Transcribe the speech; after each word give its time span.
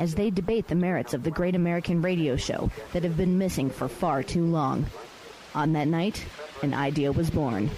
as 0.00 0.14
they 0.14 0.30
debate 0.30 0.66
the 0.66 0.74
merits 0.74 1.12
of 1.12 1.22
the 1.24 1.30
great 1.30 1.54
American 1.54 2.00
radio 2.00 2.34
show 2.34 2.70
that 2.94 3.04
have 3.04 3.18
been 3.18 3.36
missing 3.36 3.68
for 3.68 3.86
far 3.86 4.22
too 4.22 4.46
long. 4.46 4.86
On 5.54 5.74
that 5.74 5.88
night, 5.88 6.24
an 6.62 6.72
idea 6.72 7.12
was 7.12 7.28
born. 7.28 7.70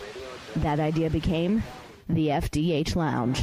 That 0.56 0.78
idea 0.78 1.10
became 1.10 1.64
the 2.08 2.28
FDH 2.28 2.94
Lounge. 2.94 3.42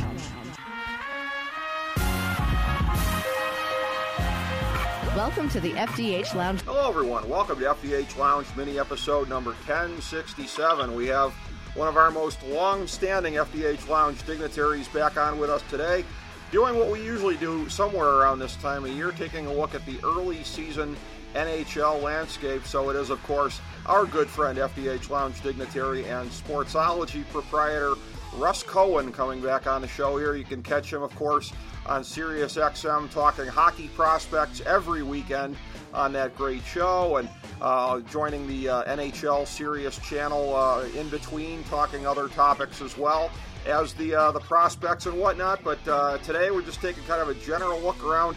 Welcome 5.14 5.50
to 5.50 5.60
the 5.60 5.72
FDH 5.72 6.34
Lounge. 6.34 6.62
Hello, 6.62 6.88
everyone. 6.88 7.28
Welcome 7.28 7.60
to 7.60 7.66
FDH 7.66 8.18
Lounge 8.18 8.48
mini 8.56 8.80
episode 8.80 9.28
number 9.28 9.52
1067. 9.52 10.96
We 10.96 11.08
have 11.08 11.34
one 11.76 11.90
of 11.90 11.98
our 11.98 12.12
most 12.12 12.42
long 12.48 12.88
standing 12.88 13.34
FDH 13.34 13.90
Lounge 13.90 14.26
dignitaries 14.26 14.88
back 14.88 15.18
on 15.18 15.38
with 15.38 15.50
us 15.50 15.64
today 15.70 16.06
doing 16.52 16.78
what 16.78 16.90
we 16.92 17.04
usually 17.04 17.38
do 17.38 17.70
somewhere 17.70 18.08
around 18.08 18.40
this 18.40 18.56
time 18.56 18.84
of 18.86 18.92
year, 18.92 19.12
taking 19.12 19.46
a 19.46 19.54
look 19.54 19.76
at 19.76 19.86
the 19.86 20.00
early 20.04 20.44
season 20.44 20.96
NHL 21.36 22.02
landscape. 22.02 22.66
So 22.66 22.90
it 22.90 22.96
is, 22.96 23.10
of 23.10 23.22
course, 23.24 23.62
our 23.86 24.06
good 24.06 24.28
friend, 24.28 24.58
FDH 24.58 25.10
Lounge 25.10 25.42
dignitary 25.42 26.06
and 26.06 26.30
Sportsology 26.32 27.28
proprietor 27.30 27.94
Russ 28.36 28.64
Cohen 28.64 29.12
coming 29.12 29.42
back 29.42 29.68
on 29.68 29.82
the 29.82 29.88
show 29.88 30.18
here. 30.18 30.36
You 30.36 30.44
can 30.44 30.64
catch 30.64 30.92
him, 30.92 31.04
of 31.04 31.16
course, 31.16 31.52
on 31.86 32.04
Sirius 32.04 32.56
XM 32.56 33.12
talking 33.12 33.48
hockey 33.48 33.90
prospects 33.90 34.62
every 34.62 35.04
weekend 35.04 35.56
on 35.94 36.14
that 36.14 36.36
great 36.36 36.64
show 36.64 37.18
and 37.18 37.28
uh, 37.62 38.00
joining 38.02 38.48
the 38.48 38.70
uh, 38.70 38.96
NHL 38.96 39.48
Sirius 39.48 39.98
channel 40.00 40.56
uh, 40.56 40.84
in 40.96 41.10
between, 41.10 41.64
talking 41.66 42.06
other 42.06 42.28
topics 42.28 42.82
as 42.82 42.98
well 42.98 43.32
as 43.66 43.94
the 43.94 44.16
uh, 44.16 44.32
the 44.32 44.40
prospects 44.40 45.06
and 45.06 45.18
whatnot. 45.18 45.64
But 45.64 45.86
uh, 45.88 46.18
today 46.20 46.52
we're 46.52 46.62
just 46.62 46.82
taking 46.82 47.04
kind 47.04 47.22
of 47.22 47.30
a 47.30 47.36
general 47.36 47.80
look 47.80 48.04
around 48.04 48.36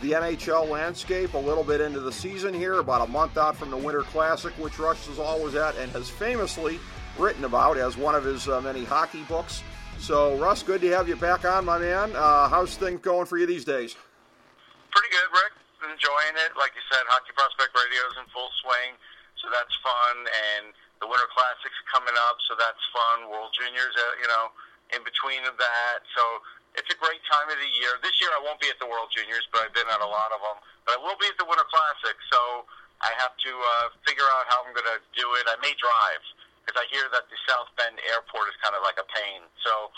the 0.00 0.12
NHL 0.12 0.68
landscape, 0.68 1.34
a 1.34 1.38
little 1.38 1.64
bit 1.64 1.80
into 1.80 2.00
the 2.00 2.12
season 2.12 2.52
here, 2.52 2.74
about 2.74 3.08
a 3.08 3.10
month 3.10 3.36
out 3.36 3.56
from 3.56 3.70
the 3.70 3.76
Winter 3.76 4.02
Classic, 4.02 4.52
which 4.58 4.78
Russ 4.78 5.08
is 5.08 5.18
always 5.18 5.54
at 5.54 5.76
and 5.78 5.90
has 5.92 6.10
famously 6.10 6.78
written 7.18 7.44
about 7.44 7.76
as 7.76 7.96
one 7.96 8.14
of 8.14 8.24
his 8.24 8.48
uh, 8.48 8.60
many 8.60 8.84
hockey 8.84 9.22
books. 9.28 9.62
So, 9.98 10.36
Russ, 10.36 10.62
good 10.62 10.80
to 10.82 10.90
have 10.90 11.08
you 11.08 11.16
back 11.16 11.44
on, 11.44 11.64
my 11.64 11.78
man. 11.78 12.12
Uh, 12.14 12.48
how's 12.48 12.76
things 12.76 13.00
going 13.00 13.26
for 13.26 13.38
you 13.38 13.46
these 13.46 13.64
days? 13.64 13.96
Pretty 14.90 15.10
good, 15.10 15.30
Rick. 15.32 15.54
Enjoying 15.84 16.34
it. 16.44 16.52
Like 16.58 16.72
you 16.74 16.84
said, 16.90 17.04
Hockey 17.08 17.32
Prospect 17.36 17.70
Radio 17.72 18.02
is 18.10 18.16
in 18.18 18.26
full 18.32 18.50
swing, 18.64 18.98
so 19.40 19.48
that's 19.52 19.72
fun. 19.84 20.16
And 20.26 20.72
the 21.02 21.08
Winter 21.08 21.28
Classic's 21.32 21.78
coming 21.90 22.14
up, 22.28 22.38
so 22.46 22.54
that's 22.58 22.80
fun. 22.94 23.30
World 23.30 23.50
Juniors, 23.54 23.94
uh, 23.94 24.22
you 24.22 24.28
know, 24.30 24.54
in 24.94 25.00
between 25.02 25.42
of 25.48 25.56
that. 25.58 26.04
So 26.14 26.22
it's 26.78 26.90
a 26.90 26.98
great 26.98 27.22
time 27.30 27.50
of 27.50 27.58
the 27.58 27.70
year. 27.78 27.98
This 28.02 28.14
year 28.18 28.30
I 28.34 28.40
won't 28.42 28.58
be 28.62 28.70
at 28.70 28.78
the 28.78 28.86
World 28.86 29.10
Juniors, 29.14 29.46
but 29.50 29.66
I've 29.66 29.74
been 29.74 29.88
at 29.90 30.02
a 30.02 30.10
lot 30.10 30.30
of 30.34 30.40
them. 30.42 30.58
But 30.86 30.98
I 30.98 31.00
will 31.02 31.18
be 31.18 31.26
at 31.30 31.38
the 31.38 31.46
Winter 31.46 31.66
Classic, 31.70 32.16
so 32.30 32.68
I 33.02 33.10
have 33.18 33.34
to 33.36 33.52
uh, 33.52 33.86
figure 34.06 34.26
out 34.38 34.46
how 34.50 34.62
I'm 34.62 34.72
going 34.74 34.90
to 34.90 35.00
do 35.14 35.26
it. 35.38 35.44
I 35.50 35.58
may 35.62 35.74
drive 35.76 36.22
because 36.62 36.80
I 36.80 36.86
hear 36.88 37.04
that 37.12 37.28
the 37.28 37.38
South 37.46 37.68
Bend 37.76 38.00
Airport 38.08 38.48
is 38.48 38.56
kind 38.62 38.72
of 38.72 38.82
like 38.82 38.96
a 38.96 39.06
pain. 39.12 39.44
So 39.60 39.92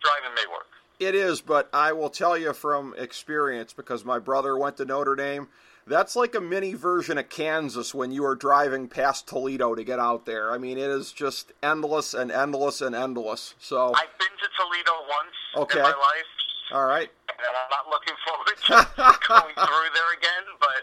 driving 0.00 0.34
may 0.34 0.46
work. 0.50 0.68
It 1.00 1.14
is, 1.14 1.40
but 1.40 1.68
I 1.72 1.92
will 1.92 2.10
tell 2.10 2.38
you 2.38 2.52
from 2.52 2.94
experience 2.96 3.72
because 3.72 4.04
my 4.04 4.18
brother 4.18 4.56
went 4.56 4.76
to 4.76 4.84
Notre 4.84 5.16
Dame 5.16 5.48
that's 5.86 6.16
like 6.16 6.34
a 6.34 6.40
mini 6.40 6.74
version 6.74 7.18
of 7.18 7.28
Kansas 7.28 7.94
when 7.94 8.12
you 8.12 8.24
are 8.24 8.34
driving 8.34 8.88
past 8.88 9.26
Toledo 9.26 9.74
to 9.74 9.84
get 9.84 9.98
out 9.98 10.26
there. 10.26 10.52
I 10.52 10.58
mean, 10.58 10.78
it 10.78 10.90
is 10.90 11.12
just 11.12 11.52
endless 11.62 12.14
and 12.14 12.30
endless 12.30 12.80
and 12.80 12.94
endless. 12.94 13.54
So 13.58 13.92
I've 13.94 14.18
been 14.18 14.28
to 14.28 14.48
Toledo 14.56 14.92
once 15.08 15.66
okay. 15.66 15.78
in 15.78 15.84
my 15.84 15.90
life. 15.90 16.30
All 16.72 16.86
right. 16.86 17.10
And 17.28 17.54
I'm 17.56 17.70
not 17.70 17.88
looking 17.90 18.16
forward 18.24 18.56
to 18.66 19.28
going 19.28 19.54
through 19.54 19.90
there 19.94 20.12
again, 20.16 20.46
but 20.60 20.82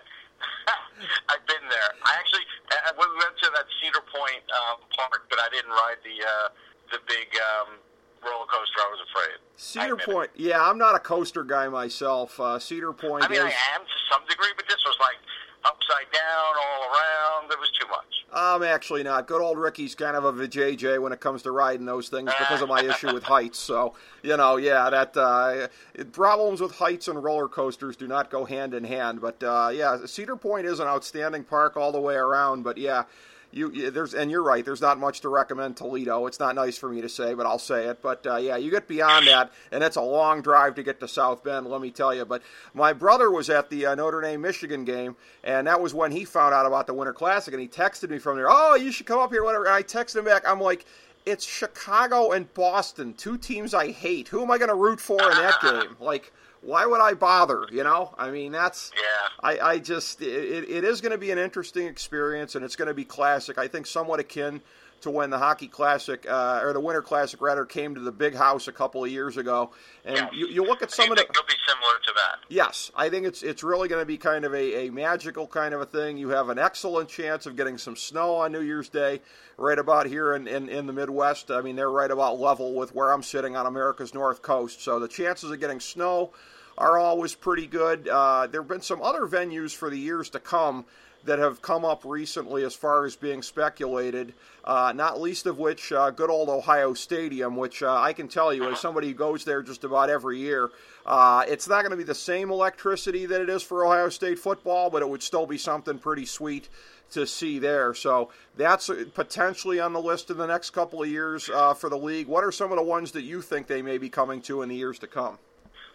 I've 1.29 1.45
been 1.47 1.65
there. 1.69 1.89
I 2.05 2.15
actually 2.19 2.45
we 2.99 3.05
went 3.17 3.35
to 3.43 3.49
that 3.55 3.65
Cedar 3.79 4.03
Point 4.11 4.43
um, 4.51 4.83
park, 4.95 5.25
but 5.29 5.39
I 5.39 5.47
didn't 5.49 5.71
ride 5.71 6.01
the 6.03 6.17
uh, 6.19 6.47
the 6.91 6.99
big 7.07 7.31
um, 7.39 7.79
roller 8.23 8.45
coaster. 8.45 8.79
I 8.79 8.89
was 8.91 8.99
afraid. 9.09 9.37
Cedar 9.55 9.95
Point, 9.95 10.31
it. 10.35 10.41
yeah, 10.41 10.63
I'm 10.63 10.77
not 10.77 10.95
a 10.95 10.99
coaster 10.99 11.43
guy 11.43 11.67
myself. 11.67 12.39
Uh, 12.39 12.59
Cedar 12.59 12.93
Point. 12.93 13.25
I 13.25 13.27
mean, 13.27 13.39
is, 13.39 13.43
I 13.43 13.75
am 13.75 13.81
to 13.81 13.97
some 14.11 14.21
degree, 14.27 14.49
but 14.55 14.67
this 14.67 14.83
was 14.85 14.95
like 14.99 15.17
upside 15.65 16.11
down, 16.11 16.53
all 16.55 16.83
around. 16.83 17.51
It 17.51 17.59
was 17.59 17.71
too 17.79 17.87
much. 17.87 18.25
I'm 18.33 18.63
actually 18.63 19.03
not. 19.03 19.27
Good 19.27 19.41
old 19.41 19.57
Ricky's 19.57 19.95
kind 19.95 20.15
of 20.15 20.23
a 20.23 20.31
vajayjay 20.31 21.01
when 21.01 21.11
it 21.11 21.19
comes 21.19 21.41
to 21.43 21.51
riding 21.51 21.85
those 21.85 22.09
things 22.09 22.31
because 22.37 22.61
of 22.61 22.69
my 22.69 22.81
issue 22.81 23.13
with 23.13 23.23
heights. 23.35 23.59
So 23.59 23.95
you 24.23 24.37
know, 24.37 24.57
yeah, 24.57 24.89
that 24.89 25.17
uh, 25.17 25.67
problems 26.11 26.61
with 26.61 26.75
heights 26.75 27.07
and 27.07 27.21
roller 27.21 27.47
coasters 27.47 27.95
do 27.95 28.07
not 28.07 28.29
go 28.29 28.45
hand 28.45 28.73
in 28.73 28.83
hand. 28.83 29.19
But 29.19 29.41
uh, 29.43 29.71
yeah, 29.73 30.05
Cedar 30.05 30.35
Point 30.35 30.67
is 30.67 30.79
an 30.79 30.87
outstanding 30.87 31.43
park 31.43 31.75
all 31.75 31.91
the 31.91 32.01
way 32.01 32.15
around. 32.15 32.63
But 32.63 32.77
yeah 32.77 33.03
you 33.51 33.89
there's 33.89 34.13
and 34.13 34.29
you're 34.29 34.43
right. 34.43 34.63
There's 34.63 34.81
not 34.81 34.99
much 34.99 35.21
to 35.21 35.29
recommend 35.29 35.77
Toledo. 35.77 36.27
It's 36.27 36.39
not 36.39 36.55
nice 36.55 36.77
for 36.77 36.89
me 36.89 37.01
to 37.01 37.09
say, 37.09 37.33
but 37.33 37.45
I'll 37.45 37.59
say 37.59 37.85
it. 37.85 38.01
But 38.01 38.25
uh, 38.27 38.35
yeah, 38.35 38.57
you 38.57 38.69
get 38.69 38.87
beyond 38.87 39.27
that, 39.27 39.51
and 39.71 39.83
it's 39.83 39.95
a 39.95 40.01
long 40.01 40.41
drive 40.41 40.75
to 40.75 40.83
get 40.83 40.99
to 40.99 41.07
South 41.07 41.43
Bend. 41.43 41.65
Let 41.65 41.81
me 41.81 41.89
tell 41.91 42.13
you. 42.13 42.25
But 42.25 42.43
my 42.73 42.93
brother 42.93 43.31
was 43.31 43.49
at 43.49 43.69
the 43.69 43.87
uh, 43.87 43.95
Notre 43.95 44.21
Dame 44.21 44.41
Michigan 44.41 44.85
game, 44.85 45.15
and 45.43 45.67
that 45.67 45.81
was 45.81 45.93
when 45.93 46.11
he 46.11 46.25
found 46.25 46.53
out 46.53 46.65
about 46.65 46.85
the 46.85 46.93
Winter 46.93 47.13
Classic, 47.13 47.53
and 47.53 47.61
he 47.61 47.67
texted 47.67 48.09
me 48.09 48.19
from 48.19 48.37
there. 48.37 48.47
Oh, 48.49 48.75
you 48.75 48.91
should 48.91 49.07
come 49.07 49.19
up 49.19 49.31
here, 49.31 49.43
whatever. 49.43 49.65
And 49.65 49.73
I 49.73 49.83
texted 49.83 50.17
him 50.17 50.25
back. 50.25 50.47
I'm 50.47 50.61
like. 50.61 50.85
It's 51.25 51.45
Chicago 51.45 52.31
and 52.31 52.51
Boston, 52.55 53.13
two 53.13 53.37
teams 53.37 53.73
I 53.73 53.91
hate. 53.91 54.29
Who 54.29 54.41
am 54.41 54.49
I 54.49 54.57
going 54.57 54.69
to 54.69 54.75
root 54.75 55.01
for 55.01 55.21
in 55.21 55.37
that 55.37 55.61
game? 55.61 55.97
Like, 55.99 56.31
why 56.61 56.85
would 56.85 57.01
I 57.01 57.13
bother? 57.13 57.65
You 57.71 57.83
know, 57.83 58.13
I 58.17 58.31
mean, 58.31 58.51
that's 58.51 58.91
yeah. 58.95 59.29
I, 59.41 59.59
I 59.71 59.79
just 59.79 60.21
it, 60.21 60.69
it 60.69 60.83
is 60.83 61.01
going 61.01 61.11
to 61.11 61.17
be 61.17 61.31
an 61.31 61.37
interesting 61.37 61.87
experience, 61.87 62.55
and 62.55 62.63
it's 62.65 62.75
going 62.75 62.87
to 62.87 62.93
be 62.93 63.05
classic. 63.05 63.57
I 63.57 63.67
think 63.67 63.87
somewhat 63.87 64.19
akin 64.19 64.61
to 65.01 65.09
when 65.09 65.29
the 65.29 65.37
hockey 65.37 65.67
classic 65.67 66.25
uh, 66.29 66.61
or 66.61 66.73
the 66.73 66.79
winter 66.79 67.01
classic 67.01 67.41
rather 67.41 67.65
came 67.65 67.95
to 67.95 68.01
the 68.01 68.11
big 68.11 68.35
house 68.35 68.67
a 68.67 68.71
couple 68.71 69.03
of 69.03 69.11
years 69.11 69.37
ago. 69.37 69.71
And 70.05 70.17
yes. 70.17 70.29
you, 70.33 70.47
you 70.47 70.63
look 70.63 70.81
at 70.81 70.91
some 70.91 71.11
of 71.11 71.17
the 71.17 71.23
it'll 71.23 71.43
be 71.43 71.53
similar 71.67 71.99
to 72.05 72.13
that? 72.15 72.39
Yes. 72.49 72.91
I 72.95 73.09
think 73.09 73.25
it's 73.25 73.43
it's 73.43 73.63
really 73.63 73.87
going 73.87 74.01
to 74.01 74.05
be 74.05 74.17
kind 74.17 74.45
of 74.45 74.53
a, 74.53 74.87
a 74.87 74.91
magical 74.91 75.47
kind 75.47 75.73
of 75.73 75.81
a 75.81 75.85
thing. 75.85 76.17
You 76.17 76.29
have 76.29 76.49
an 76.49 76.59
excellent 76.59 77.09
chance 77.09 77.45
of 77.45 77.55
getting 77.55 77.77
some 77.77 77.95
snow 77.95 78.35
on 78.35 78.51
new 78.51 78.61
year's 78.61 78.89
day 78.89 79.21
right 79.57 79.77
about 79.77 80.05
here 80.05 80.35
in, 80.35 80.47
in, 80.47 80.69
in 80.69 80.87
the 80.87 80.93
midwest. 80.93 81.51
I 81.51 81.61
mean 81.61 81.75
they're 81.75 81.91
right 81.91 82.11
about 82.11 82.39
level 82.39 82.75
with 82.75 82.95
where 82.95 83.11
i'm 83.11 83.23
sitting 83.23 83.55
on 83.55 83.65
america's 83.65 84.13
north 84.13 84.41
coast. 84.41 84.83
So 84.83 84.99
the 84.99 85.07
chances 85.07 85.51
of 85.51 85.59
getting 85.59 85.79
snow 85.79 86.31
are 86.77 86.97
always 86.97 87.35
pretty 87.35 87.67
good. 87.67 88.07
Uh, 88.07 88.47
there 88.47 88.61
have 88.61 88.69
been 88.69 88.81
some 88.81 89.01
other 89.01 89.27
venues 89.27 89.75
for 89.75 89.89
the 89.89 89.99
years 89.99 90.29
to 90.29 90.39
come 90.39 90.85
that 91.25 91.39
have 91.39 91.61
come 91.61 91.83
up 91.85 92.03
recently 92.05 92.63
as 92.63 92.73
far 92.73 93.05
as 93.05 93.15
being 93.15 93.41
speculated, 93.41 94.33
uh, 94.63 94.93
not 94.95 95.19
least 95.19 95.45
of 95.45 95.57
which 95.57 95.91
uh, 95.91 96.09
good 96.11 96.29
old 96.29 96.49
Ohio 96.49 96.93
Stadium, 96.93 97.55
which 97.55 97.83
uh, 97.83 97.93
I 97.93 98.13
can 98.13 98.27
tell 98.27 98.53
you, 98.53 98.69
as 98.71 98.79
somebody 98.79 99.07
who 99.07 99.13
goes 99.13 99.43
there 99.43 99.61
just 99.61 99.83
about 99.83 100.09
every 100.09 100.39
year, 100.39 100.69
uh, 101.05 101.43
it's 101.47 101.67
not 101.67 101.81
going 101.81 101.91
to 101.91 101.97
be 101.97 102.03
the 102.03 102.15
same 102.15 102.51
electricity 102.51 103.25
that 103.25 103.41
it 103.41 103.49
is 103.49 103.63
for 103.63 103.85
Ohio 103.85 104.09
State 104.09 104.39
football, 104.39 104.89
but 104.89 105.01
it 105.01 105.09
would 105.09 105.23
still 105.23 105.45
be 105.45 105.57
something 105.57 105.97
pretty 105.97 106.25
sweet 106.25 106.69
to 107.11 107.25
see 107.25 107.59
there. 107.59 107.93
So 107.93 108.29
that's 108.55 108.89
potentially 109.13 109.79
on 109.79 109.93
the 109.93 110.01
list 110.01 110.29
in 110.29 110.37
the 110.37 110.47
next 110.47 110.69
couple 110.71 111.01
of 111.01 111.09
years 111.09 111.49
uh, 111.49 111.73
for 111.73 111.89
the 111.89 111.97
league. 111.97 112.27
What 112.27 112.43
are 112.43 112.51
some 112.51 112.71
of 112.71 112.77
the 112.77 112.83
ones 112.83 113.11
that 113.13 113.23
you 113.23 113.41
think 113.41 113.67
they 113.67 113.81
may 113.81 113.97
be 113.97 114.09
coming 114.09 114.41
to 114.43 114.61
in 114.61 114.69
the 114.69 114.75
years 114.75 114.99
to 114.99 115.07
come? 115.07 115.37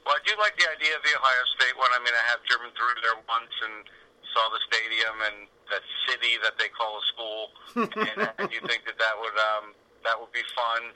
Well, 0.05 0.15
I 0.15 0.20
do 0.29 0.37
like 0.37 0.53
the 0.59 0.69
idea 0.69 0.93
of 0.97 1.03
the 1.03 1.17
Ohio 1.17 1.44
State 1.56 1.79
one. 1.79 1.88
I 1.94 1.99
mean, 2.05 2.12
I 2.12 2.29
have 2.29 2.44
driven 2.44 2.69
through 2.77 3.00
there 3.00 3.17
once 3.25 3.55
and 3.65 3.88
saw 4.35 4.51
the 4.51 4.61
stadium 4.67 5.17
and 5.31 5.47
that 5.71 5.81
city 6.11 6.37
that 6.43 6.59
they 6.59 6.69
call 6.75 6.99
a 6.99 7.05
school, 7.09 7.41
and 7.87 8.19
I 8.27 8.45
do 8.51 8.59
think 8.67 8.85
that 8.85 8.99
that 8.99 9.15
would 9.17 9.39
um, 9.39 9.73
that 10.05 10.19
would 10.19 10.35
be 10.35 10.45
fun. 10.53 10.93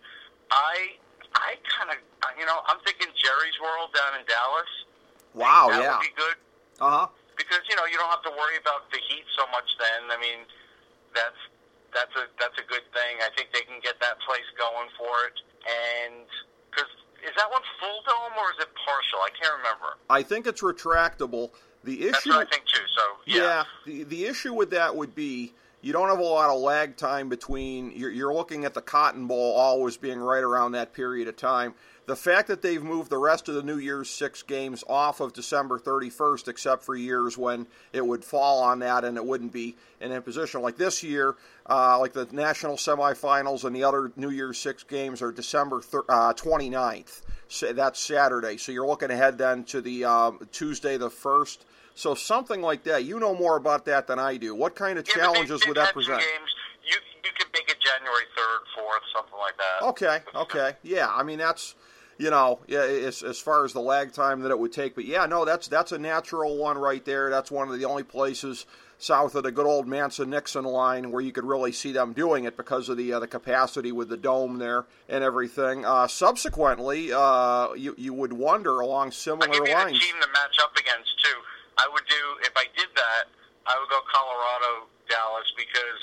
I 0.51 0.99
I 1.33 1.57
kind 1.71 1.95
of 1.95 1.99
you 2.37 2.45
know 2.45 2.61
I'm 2.67 2.83
thinking 2.85 3.09
Jerry's 3.15 3.57
World 3.63 3.95
down 3.95 4.19
in 4.19 4.27
Dallas. 4.27 4.73
Wow, 5.33 5.71
that 5.71 5.81
yeah, 5.81 5.97
would 5.97 6.05
be 6.05 6.15
good. 6.19 6.37
Uh 6.83 7.07
huh. 7.07 7.07
Because 7.39 7.63
you 7.71 7.79
know 7.79 7.87
you 7.87 7.97
don't 7.97 8.11
have 8.11 8.27
to 8.27 8.35
worry 8.35 8.59
about 8.59 8.91
the 8.91 8.99
heat 8.99 9.25
so 9.39 9.47
much. 9.55 9.71
Then 9.79 10.11
I 10.11 10.19
mean, 10.19 10.45
that's 11.15 11.41
that's 11.95 12.13
a 12.19 12.27
that's 12.37 12.59
a 12.59 12.67
good 12.67 12.85
thing. 12.93 13.23
I 13.23 13.31
think 13.39 13.55
they 13.55 13.65
can 13.65 13.79
get 13.81 13.97
that 14.03 14.19
place 14.27 14.47
going 14.59 14.91
for 14.99 15.31
it, 15.31 15.39
and 15.65 16.27
because 16.69 16.91
is 17.23 17.35
that 17.37 17.51
one 17.51 17.63
full 17.81 18.03
dome 18.07 18.35
or 18.39 18.51
is 18.55 18.59
it 18.63 18.71
partial? 18.75 19.19
I 19.23 19.31
can't 19.35 19.57
remember. 19.59 19.99
I 20.11 20.23
think 20.23 20.47
it's 20.47 20.63
retractable. 20.63 21.51
The 21.85 22.01
issue, 22.01 22.11
That's 22.11 22.27
what 22.27 22.47
I 22.47 22.51
think 22.51 22.65
too. 22.67 22.83
So 22.97 23.03
yeah, 23.27 23.37
yeah, 23.37 23.65
the 23.87 24.05
the 24.05 24.25
issue 24.27 24.53
with 24.55 24.71
that 24.71 24.95
would 24.97 25.15
be 25.15 25.53
you 25.81 25.93
don't 25.93 26.09
have 26.09 26.19
a 26.19 26.23
lot 26.23 26.51
of 26.51 26.61
lag 26.61 26.97
time 26.97 27.29
between. 27.29 27.93
You're, 27.93 28.11
you're 28.11 28.35
looking 28.35 28.65
at 28.65 28.75
the 28.75 28.83
Cotton 28.83 29.27
Bowl 29.27 29.55
always 29.55 29.97
being 29.97 30.19
right 30.19 30.43
around 30.43 30.73
that 30.73 30.93
period 30.93 31.29
of 31.29 31.37
time. 31.37 31.75
The 32.07 32.17
fact 32.17 32.49
that 32.49 32.63
they've 32.63 32.83
moved 32.83 33.11
the 33.11 33.19
rest 33.19 33.51
of 33.51 33.55
the 33.55 33.63
New 33.63 33.77
Year's 33.77 34.09
six 34.09 34.43
games 34.43 34.83
off 34.89 35.21
of 35.21 35.35
December 35.35 35.79
31st, 35.79 36.49
except 36.49 36.83
for 36.83 36.97
years 36.97 37.37
when 37.37 37.67
it 37.93 38.05
would 38.05 38.25
fall 38.25 38.63
on 38.63 38.79
that 38.79 39.05
and 39.05 39.19
it 39.19 39.25
wouldn't 39.25 39.53
be 39.53 39.77
in 40.01 40.11
a 40.13 40.21
position 40.23 40.63
like 40.63 40.79
this 40.79 41.03
year, 41.03 41.37
uh, 41.69 41.99
like 41.99 42.15
the 42.15 42.27
national 42.33 42.77
semifinals 42.77 43.65
and 43.65 43.77
the 43.77 43.85
other 43.85 44.11
New 44.17 44.31
Year's 44.31 44.59
six 44.59 44.83
games 44.83 45.21
are 45.21 45.31
December 45.31 45.83
thir- 45.83 46.05
uh, 46.09 46.33
29th. 46.33 47.21
That's 47.61 47.99
Saturday. 47.99 48.57
So 48.57 48.73
you're 48.73 48.87
looking 48.87 49.11
ahead 49.11 49.39
then 49.39 49.65
to 49.65 49.81
the 49.81 50.05
um, 50.05 50.49
Tuesday 50.53 50.97
the 50.97 51.09
1st. 51.09 51.59
So 51.95 52.15
something 52.15 52.61
like 52.63 52.85
that. 52.85 53.05
You 53.05 53.19
know 53.19 53.35
more 53.35 53.57
about 53.57 53.85
that 53.87 54.07
than 54.07 54.19
I 54.19 54.37
do. 54.37 54.55
What 54.55 54.77
kind 54.77 54.99
of 54.99 55.09
Yeah, 55.09 55.15
challenges 55.15 55.61
they, 55.63 55.69
would 55.69 55.77
that 55.77 55.93
present? 55.93 56.21
Games, 56.21 56.51
you 56.85 56.97
you 57.25 57.31
could 57.37 57.49
make 57.53 57.69
it 57.69 57.77
January 57.81 58.25
third, 58.37 58.61
fourth, 58.77 59.03
something 59.13 59.39
like 59.39 59.57
that. 59.57 59.87
Okay, 59.89 60.21
okay, 60.35 60.77
yeah. 60.85 61.09
I 61.13 61.25
mean 61.25 61.39
that's 61.39 61.75
you 62.17 62.31
know 62.31 62.61
yeah, 62.69 62.83
as 62.83 63.23
as 63.23 63.41
far 63.41 63.65
as 63.65 63.73
the 63.73 63.81
lag 63.81 64.13
time 64.13 64.43
that 64.43 64.51
it 64.51 64.59
would 64.59 64.73
take, 64.73 64.95
but 64.95 65.07
yeah, 65.07 65.27
no, 65.27 65.45
that's 65.45 65.67
that's 65.67 65.91
a 65.91 65.99
natural 65.99 66.57
one 66.57 66.79
right 66.79 67.05
there. 67.05 67.31
That's 67.31 67.51
one 67.51 67.69
of 67.69 67.77
the 67.79 67.85
only 67.87 68.05
places 68.05 68.65
south 68.99 69.35
of 69.37 69.45
the 69.45 69.53
good 69.53 69.65
old 69.67 69.87
Mason 69.87 70.31
Dixon 70.31 70.65
line 70.65 71.11
where 71.13 71.23
you 71.23 71.31
could 71.33 71.45
really 71.45 71.71
see 71.73 71.93
them 71.93 72.13
doing 72.13 72.45
it 72.45 72.57
because 72.57 72.89
of 72.89 72.97
the 72.97 73.13
uh, 73.13 73.21
the 73.21 73.27
capacity 73.29 73.93
with 73.93 74.09
the 74.09 74.17
dome 74.17 74.59
there 74.59 74.87
and 75.09 75.23
everything. 75.23 75.85
Uh, 75.87 76.07
subsequently, 76.09 77.13
uh, 77.13 77.73
you 77.75 77.95
you 77.97 78.13
would 78.13 78.33
wonder 78.33 78.81
along 78.81 79.07
I'll 79.09 79.13
similar 79.13 79.49
give 79.49 79.67
you 79.67 79.75
lines. 79.75 79.93
the 79.95 80.05
team 80.05 80.15
to 80.21 80.29
match 80.35 80.59
up 80.63 80.75
against 80.77 81.11
too. 81.23 81.39
I 81.79 81.89
would 81.93 82.05
do 82.09 82.23
if 82.43 82.53
I 82.57 82.67
did 82.77 82.89
that. 82.95 83.25
I 83.67 83.79
would 83.79 83.89
go 83.89 84.01
Colorado, 84.11 84.89
Dallas 85.09 85.47
because 85.57 86.01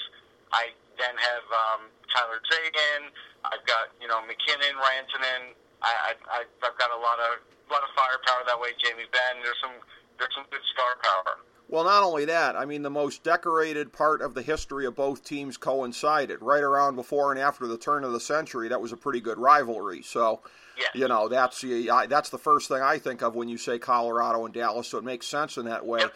I 0.54 0.72
then 0.98 1.16
have 1.20 1.46
um, 1.52 1.82
Tyler 2.16 2.40
Seguin. 2.48 3.12
I've 3.44 3.66
got 3.68 3.92
you 4.00 4.08
know 4.08 4.24
MacKinnon, 4.26 4.76
Rantanen. 4.80 5.52
I, 5.84 6.16
I 6.16 6.42
I- 6.42 6.52
I've 6.64 6.78
got 6.80 6.90
a 6.96 7.00
lot 7.00 7.20
of 7.20 7.44
lot 7.70 7.84
of 7.84 7.90
firepower 7.98 8.46
that 8.48 8.56
way. 8.60 8.72
Jamie 8.80 9.10
Benn. 9.12 9.44
There's 9.44 9.60
some 9.62 9.76
there's 10.18 10.32
some 10.34 10.48
good 10.50 10.64
star 10.74 10.96
power. 11.04 11.44
Well, 11.68 11.84
not 11.84 12.04
only 12.04 12.26
that, 12.26 12.56
I 12.56 12.66
mean, 12.66 12.84
the 12.84 12.90
most 12.92 13.24
decorated 13.24 13.92
part 13.92 14.22
of 14.22 14.34
the 14.36 14.42
history 14.44 14.86
of 14.86 14.96
both 14.96 15.24
teams 15.24 15.58
coincided 15.58 16.42
right 16.42 16.62
around 16.62 16.96
before 16.96 17.32
and 17.32 17.40
after 17.40 17.66
the 17.66 17.78
turn 17.78 18.04
of 18.04 18.12
the 18.12 18.20
century. 18.20 18.68
That 18.68 18.82
was 18.82 18.92
a 18.92 18.98
pretty 18.98 19.20
good 19.20 19.38
rivalry. 19.40 20.02
So, 20.04 20.42
Yes. 20.78 20.90
you 20.94 21.08
know, 21.08 21.28
that's 21.28 21.62
the 21.62 21.90
I, 21.90 22.06
that's 22.06 22.30
the 22.30 22.38
first 22.38 22.68
thing 22.68 22.82
I 22.82 23.00
think 23.00 23.22
of 23.24 23.34
when 23.34 23.48
you 23.50 23.58
say 23.58 23.80
Colorado 23.80 24.46
and 24.46 24.54
Dallas. 24.54 24.90
So 24.90 24.98
it 24.98 25.04
makes 25.04 25.26
sense 25.26 25.58
in 25.58 25.66
that 25.66 25.86
way. 25.86 26.02
Yep. 26.02 26.14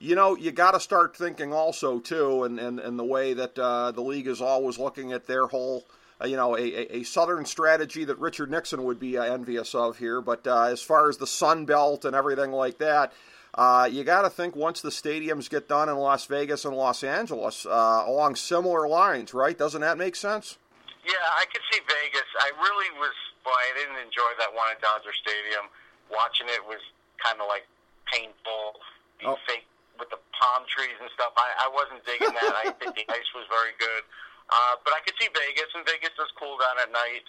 You 0.00 0.14
know, 0.16 0.34
you 0.36 0.50
got 0.50 0.72
to 0.72 0.80
start 0.80 1.16
thinking 1.16 1.52
also 1.52 1.98
too, 2.00 2.44
and 2.44 2.58
and, 2.58 2.80
and 2.80 2.98
the 2.98 3.04
way 3.04 3.34
that 3.34 3.58
uh, 3.58 3.92
the 3.92 4.00
league 4.02 4.26
is 4.26 4.40
always 4.40 4.78
looking 4.78 5.12
at 5.12 5.26
their 5.26 5.46
whole. 5.46 5.86
Uh, 6.22 6.26
you 6.26 6.36
know, 6.36 6.54
a, 6.54 6.60
a, 6.60 6.96
a 6.98 7.02
southern 7.04 7.46
strategy 7.46 8.04
that 8.04 8.18
Richard 8.18 8.50
Nixon 8.50 8.84
would 8.84 8.98
be 9.00 9.16
uh, 9.16 9.22
envious 9.22 9.74
of 9.74 9.96
here. 9.96 10.20
But 10.20 10.46
uh, 10.46 10.64
as 10.64 10.82
far 10.82 11.08
as 11.08 11.16
the 11.16 11.26
Sun 11.26 11.64
Belt 11.64 12.04
and 12.04 12.14
everything 12.14 12.50
like 12.52 12.76
that, 12.78 13.14
uh, 13.54 13.88
you 13.90 14.04
got 14.04 14.22
to 14.22 14.30
think 14.30 14.54
once 14.56 14.80
the 14.80 14.90
stadiums 14.90 15.50
get 15.50 15.68
done 15.68 15.88
in 15.88 15.96
Las 15.96 16.26
Vegas 16.26 16.64
and 16.64 16.76
Los 16.76 17.02
Angeles 17.02 17.66
uh, 17.66 18.04
along 18.06 18.36
similar 18.36 18.86
lines, 18.88 19.34
right? 19.34 19.56
Doesn't 19.58 19.80
that 19.80 19.98
make 19.98 20.14
sense? 20.16 20.58
Yeah, 21.04 21.16
I 21.34 21.44
could 21.50 21.62
see 21.72 21.80
Vegas. 21.88 22.28
I 22.40 22.50
really 22.60 22.90
was. 23.00 23.14
Boy, 23.42 23.56
I 23.56 23.72
didn't 23.72 23.96
enjoy 24.04 24.30
that 24.38 24.52
one 24.52 24.68
at 24.70 24.80
Dodger 24.84 25.16
Stadium. 25.16 25.66
Watching 26.12 26.46
it 26.52 26.60
was 26.68 26.78
kind 27.24 27.40
of 27.40 27.48
like 27.48 27.64
painful. 28.12 28.78
The 29.20 29.32
Oh. 29.32 29.38
fake 29.48 29.64
with 30.00 30.08
the 30.08 30.20
palm 30.32 30.64
trees 30.68 30.96
and 31.00 31.08
stuff. 31.12 31.32
I, 31.36 31.64
I 31.64 31.68
wasn't 31.68 32.00
digging 32.08 32.32
that. 32.32 32.52
I 32.56 32.72
think 32.80 32.96
the 32.96 33.04
ice 33.12 33.30
was 33.36 33.44
very 33.52 33.72
good. 33.80 34.02
Uh, 34.48 34.76
but 34.84 34.96
I 34.96 35.00
could 35.04 35.12
see 35.20 35.28
Vegas, 35.28 35.68
and 35.76 35.84
Vegas 35.84 36.10
does 36.16 36.32
cool 36.40 36.56
down 36.56 36.74
at 36.82 36.88
night, 36.90 37.22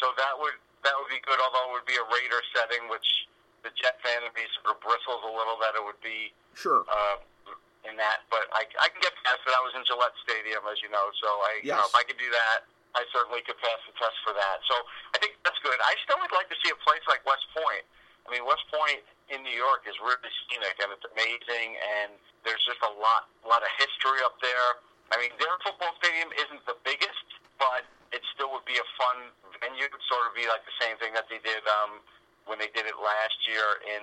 so 0.00 0.10
that 0.16 0.32
would 0.38 0.54
that 0.86 0.94
would 0.98 1.10
be 1.10 1.18
good. 1.26 1.36
Although 1.42 1.70
it 1.70 1.82
would 1.82 1.88
be 1.90 1.98
a 1.98 2.06
Raider 2.08 2.40
setting, 2.54 2.86
which 2.88 3.06
the 3.64 3.72
Jet 3.80 3.96
fan 4.04 4.20
would 4.22 4.36
be 4.36 4.44
sort 4.60 4.76
of 4.76 4.78
bristles 4.84 5.24
a 5.24 5.32
little 5.32 5.56
that 5.64 5.72
it 5.74 5.82
would 5.82 5.98
be 6.04 6.30
Sure. 6.54 6.84
uh, 6.86 7.16
in 7.88 7.96
that. 7.96 8.22
But 8.28 8.46
I, 8.52 8.68
I 8.78 8.86
can 8.92 9.00
get 9.00 9.12
past 9.24 9.40
it. 9.44 9.52
I 9.56 9.60
was 9.64 9.72
in 9.74 9.82
Gillette 9.88 10.14
Stadium, 10.22 10.62
as 10.68 10.78
you 10.84 10.92
know, 10.92 11.08
so 11.20 11.28
I, 11.48 11.64
you 11.64 11.72
know, 11.72 11.84
if 11.88 11.96
I 11.96 12.04
could 12.04 12.20
do 12.20 12.28
that, 12.28 12.68
I 12.94 13.02
certainly 13.10 13.42
could 13.42 13.58
pass 13.58 13.80
the 13.88 13.96
test 13.98 14.14
for 14.22 14.32
that. 14.36 14.62
So 14.70 14.76
I 15.12 15.18
think 15.18 15.34
that's 15.42 15.58
good. 15.64 15.74
I 15.82 15.96
still 16.06 16.20
would 16.22 16.30
like 16.36 16.46
to 16.52 16.58
see 16.62 16.70
a 16.70 16.78
place 16.86 17.02
like 17.10 17.24
West 17.26 17.44
Point. 17.56 17.82
I 18.24 18.32
mean, 18.32 18.44
West 18.46 18.64
Point 18.70 19.02
in 19.32 19.42
New 19.42 19.52
York 19.56 19.84
is 19.88 19.96
really 20.00 20.30
scenic 20.46 20.76
and 20.80 20.92
it's 20.94 21.04
amazing, 21.16 21.76
and 22.00 22.14
there's 22.46 22.62
just 22.68 22.80
a 22.84 22.92
lot, 23.00 23.26
a 23.44 23.48
lot 23.50 23.60
of 23.64 23.68
history 23.80 24.20
up 24.24 24.36
there. 24.44 24.78
I 25.12 25.20
mean, 25.20 25.32
their 25.36 25.52
football 25.64 25.92
stadium 26.00 26.32
isn't 26.36 26.62
the 26.64 26.76
biggest, 26.86 27.26
but 27.60 27.84
it 28.16 28.24
still 28.32 28.48
would 28.56 28.64
be 28.64 28.78
a 28.80 28.86
fun 28.96 29.28
venue. 29.60 29.84
It'd 29.84 30.00
sort 30.08 30.24
of 30.30 30.32
be 30.38 30.48
like 30.48 30.64
the 30.64 30.76
same 30.80 30.96
thing 31.02 31.12
that 31.18 31.28
they 31.28 31.42
did 31.44 31.60
um, 31.82 32.00
when 32.46 32.58
they 32.58 32.68
did 32.74 32.86
it 32.86 32.94
last 33.02 33.38
year 33.48 33.64
in 33.96 34.02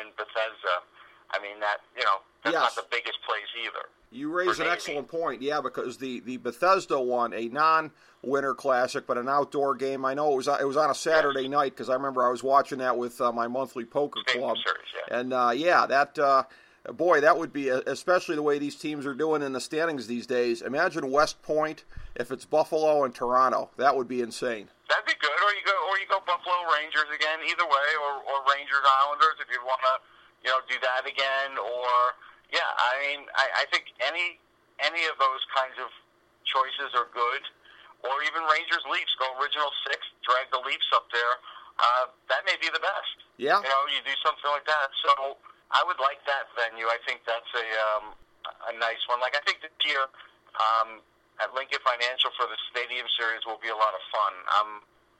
in 0.00 0.10
Bethesda. 0.16 0.84
I 1.30 1.42
mean, 1.42 1.58
that 1.60 1.78
you 1.96 2.04
know, 2.04 2.18
that's 2.44 2.54
Yes. 2.54 2.62
not 2.62 2.76
the 2.76 2.88
biggest 2.90 3.18
place 3.26 3.48
either. 3.64 3.88
You 4.12 4.30
raise 4.32 4.58
an 4.60 4.66
Navy. 4.66 4.70
excellent 4.70 5.08
point, 5.08 5.42
yeah, 5.42 5.60
because 5.60 5.98
the, 5.98 6.20
the 6.20 6.36
Bethesda 6.36 6.98
one, 7.00 7.32
a 7.34 7.48
non-winter 7.48 8.54
classic, 8.54 9.04
but 9.06 9.18
an 9.18 9.28
outdoor 9.28 9.74
game. 9.74 10.04
I 10.04 10.14
know 10.14 10.32
it 10.32 10.36
was 10.36 10.46
it 10.48 10.66
was 10.66 10.76
on 10.76 10.90
a 10.90 10.94
Saturday 10.94 11.48
night 11.48 11.72
because 11.74 11.90
I 11.90 11.94
remember 11.94 12.24
I 12.24 12.30
was 12.30 12.42
watching 12.44 12.78
that 12.78 12.96
with 12.96 13.20
uh, 13.20 13.32
my 13.32 13.48
monthly 13.48 13.84
poker 13.84 14.20
club, 14.26 14.56
series, 14.64 14.86
yeah. 15.08 15.18
and 15.18 15.32
uh, 15.32 15.50
yeah, 15.54 15.86
that 15.86 16.16
uh, 16.20 16.44
boy, 16.92 17.20
that 17.20 17.36
would 17.36 17.52
be 17.52 17.68
especially 17.68 18.36
the 18.36 18.42
way 18.42 18.58
these 18.60 18.76
teams 18.76 19.04
are 19.06 19.14
doing 19.14 19.42
in 19.42 19.52
the 19.52 19.60
standings 19.60 20.06
these 20.06 20.26
days. 20.26 20.62
Imagine 20.62 21.10
West 21.10 21.42
Point 21.42 21.82
if 22.16 22.32
it's 22.32 22.44
Buffalo 22.44 23.04
and 23.04 23.14
Toronto. 23.14 23.70
That 23.76 23.94
would 23.94 24.08
be 24.08 24.24
insane. 24.24 24.68
That'd 24.88 25.04
be 25.04 25.16
good. 25.20 25.36
Or 25.36 25.52
you 25.52 25.64
go, 25.64 25.76
or 25.88 25.94
you 26.00 26.08
go 26.08 26.20
Buffalo 26.24 26.56
Rangers 26.72 27.08
again. 27.12 27.44
Either 27.44 27.68
way, 27.68 27.88
or, 28.00 28.24
or 28.24 28.36
Rangers 28.48 28.84
Islanders 29.04 29.36
if 29.40 29.48
you 29.52 29.60
want 29.64 29.80
to, 29.84 29.94
you 30.44 30.50
know, 30.50 30.60
do 30.68 30.76
that 30.80 31.04
again. 31.04 31.60
Or 31.60 32.16
yeah, 32.48 32.64
I 32.64 32.92
mean, 33.04 33.20
I, 33.36 33.62
I 33.62 33.64
think 33.68 33.92
any 34.00 34.40
any 34.80 35.04
of 35.08 35.16
those 35.20 35.42
kinds 35.52 35.76
of 35.80 35.92
choices 36.48 36.96
are 36.96 37.08
good. 37.12 37.42
Or 38.04 38.14
even 38.22 38.44
Rangers 38.46 38.84
Leafs 38.92 39.12
go 39.18 39.26
original 39.40 39.72
six, 39.88 40.04
drag 40.22 40.46
the 40.52 40.62
Leafs 40.62 40.86
up 40.94 41.08
there. 41.10 41.34
Uh, 41.76 42.12
that 42.32 42.46
may 42.46 42.56
be 42.60 42.70
the 42.70 42.80
best. 42.80 43.16
Yeah. 43.36 43.60
You 43.60 43.68
know, 43.68 43.82
you 43.92 44.00
do 44.04 44.14
something 44.24 44.48
like 44.48 44.64
that. 44.64 44.88
So 45.04 45.36
I 45.74 45.84
would 45.84 45.98
like 46.00 46.22
that 46.24 46.48
venue. 46.56 46.86
I 46.88 46.96
think 47.04 47.26
that's 47.26 47.50
a 47.52 47.66
um, 47.92 48.04
a 48.70 48.72
nice 48.78 49.02
one. 49.10 49.18
Like 49.18 49.34
I 49.34 49.42
think 49.42 49.60
this 49.60 49.74
year 49.84 50.06
um, 50.56 51.02
at 51.40 51.52
Lincoln 51.52 51.80
Financial 51.84 52.32
for 52.36 52.48
the 52.48 52.58
Stadium 52.72 53.04
Series 53.20 53.44
will 53.44 53.60
be 53.60 53.68
a 53.68 53.76
lot 53.76 53.92
of 53.92 54.02
fun. 54.12 54.32
I'm 54.60 54.70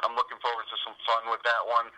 I'm 0.04 0.14
looking 0.16 0.37
forward 0.44 0.68
to 0.68 0.76
some 0.85 0.96
fun 1.08 1.32
with 1.32 1.40
that 1.49 1.62
one. 1.64 1.88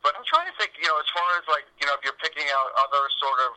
But 0.00 0.16
I'm 0.16 0.24
trying 0.24 0.48
to 0.48 0.56
think, 0.56 0.72
you 0.80 0.88
know, 0.88 0.96
as 0.96 1.08
far 1.12 1.28
as 1.36 1.44
like, 1.52 1.68
you 1.76 1.84
know, 1.84 1.92
if 1.92 2.00
you're 2.00 2.16
picking 2.16 2.48
out 2.48 2.72
other 2.80 3.04
sort 3.20 3.40
of 3.44 3.52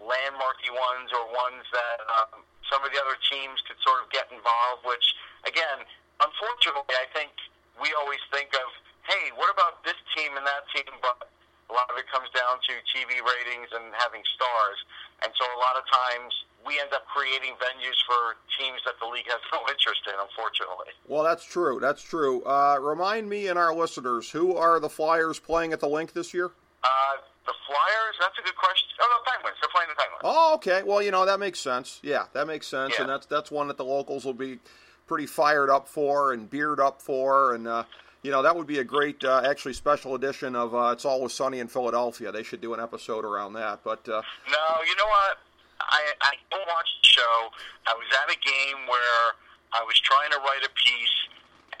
landmarky 0.00 0.72
ones 0.72 1.12
or 1.12 1.28
ones 1.28 1.64
that 1.72 1.98
um, 2.08 2.40
some 2.72 2.80
of 2.80 2.88
the 2.88 2.98
other 2.98 3.16
teams 3.28 3.60
could 3.68 3.76
sort 3.84 4.00
of 4.00 4.08
get 4.08 4.28
involved. 4.32 4.88
Which, 4.88 5.04
again, 5.44 5.84
unfortunately, 6.24 6.96
I 6.96 7.06
think 7.12 7.32
we 7.76 7.92
always 7.96 8.20
think 8.32 8.52
of, 8.56 8.68
hey, 9.04 9.32
what 9.36 9.52
about 9.52 9.84
this 9.84 9.98
team 10.16 10.32
and 10.36 10.44
that 10.48 10.64
team? 10.72 10.88
But 11.04 11.28
a 11.72 11.74
lot 11.74 11.88
of 11.88 11.96
it 11.96 12.04
comes 12.12 12.28
down 12.36 12.60
to 12.68 12.72
TV 12.92 13.16
ratings 13.24 13.72
and 13.72 13.88
having 13.96 14.20
stars. 14.36 14.78
And 15.24 15.32
so 15.32 15.48
a 15.48 15.58
lot 15.64 15.80
of 15.80 15.88
times 15.88 16.28
we 16.68 16.76
end 16.76 16.92
up 16.92 17.08
creating 17.08 17.56
venues 17.56 17.96
for 18.04 18.36
teams 18.60 18.84
that 18.84 19.00
the 19.00 19.08
league 19.08 19.24
has 19.32 19.40
no 19.48 19.64
interest 19.72 20.04
in, 20.04 20.14
unfortunately. 20.20 20.92
Well, 21.08 21.24
that's 21.24 21.44
true. 21.48 21.80
That's 21.80 22.04
true. 22.04 22.44
Uh, 22.44 22.76
remind 22.76 23.32
me 23.32 23.48
and 23.48 23.58
our 23.58 23.74
listeners 23.74 24.28
who 24.28 24.54
are 24.54 24.78
the 24.80 24.92
Flyers 24.92 25.40
playing 25.40 25.72
at 25.72 25.80
the 25.80 25.88
link 25.88 26.12
this 26.12 26.34
year? 26.36 26.52
Uh, 26.84 27.16
the 27.46 27.54
Flyers, 27.66 28.16
that's 28.20 28.36
a 28.38 28.42
good 28.42 28.56
question. 28.56 28.88
Oh, 29.00 29.08
no, 29.08 29.32
Penguins. 29.32 29.56
They're 29.60 29.72
playing 29.72 29.88
the 29.88 29.96
Penguins. 29.96 30.22
Oh, 30.24 30.54
okay. 30.56 30.82
Well, 30.84 31.02
you 31.02 31.10
know 31.10 31.24
that 31.24 31.40
makes 31.40 31.58
sense. 31.58 32.00
Yeah, 32.02 32.26
that 32.34 32.46
makes 32.46 32.66
sense, 32.66 32.94
and 32.98 33.08
that's 33.08 33.26
that's 33.26 33.50
one 33.50 33.68
that 33.68 33.76
the 33.76 33.84
locals 33.84 34.24
will 34.24 34.34
be 34.34 34.58
pretty 35.06 35.26
fired 35.26 35.70
up 35.70 35.88
for 35.88 36.32
and 36.32 36.48
beard 36.48 36.78
up 36.78 37.00
for, 37.02 37.54
and 37.54 37.66
uh, 37.66 37.84
you 38.22 38.30
know 38.30 38.42
that 38.42 38.54
would 38.56 38.66
be 38.66 38.78
a 38.78 38.84
great, 38.84 39.24
uh, 39.24 39.42
actually 39.44 39.74
special 39.74 40.14
edition 40.14 40.54
of 40.54 40.74
uh, 40.74 40.90
"It's 40.92 41.04
Always 41.04 41.32
Sunny 41.32 41.58
in 41.58 41.68
Philadelphia." 41.68 42.30
They 42.32 42.42
should 42.42 42.60
do 42.60 42.74
an 42.74 42.80
episode 42.80 43.24
around 43.24 43.54
that. 43.54 43.82
But 43.84 44.08
uh, 44.08 44.22
No, 44.48 44.64
you 44.86 44.94
know 44.96 45.06
what? 45.06 45.38
I 45.80 46.00
I 46.20 46.32
don't 46.50 46.66
watch 46.68 46.88
the 47.02 47.08
show. 47.08 47.50
I 47.86 47.94
was 47.94 48.06
at 48.22 48.30
a 48.30 48.38
game 48.38 48.86
where 48.86 49.34
I 49.72 49.82
was 49.82 49.98
trying 50.00 50.30
to 50.30 50.38
write 50.38 50.62
a 50.64 50.70
piece, 50.78 51.16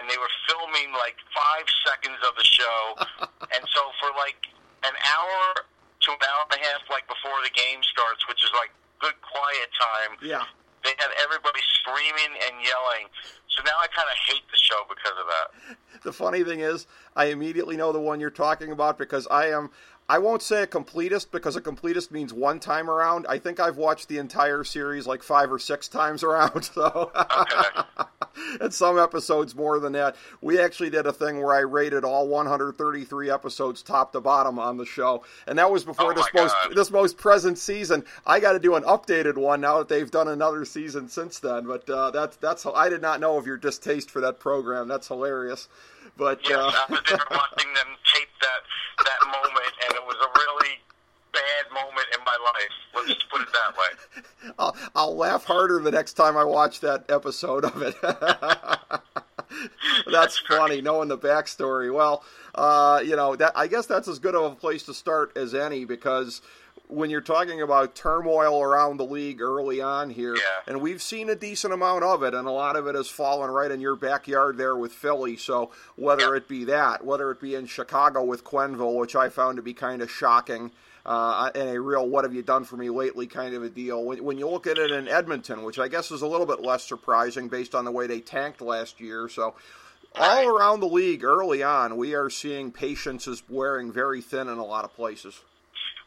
and 0.00 0.10
they 0.10 0.18
were 0.18 0.32
filming 0.50 0.92
like 0.92 1.16
five 1.30 1.66
seconds 1.86 2.18
of 2.26 2.34
the 2.36 2.44
show, 2.44 2.80
and 3.54 3.62
so 3.70 3.80
for 4.02 4.10
like 4.18 4.50
an 4.82 4.94
hour 5.14 5.62
to 6.02 6.10
an 6.10 6.18
hour 6.26 6.42
and 6.50 6.58
a 6.58 6.62
half, 6.66 6.82
like 6.90 7.06
before 7.06 7.38
the 7.46 7.54
game 7.54 7.78
starts, 7.86 8.26
which 8.26 8.42
is 8.42 8.50
like 8.58 8.74
good 8.98 9.14
quiet 9.22 9.70
time. 9.78 10.18
yeah, 10.22 10.42
They 10.84 10.90
had 10.98 11.10
everybody 11.22 11.60
screaming 11.74 12.38
and 12.46 12.54
yelling. 12.62 13.08
So 13.48 13.62
now 13.64 13.72
I 13.80 13.86
kind 13.88 14.08
of 14.08 14.16
hate 14.26 14.42
the 14.50 14.56
show 14.56 14.82
because 14.88 15.12
of 15.20 15.26
that. 15.26 16.02
the 16.02 16.12
funny 16.12 16.42
thing 16.42 16.60
is, 16.60 16.86
I 17.14 17.26
immediately 17.26 17.76
know 17.76 17.92
the 17.92 18.00
one 18.00 18.18
you're 18.20 18.30
talking 18.30 18.72
about 18.72 18.98
because 18.98 19.26
I 19.30 19.48
am. 19.48 19.70
I 20.12 20.18
won't 20.18 20.42
say 20.42 20.62
a 20.62 20.66
completist 20.66 21.30
because 21.30 21.56
a 21.56 21.60
completist 21.62 22.10
means 22.10 22.34
one 22.34 22.60
time 22.60 22.90
around. 22.90 23.24
I 23.30 23.38
think 23.38 23.58
I've 23.58 23.78
watched 23.78 24.08
the 24.08 24.18
entire 24.18 24.62
series 24.62 25.06
like 25.06 25.22
five 25.22 25.50
or 25.50 25.58
six 25.58 25.88
times 25.88 26.22
around. 26.28 26.64
So, 26.66 27.10
and 28.60 28.74
some 28.74 28.98
episodes 28.98 29.54
more 29.54 29.80
than 29.80 29.94
that. 29.94 30.16
We 30.42 30.60
actually 30.60 30.90
did 30.90 31.06
a 31.06 31.14
thing 31.14 31.40
where 31.40 31.56
I 31.56 31.60
rated 31.60 32.04
all 32.04 32.28
133 32.28 33.30
episodes 33.30 33.80
top 33.82 34.12
to 34.12 34.20
bottom 34.20 34.58
on 34.58 34.76
the 34.76 34.84
show, 34.84 35.24
and 35.46 35.58
that 35.58 35.70
was 35.70 35.82
before 35.82 36.12
Oh 36.12 36.14
this 36.14 36.28
most 36.34 36.54
God. 36.62 36.76
this 36.76 36.90
most 36.90 37.16
present 37.16 37.56
season. 37.56 38.04
I 38.26 38.38
got 38.38 38.52
to 38.52 38.58
do 38.58 38.74
an 38.74 38.82
updated 38.82 39.38
one 39.38 39.62
now 39.62 39.78
that 39.78 39.88
they've 39.88 40.10
done 40.10 40.28
another 40.28 40.66
season 40.66 41.08
since 41.08 41.38
then. 41.38 41.64
But 41.64 41.88
uh, 41.88 42.10
that's 42.10 42.36
that's 42.36 42.66
I 42.66 42.90
did 42.90 43.00
not 43.00 43.18
know 43.18 43.38
of 43.38 43.46
your 43.46 43.56
distaste 43.56 44.10
for 44.10 44.20
that 44.20 44.40
program. 44.40 44.88
That's 44.88 45.08
hilarious. 45.08 45.68
But 46.18 46.40
Yes, 46.44 46.58
uh, 46.58 46.68
I 46.68 46.92
was 46.92 47.00
there 47.08 47.18
watching 47.30 47.72
them 47.72 47.96
tape 48.12 48.28
that 48.42 48.60
that 49.06 49.22
moment, 49.26 49.72
and 49.88 49.94
it 49.96 50.04
was 50.04 50.16
a 50.20 50.30
really 50.38 50.76
bad 51.32 51.64
moment 51.72 52.06
in 52.12 52.20
my 52.24 52.36
life. 52.44 52.76
Let's 53.06 53.14
just 53.14 53.28
put 53.30 53.40
it 53.42 53.48
that 53.52 53.76
way. 53.76 54.52
I'll, 54.58 54.76
I'll 54.94 55.16
laugh 55.16 55.44
harder 55.44 55.80
the 55.80 55.90
next 55.90 56.14
time 56.14 56.36
I 56.36 56.44
watch 56.44 56.80
that 56.80 57.04
episode 57.10 57.64
of 57.64 57.82
it. 57.82 57.94
that's 60.10 60.38
funny, 60.38 60.80
knowing 60.80 61.08
the 61.08 61.18
backstory. 61.18 61.92
Well, 61.92 62.24
uh, 62.54 63.00
you 63.04 63.16
know, 63.16 63.36
that 63.36 63.52
I 63.56 63.66
guess 63.66 63.86
that's 63.86 64.08
as 64.08 64.18
good 64.18 64.34
of 64.34 64.52
a 64.52 64.54
place 64.54 64.82
to 64.84 64.94
start 64.94 65.36
as 65.36 65.54
any 65.54 65.84
because 65.84 66.42
when 66.88 67.08
you're 67.08 67.20
talking 67.22 67.62
about 67.62 67.94
turmoil 67.94 68.60
around 68.62 68.98
the 68.98 69.04
league 69.04 69.40
early 69.40 69.80
on 69.80 70.10
here, 70.10 70.34
Yeah. 70.34 70.40
and 70.66 70.80
we've 70.82 71.00
seen 71.00 71.30
a 71.30 71.34
decent 71.34 71.72
amount 71.72 72.04
of 72.04 72.22
it, 72.22 72.34
and 72.34 72.46
a 72.46 72.50
lot 72.50 72.76
of 72.76 72.86
it 72.86 72.94
has 72.94 73.08
fallen 73.08 73.50
right 73.50 73.70
in 73.70 73.80
your 73.80 73.96
backyard 73.96 74.58
there 74.58 74.76
with 74.76 74.92
Philly. 74.92 75.36
So 75.36 75.70
whether 75.96 76.30
Yeah. 76.30 76.36
it 76.36 76.48
be 76.48 76.64
that, 76.64 77.04
whether 77.04 77.30
it 77.30 77.40
be 77.40 77.54
in 77.54 77.66
Chicago 77.66 78.22
with 78.22 78.44
Quenneville, 78.44 78.98
which 78.98 79.16
I 79.16 79.30
found 79.30 79.56
to 79.56 79.62
be 79.62 79.72
kind 79.72 80.02
of 80.02 80.10
shocking, 80.10 80.70
uh, 81.04 81.50
and 81.54 81.68
a 81.70 81.80
real 81.80 82.08
"what 82.08 82.24
have 82.24 82.34
you 82.34 82.42
done 82.42 82.64
for 82.64 82.76
me 82.76 82.90
lately" 82.90 83.26
kind 83.26 83.54
of 83.54 83.62
a 83.62 83.68
deal. 83.68 84.04
When, 84.04 84.22
when 84.24 84.38
you 84.38 84.48
look 84.48 84.66
at 84.66 84.78
it 84.78 84.90
in 84.90 85.08
Edmonton, 85.08 85.62
which 85.62 85.78
I 85.78 85.88
guess 85.88 86.10
is 86.10 86.22
a 86.22 86.26
little 86.26 86.46
bit 86.46 86.60
less 86.60 86.84
surprising 86.84 87.48
based 87.48 87.74
on 87.74 87.84
the 87.84 87.90
way 87.92 88.06
they 88.06 88.20
tanked 88.20 88.60
last 88.60 89.00
year, 89.00 89.28
so. 89.28 89.54
All 90.14 90.44
around 90.46 90.80
the 90.80 90.92
league 90.92 91.24
early 91.24 91.62
on, 91.62 91.96
we 91.96 92.12
are 92.14 92.28
seeing 92.28 92.70
patience 92.70 93.26
is 93.26 93.42
wearing 93.48 93.90
very 93.90 94.20
thin 94.20 94.46
in 94.46 94.58
a 94.58 94.64
lot 94.64 94.84
of 94.84 94.92
places. 94.92 95.40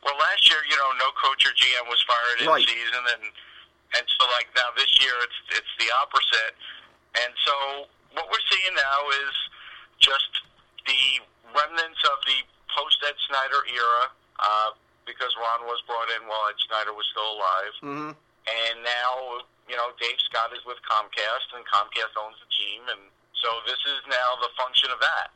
Well, 0.06 0.14
last 0.22 0.46
year, 0.48 0.62
you 0.70 0.78
know, 0.78 0.94
no 1.02 1.10
coach 1.18 1.42
or 1.42 1.50
GM 1.58 1.90
was 1.90 1.98
fired 2.06 2.42
in 2.42 2.48
Right. 2.48 2.62
season, 2.62 3.02
and 3.18 3.24
and 3.98 4.06
so 4.06 4.26
like 4.38 4.46
now 4.56 4.70
this 4.78 4.94
year, 5.02 5.14
it's 5.26 5.58
it's 5.58 5.74
the 5.82 5.90
opposite. 6.06 6.54
And 7.18 7.34
so 7.50 7.90
what 8.14 8.30
we're 8.30 8.46
seeing 8.54 8.76
now 8.78 9.10
is 9.26 9.34
just 9.98 10.30
the 10.86 11.26
remnants 11.58 11.98
of 12.06 12.22
the 12.30 12.46
post 12.78 13.02
Ed 13.10 13.18
Snider 13.26 13.66
era, 13.74 14.04
uh, 14.38 14.70
because 15.06 15.32
Ron 15.38 15.70
was 15.70 15.80
brought 15.86 16.10
in 16.18 16.26
while 16.28 16.50
Ed 16.50 16.58
Snider 16.68 16.94
was 16.94 17.06
still 17.14 17.30
alive, 17.38 17.74
Mm-hmm. 17.86 18.12
and 18.50 18.76
now 18.84 19.46
you 19.70 19.78
know 19.78 19.94
Dave 20.02 20.18
Scott 20.30 20.52
is 20.54 20.62
with 20.66 20.78
Comcast, 20.86 21.54
and 21.56 21.62
Comcast 21.70 22.14
owns 22.20 22.38
the 22.42 22.50
team, 22.54 22.82
and 22.90 23.02
so 23.42 23.50
this 23.70 23.80
is 23.86 24.02
now 24.10 24.30
the 24.42 24.50
function 24.58 24.90
of 24.90 25.00
that. 25.02 25.34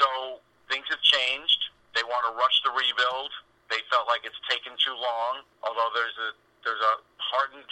So 0.00 0.40
things 0.68 0.84
have 0.92 1.00
changed. 1.04 1.60
They 1.94 2.04
want 2.04 2.24
to 2.28 2.32
rush 2.36 2.56
the 2.64 2.72
rebuild. 2.72 3.32
They 3.72 3.80
felt 3.88 4.06
like 4.08 4.22
it's 4.28 4.38
taken 4.48 4.72
too 4.80 4.94
long, 4.96 5.44
although 5.64 5.88
there's 5.96 6.16
a 6.20 6.30
there's 6.64 6.80
a 6.82 6.94
hardened 7.20 7.70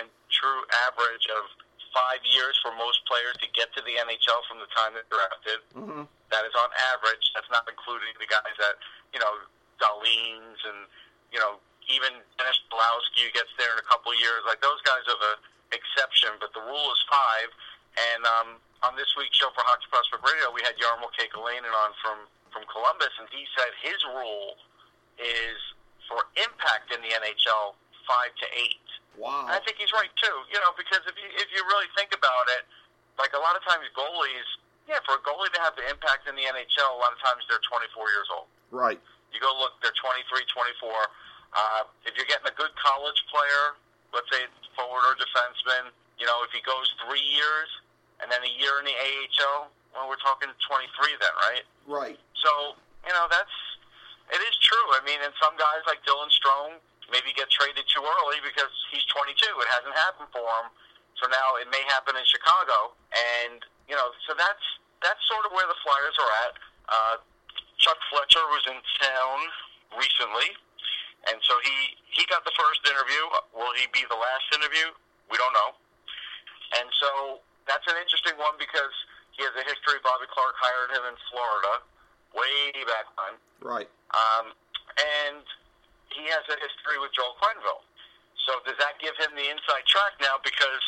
and 0.00 0.06
true 0.32 0.60
average 0.90 1.24
of 1.30 1.46
five 1.94 2.18
years 2.26 2.58
for 2.58 2.74
most 2.74 2.98
players 3.06 3.38
to 3.38 3.46
get 3.54 3.70
to 3.70 3.80
the 3.86 3.94
NHL 3.94 4.42
from 4.50 4.58
the 4.58 4.66
time 4.74 4.90
they're 4.98 5.06
drafted. 5.06 5.60
Mm-hmm. 5.78 6.02
That 6.34 6.42
is 6.42 6.54
on 6.58 6.66
average. 6.90 7.22
That's 7.38 7.46
not 7.54 7.62
including 7.70 8.10
the 8.18 8.26
guys 8.26 8.50
that 8.58 8.74
you 9.14 9.22
know, 9.22 9.30
Darlene's 9.82 10.60
and 10.64 10.86
you 11.32 11.38
know 11.38 11.58
even 11.88 12.16
Dennis 12.40 12.60
Blowski 12.72 13.28
gets 13.36 13.52
there 13.60 13.76
in 13.76 13.80
a 13.80 13.86
couple 13.86 14.12
of 14.12 14.18
years. 14.20 14.44
Like 14.48 14.60
those 14.64 14.80
guys 14.88 15.04
are 15.08 15.20
the 15.20 15.34
exception, 15.76 16.32
but 16.40 16.54
the 16.56 16.64
rule 16.64 16.88
is 16.92 17.00
five. 17.10 17.50
And 17.94 18.22
um, 18.26 18.48
on 18.82 18.98
this 18.98 19.08
week's 19.14 19.38
show 19.38 19.52
for 19.54 19.62
Hockey 19.62 19.86
Prospect 19.92 20.24
Radio, 20.24 20.50
we 20.50 20.64
had 20.66 20.74
Jarmo 20.80 21.08
Kekalainen 21.14 21.70
on 21.70 21.90
from 22.00 22.26
from 22.50 22.62
Columbus, 22.70 23.10
and 23.18 23.26
he 23.34 23.44
said 23.58 23.70
his 23.82 23.98
rule 24.06 24.54
is 25.18 25.58
for 26.06 26.30
impact 26.38 26.94
in 26.94 27.02
the 27.02 27.10
NHL 27.10 27.74
five 28.06 28.30
to 28.38 28.46
eight. 28.54 28.86
Wow. 29.18 29.46
And 29.46 29.54
I 29.54 29.60
think 29.62 29.78
he's 29.78 29.90
right 29.94 30.10
too. 30.18 30.36
You 30.50 30.58
know, 30.62 30.74
because 30.74 31.02
if 31.06 31.14
you 31.18 31.28
if 31.38 31.48
you 31.54 31.62
really 31.66 31.90
think 31.94 32.14
about 32.14 32.46
it, 32.58 32.66
like 33.18 33.34
a 33.34 33.42
lot 33.42 33.54
of 33.54 33.62
times 33.62 33.86
goalies, 33.94 34.48
yeah, 34.90 35.02
for 35.06 35.18
a 35.18 35.22
goalie 35.22 35.50
to 35.54 35.60
have 35.62 35.74
the 35.78 35.86
impact 35.86 36.26
in 36.26 36.34
the 36.34 36.46
NHL, 36.46 36.90
a 36.94 37.00
lot 37.00 37.14
of 37.14 37.20
times 37.22 37.46
they're 37.46 37.62
24 37.62 38.10
years 38.10 38.28
old. 38.30 38.50
Right. 38.74 38.98
You 39.34 39.42
go 39.42 39.52
look, 39.58 39.76
they're 39.82 39.94
23, 39.98 40.46
24. 40.46 40.88
Uh, 41.54 41.86
if 42.06 42.14
you're 42.14 42.26
getting 42.30 42.46
a 42.46 42.56
good 42.56 42.70
college 42.78 43.18
player, 43.28 43.76
let's 44.14 44.30
say 44.30 44.46
forward 44.78 45.02
or 45.02 45.14
defenseman, 45.18 45.90
you 46.18 46.26
know, 46.26 46.42
if 46.46 46.54
he 46.54 46.62
goes 46.62 46.86
three 47.02 47.22
years 47.22 47.68
and 48.22 48.30
then 48.30 48.40
a 48.46 48.52
year 48.58 48.78
in 48.78 48.86
the 48.86 48.94
AHL, 48.94 49.70
well, 49.94 50.06
we're 50.10 50.22
talking 50.22 50.50
23 50.50 51.18
then, 51.18 51.34
right? 51.38 51.66
Right. 51.86 52.18
So, 52.38 52.78
you 53.06 53.14
know, 53.14 53.26
that's 53.30 53.54
it 54.32 54.40
is 54.40 54.56
true. 54.64 54.86
I 54.96 55.04
mean, 55.04 55.20
and 55.20 55.34
some 55.36 55.52
guys 55.60 55.84
like 55.84 56.00
Dylan 56.08 56.32
Strome 56.32 56.80
maybe 57.12 57.36
get 57.36 57.50
traded 57.52 57.84
too 57.84 58.00
early 58.00 58.40
because 58.40 58.72
he's 58.88 59.04
22. 59.12 59.36
It 59.36 59.68
hasn't 59.68 59.94
happened 59.94 60.32
for 60.32 60.42
him. 60.42 60.72
So 61.20 61.28
now 61.30 61.60
it 61.60 61.68
may 61.70 61.82
happen 61.92 62.16
in 62.18 62.24
Chicago, 62.26 62.96
and 63.14 63.62
you 63.86 63.94
know, 63.94 64.10
so 64.26 64.34
that's 64.34 64.64
that's 64.98 65.20
sort 65.30 65.46
of 65.46 65.54
where 65.54 65.68
the 65.68 65.78
Flyers 65.86 66.16
are 66.18 66.32
at. 66.42 66.52
Uh, 66.90 67.16
Chuck 67.84 68.00
Fletcher 68.08 68.40
was 68.48 68.64
in 68.72 68.80
town 68.96 69.36
recently, 70.00 70.56
and 71.28 71.36
so 71.44 71.52
he 71.60 71.76
he 72.16 72.24
got 72.32 72.40
the 72.48 72.56
first 72.56 72.80
interview. 72.88 73.20
Will 73.52 73.76
he 73.76 73.84
be 73.92 74.00
the 74.08 74.16
last 74.16 74.48
interview? 74.56 74.88
We 75.28 75.36
don't 75.36 75.52
know. 75.52 75.76
And 76.80 76.88
so 76.96 77.44
that's 77.68 77.84
an 77.84 78.00
interesting 78.00 78.40
one 78.40 78.56
because 78.56 78.92
he 79.36 79.44
has 79.44 79.52
a 79.52 79.64
history. 79.68 80.00
Bobby 80.00 80.24
Clarke 80.32 80.56
hired 80.56 80.96
him 80.96 81.04
in 81.12 81.16
Florida 81.28 81.84
way 82.32 82.72
back 82.88 83.04
when. 83.20 83.36
Right. 83.60 83.88
Um, 84.16 84.56
and 84.96 85.44
he 86.08 86.24
has 86.32 86.44
a 86.48 86.56
history 86.56 86.96
with 86.96 87.12
Joel 87.12 87.36
Quenneville. 87.36 87.84
So 88.48 88.64
does 88.64 88.80
that 88.80 88.96
give 88.96 89.12
him 89.20 89.36
the 89.36 89.44
inside 89.52 89.84
track 89.84 90.16
now 90.24 90.40
because 90.40 90.84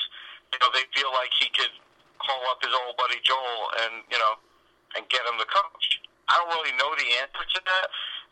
you 0.49 0.59
know 0.65 0.73
they 0.73 0.88
feel 0.97 1.12
like 1.12 1.29
he 1.37 1.53
could 1.53 1.76
call 2.25 2.41
up 2.49 2.65
his 2.65 2.73
old 2.73 2.97
buddy 2.97 3.21
Joel 3.21 3.69
and 3.85 4.00
you 4.09 4.17
know 4.17 4.41
and 4.97 5.05
get 5.12 5.21
him 5.29 5.37
to 5.37 5.49
coach? 5.49 6.05
I 6.28 6.38
don't 6.38 6.50
really 6.50 6.75
know 6.76 6.90
the 6.99 7.09
answer 7.23 7.45
to 7.45 7.61
that. 7.64 7.87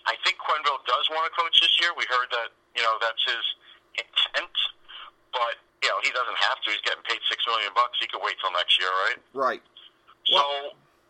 I 0.06 0.14
think 0.26 0.36
Quenneville 0.42 0.82
does 0.84 1.04
want 1.10 1.24
to 1.30 1.32
coach 1.32 1.56
this 1.60 1.74
year. 1.80 1.90
We 1.96 2.04
heard 2.10 2.28
that 2.30 2.48
you 2.76 2.82
know 2.82 2.96
that's 3.00 3.22
his 3.24 3.44
intent, 3.96 4.54
but 5.32 5.56
you 5.82 5.88
know 5.88 5.98
he 6.02 6.10
doesn't 6.10 6.38
have 6.38 6.58
to. 6.64 6.70
He's 6.70 6.82
getting 6.82 7.02
paid 7.08 7.20
six 7.30 7.44
million 7.46 7.70
bucks. 7.74 7.96
He 8.00 8.06
could 8.06 8.20
wait 8.22 8.36
till 8.42 8.52
next 8.52 8.78
year, 8.78 8.90
right? 9.08 9.18
Right. 9.32 9.62
So. 10.26 10.42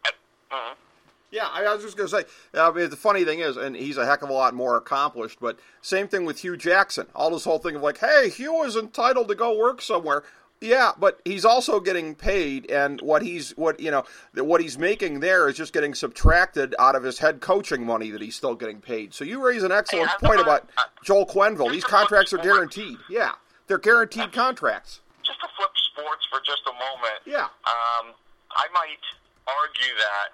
uh, 0.07 0.11
mhm. 0.55 0.75
Yeah, 1.31 1.49
I 1.50 1.64
I 1.64 1.75
was 1.75 1.83
just 1.83 1.97
going 1.97 2.09
to 2.09 2.17
say, 2.17 2.25
I 2.55 2.71
mean, 2.71 2.91
the 2.91 2.97
funny 2.97 3.25
thing 3.25 3.41
is, 3.41 3.57
and 3.57 3.75
he's 3.75 3.97
a 3.97 4.07
heck 4.07 4.23
of 4.23 4.29
a 4.29 4.33
lot 4.33 4.55
more 4.55 4.76
accomplished, 4.76 5.38
but 5.41 5.59
same 5.83 6.07
thing 6.07 6.25
with 6.25 6.43
Hue 6.43 6.57
Jackson. 6.57 7.09
All 7.12 7.31
this 7.31 7.43
whole 7.43 7.59
thing 7.59 7.75
of 7.75 7.83
like, 7.83 7.99
hey, 7.99 8.29
Hue 8.29 8.62
is 8.62 8.76
entitled 8.76 9.26
to 9.29 9.35
go 9.35 9.57
work 9.59 9.83
somewhere. 9.83 10.23
Yeah, 10.64 10.92
but 10.99 11.21
he's 11.26 11.44
also 11.44 11.78
getting 11.78 12.14
paid, 12.14 12.71
and 12.71 13.00
what 13.02 13.21
he's 13.23 13.50
what 13.56 13.78
you 13.80 13.90
know 13.90 14.04
what 14.35 14.61
he's 14.62 14.78
making 14.78 15.21
there 15.21 15.47
is 15.49 15.56
just 15.56 15.73
getting 15.73 15.92
subtracted 15.94 16.75
out 16.78 16.97
of 16.97 17.02
his 17.04 17.18
head 17.18 17.40
coaching 17.40 17.85
money 17.85 18.11
that 18.11 18.23
he's 18.23 18.35
still 18.35 18.54
getting 18.54 18.80
paid. 18.80 19.12
So 19.12 19.25
you 19.25 19.44
raise 19.44 19.62
an 19.62 19.73
excellent 19.73 20.09
Hey, 20.09 20.26
point 20.26 20.40
about 20.40 20.68
Joel 21.04 21.26
Quenneville. 21.26 21.71
These 21.71 21.85
contracts 21.85 22.33
are 22.33 22.38
guaranteed. 22.38 22.97
Yeah, 23.11 23.33
they're 23.66 23.78
guaranteed 23.78 24.33
contracts. 24.33 25.00
just 25.23 25.38
to 25.40 25.49
flip 25.56 25.71
sports 25.76 26.25
for 26.33 26.40
just 26.44 26.62
a 26.66 26.73
moment. 26.73 27.21
Yeah. 27.26 27.52
Um, 27.68 28.16
I 28.56 28.64
might 28.73 29.04
argue 29.44 29.92
that 30.00 30.33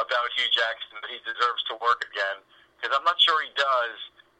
about 0.00 0.32
Hue 0.32 0.48
Jackson 0.48 0.96
that 1.04 1.10
he 1.12 1.20
deserves 1.28 1.60
to 1.68 1.74
work 1.84 2.08
again 2.08 2.40
because 2.80 2.96
I'm 2.96 3.04
not 3.04 3.20
sure 3.20 3.36
he 3.44 3.52
does, 3.52 3.98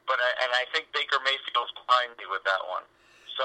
but 0.08 0.16
I, 0.16 0.30
and 0.46 0.50
I 0.56 0.64
think 0.72 0.88
Baker 0.96 1.20
Mayfield's 1.20 1.74
behind 1.76 2.16
me 2.16 2.24
with 2.30 2.40
that 2.48 2.62
one. 2.70 2.86
So 3.36 3.44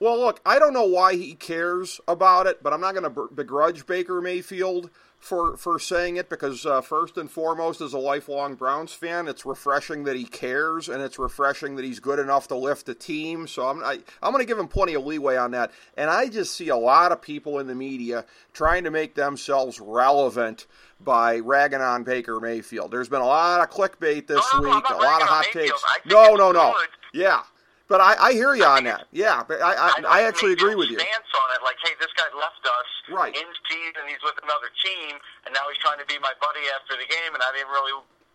Well, 0.00 0.18
look, 0.18 0.40
I 0.46 0.58
don't 0.58 0.72
know 0.72 0.84
why 0.84 1.14
he 1.14 1.34
cares 1.34 2.00
about 2.06 2.46
it, 2.46 2.62
but 2.62 2.72
I'm 2.72 2.80
not 2.80 2.94
going 2.94 3.12
to 3.12 3.28
begrudge 3.34 3.86
Baker 3.86 4.20
Mayfield 4.20 4.90
for 5.18 5.56
for 5.56 5.80
saying 5.80 6.16
it 6.16 6.28
because 6.28 6.64
uh, 6.64 6.80
first 6.80 7.16
and 7.16 7.28
foremost, 7.30 7.80
as 7.80 7.92
a 7.92 7.98
lifelong 7.98 8.54
Browns 8.54 8.92
fan, 8.92 9.26
it's 9.26 9.44
refreshing 9.44 10.04
that 10.04 10.14
he 10.14 10.24
cares, 10.24 10.88
and 10.88 11.02
it's 11.02 11.18
refreshing 11.18 11.74
that 11.76 11.84
he's 11.84 11.98
good 11.98 12.18
enough 12.18 12.48
to 12.48 12.56
lift 12.56 12.86
the 12.86 12.94
team. 12.94 13.48
So 13.48 13.66
I'm 13.66 13.82
I, 13.82 13.98
I'm 14.22 14.32
going 14.32 14.42
to 14.42 14.46
give 14.46 14.58
him 14.58 14.68
plenty 14.68 14.94
of 14.94 15.04
leeway 15.04 15.36
on 15.36 15.50
that. 15.52 15.72
And 15.96 16.08
I 16.08 16.28
just 16.28 16.54
see 16.54 16.68
a 16.68 16.76
lot 16.76 17.10
of 17.10 17.20
people 17.20 17.58
in 17.58 17.66
the 17.66 17.74
media 17.74 18.24
trying 18.52 18.84
to 18.84 18.90
make 18.90 19.14
themselves 19.14 19.80
relevant 19.80 20.66
by 21.00 21.38
ragging 21.40 21.80
on 21.80 22.04
Baker 22.04 22.38
Mayfield. 22.40 22.90
There's 22.90 23.08
been 23.08 23.20
a 23.20 23.26
lot 23.26 23.60
of 23.60 23.70
clickbait 23.70 24.28
this 24.28 24.44
no, 24.54 24.60
week, 24.60 24.84
a 24.88 24.94
lot 24.94 25.22
of 25.22 25.28
hot 25.28 25.46
Mayfield. 25.52 25.80
takes. 25.80 26.06
No, 26.06 26.36
no, 26.36 26.52
no. 26.52 26.74
good. 26.76 27.20
Yeah. 27.20 27.42
But 27.88 28.00
I, 28.00 28.16
I 28.20 28.32
hear 28.32 28.54
you 28.54 28.64
on 28.64 28.84
that. 28.84 29.08
Yeah, 29.12 29.42
but 29.48 29.60
I, 29.62 29.72
I, 29.72 29.88
I, 29.96 30.20
I 30.20 30.22
actually 30.28 30.52
agree 30.52 30.74
with 30.76 30.90
you. 30.90 30.98
Stance 31.00 31.32
on 31.34 31.48
it, 31.56 31.64
like, 31.64 31.76
hey, 31.84 31.92
this 31.98 32.12
guy 32.16 32.28
left 32.36 32.60
us 32.64 32.88
Right. 33.10 33.34
in 33.34 33.48
season. 33.64 34.04
He's 34.06 34.20
with 34.22 34.36
another 34.44 34.68
team, 34.84 35.16
and 35.46 35.54
now 35.54 35.64
he's 35.72 35.80
trying 35.80 35.98
to 35.98 36.04
be 36.04 36.18
my 36.20 36.32
buddy 36.40 36.60
after 36.76 37.00
the 37.00 37.08
game, 37.08 37.32
and 37.32 37.42
I 37.42 37.48
didn't 37.56 37.72
really 37.72 37.92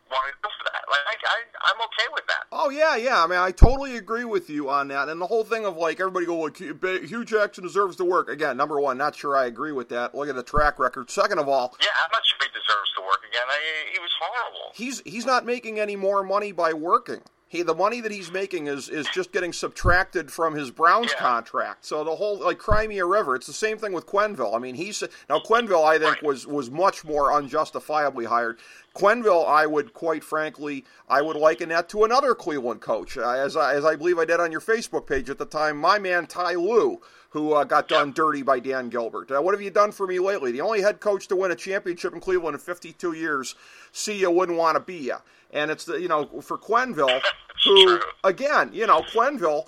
want 0.09 0.25
to 0.25 0.33
go 0.41 0.49
for 0.57 0.65
that. 0.73 0.81
Like 0.89 1.21
I, 1.25 1.37
I, 1.37 1.69
I'm 1.69 1.79
okay 1.85 2.09
with 2.13 2.25
that. 2.27 2.43
Oh 2.51 2.69
yeah, 2.69 2.95
yeah. 2.95 3.23
I 3.23 3.27
mean, 3.27 3.39
I 3.39 3.51
totally 3.51 3.95
agree 3.97 4.25
with 4.25 4.49
you 4.49 4.69
on 4.69 4.87
that. 4.89 5.07
And 5.09 5.21
the 5.21 5.25
whole 5.27 5.43
thing 5.43 5.65
of 5.65 5.77
like 5.77 5.99
everybody 5.99 6.25
go 6.25 6.37
like 6.37 6.57
Hue 6.57 7.23
Jackson 7.25 7.63
deserves 7.63 7.95
to 7.97 8.05
work 8.05 8.29
again. 8.29 8.57
Number 8.57 8.79
one, 8.79 8.97
not 8.97 9.15
sure 9.15 9.35
I 9.37 9.45
agree 9.45 9.71
with 9.71 9.89
that. 9.89 10.13
Look 10.13 10.29
at 10.29 10.35
the 10.35 10.43
track 10.43 10.77
record. 10.79 11.09
Second 11.09 11.39
of 11.39 11.47
all, 11.47 11.75
yeah, 11.81 11.87
I'm 12.03 12.09
not 12.11 12.25
sure 12.25 12.37
he 12.41 12.47
deserves 12.49 12.91
to 12.97 13.01
work 13.01 13.21
again. 13.27 13.43
I, 13.47 13.57
he 13.93 13.99
was 13.99 14.11
horrible. 14.19 14.71
He's 14.75 15.01
he's 15.05 15.25
not 15.25 15.45
making 15.45 15.79
any 15.79 15.95
more 15.95 16.23
money 16.23 16.51
by 16.51 16.73
working. 16.73 17.21
He 17.53 17.61
the 17.61 17.75
money 17.75 18.01
that 18.01 18.11
he's 18.11 18.31
making 18.31 18.65
is 18.65 18.89
is 18.89 19.07
just 19.13 19.31
getting 19.31 19.53
subtracted 19.53 20.31
from 20.31 20.55
his 20.55 20.71
Browns 20.71 21.11
Yeah. 21.13 21.19
contract. 21.19 21.85
So 21.85 22.03
the 22.03 22.15
whole 22.15 22.39
like 22.39 22.57
Crimea 22.57 23.05
River, 23.05 23.35
it's 23.35 23.45
the 23.45 23.53
same 23.53 23.77
thing 23.77 23.93
with 23.93 24.07
Quenneville. 24.07 24.55
I 24.55 24.57
mean, 24.57 24.73
he's 24.73 25.03
now 25.29 25.37
Quenneville 25.39 25.85
I 25.85 25.99
think 25.99 26.15
Right. 26.15 26.23
was 26.23 26.47
was 26.47 26.71
much 26.71 27.05
more 27.05 27.31
unjustifiably 27.31 28.25
hired. 28.25 28.57
Quenneville, 28.95 29.47
I 29.47 29.67
would 29.67 29.93
quite 29.93 30.23
frankly, 30.23 30.83
I 31.07 31.21
would 31.21 31.35
liken 31.35 31.69
that 31.69 31.89
to 31.89 32.03
another 32.03 32.33
Cleveland 32.33 32.81
coach, 32.81 33.17
as 33.17 33.55
I, 33.55 33.73
as 33.75 33.85
I 33.85 33.95
believe 33.95 34.17
I 34.19 34.25
did 34.25 34.39
on 34.39 34.51
your 34.51 34.61
Facebook 34.61 35.05
page 35.07 35.29
at 35.29 35.37
the 35.37 35.45
time. 35.45 35.77
My 35.77 35.97
man 35.99 36.25
Ty 36.27 36.53
Lue, 36.55 37.01
who 37.33 37.53
uh, 37.53 37.63
got 37.63 37.87
done 37.87 38.11
dirty 38.11 38.43
by 38.43 38.59
Dan 38.59 38.89
Gilbert. 38.89 39.31
Uh, 39.31 39.41
what 39.41 39.55
have 39.55 39.61
you 39.61 39.71
done 39.71 39.91
for 39.91 40.05
me 40.05 40.19
lately? 40.19 40.51
The 40.51 40.61
only 40.61 40.81
head 40.81 40.99
coach 40.99 41.27
to 41.27 41.35
win 41.35 41.49
a 41.49 41.55
championship 41.55 42.13
in 42.13 42.19
Cleveland 42.19 42.53
in 42.53 42.59
52 42.59 43.13
years. 43.13 43.55
See 43.91 44.19
you 44.19 44.29
wouldn't 44.29 44.57
want 44.57 44.75
to 44.75 44.79
be 44.79 44.97
you. 44.97 45.15
And 45.51 45.71
it's 45.71 45.83
the 45.83 45.99
you 45.99 46.07
know 46.07 46.25
for 46.41 46.59
Quenneville, 46.59 47.21
who 47.65 47.99
again 48.23 48.69
you 48.71 48.85
know 48.85 49.01
Quenneville. 49.01 49.67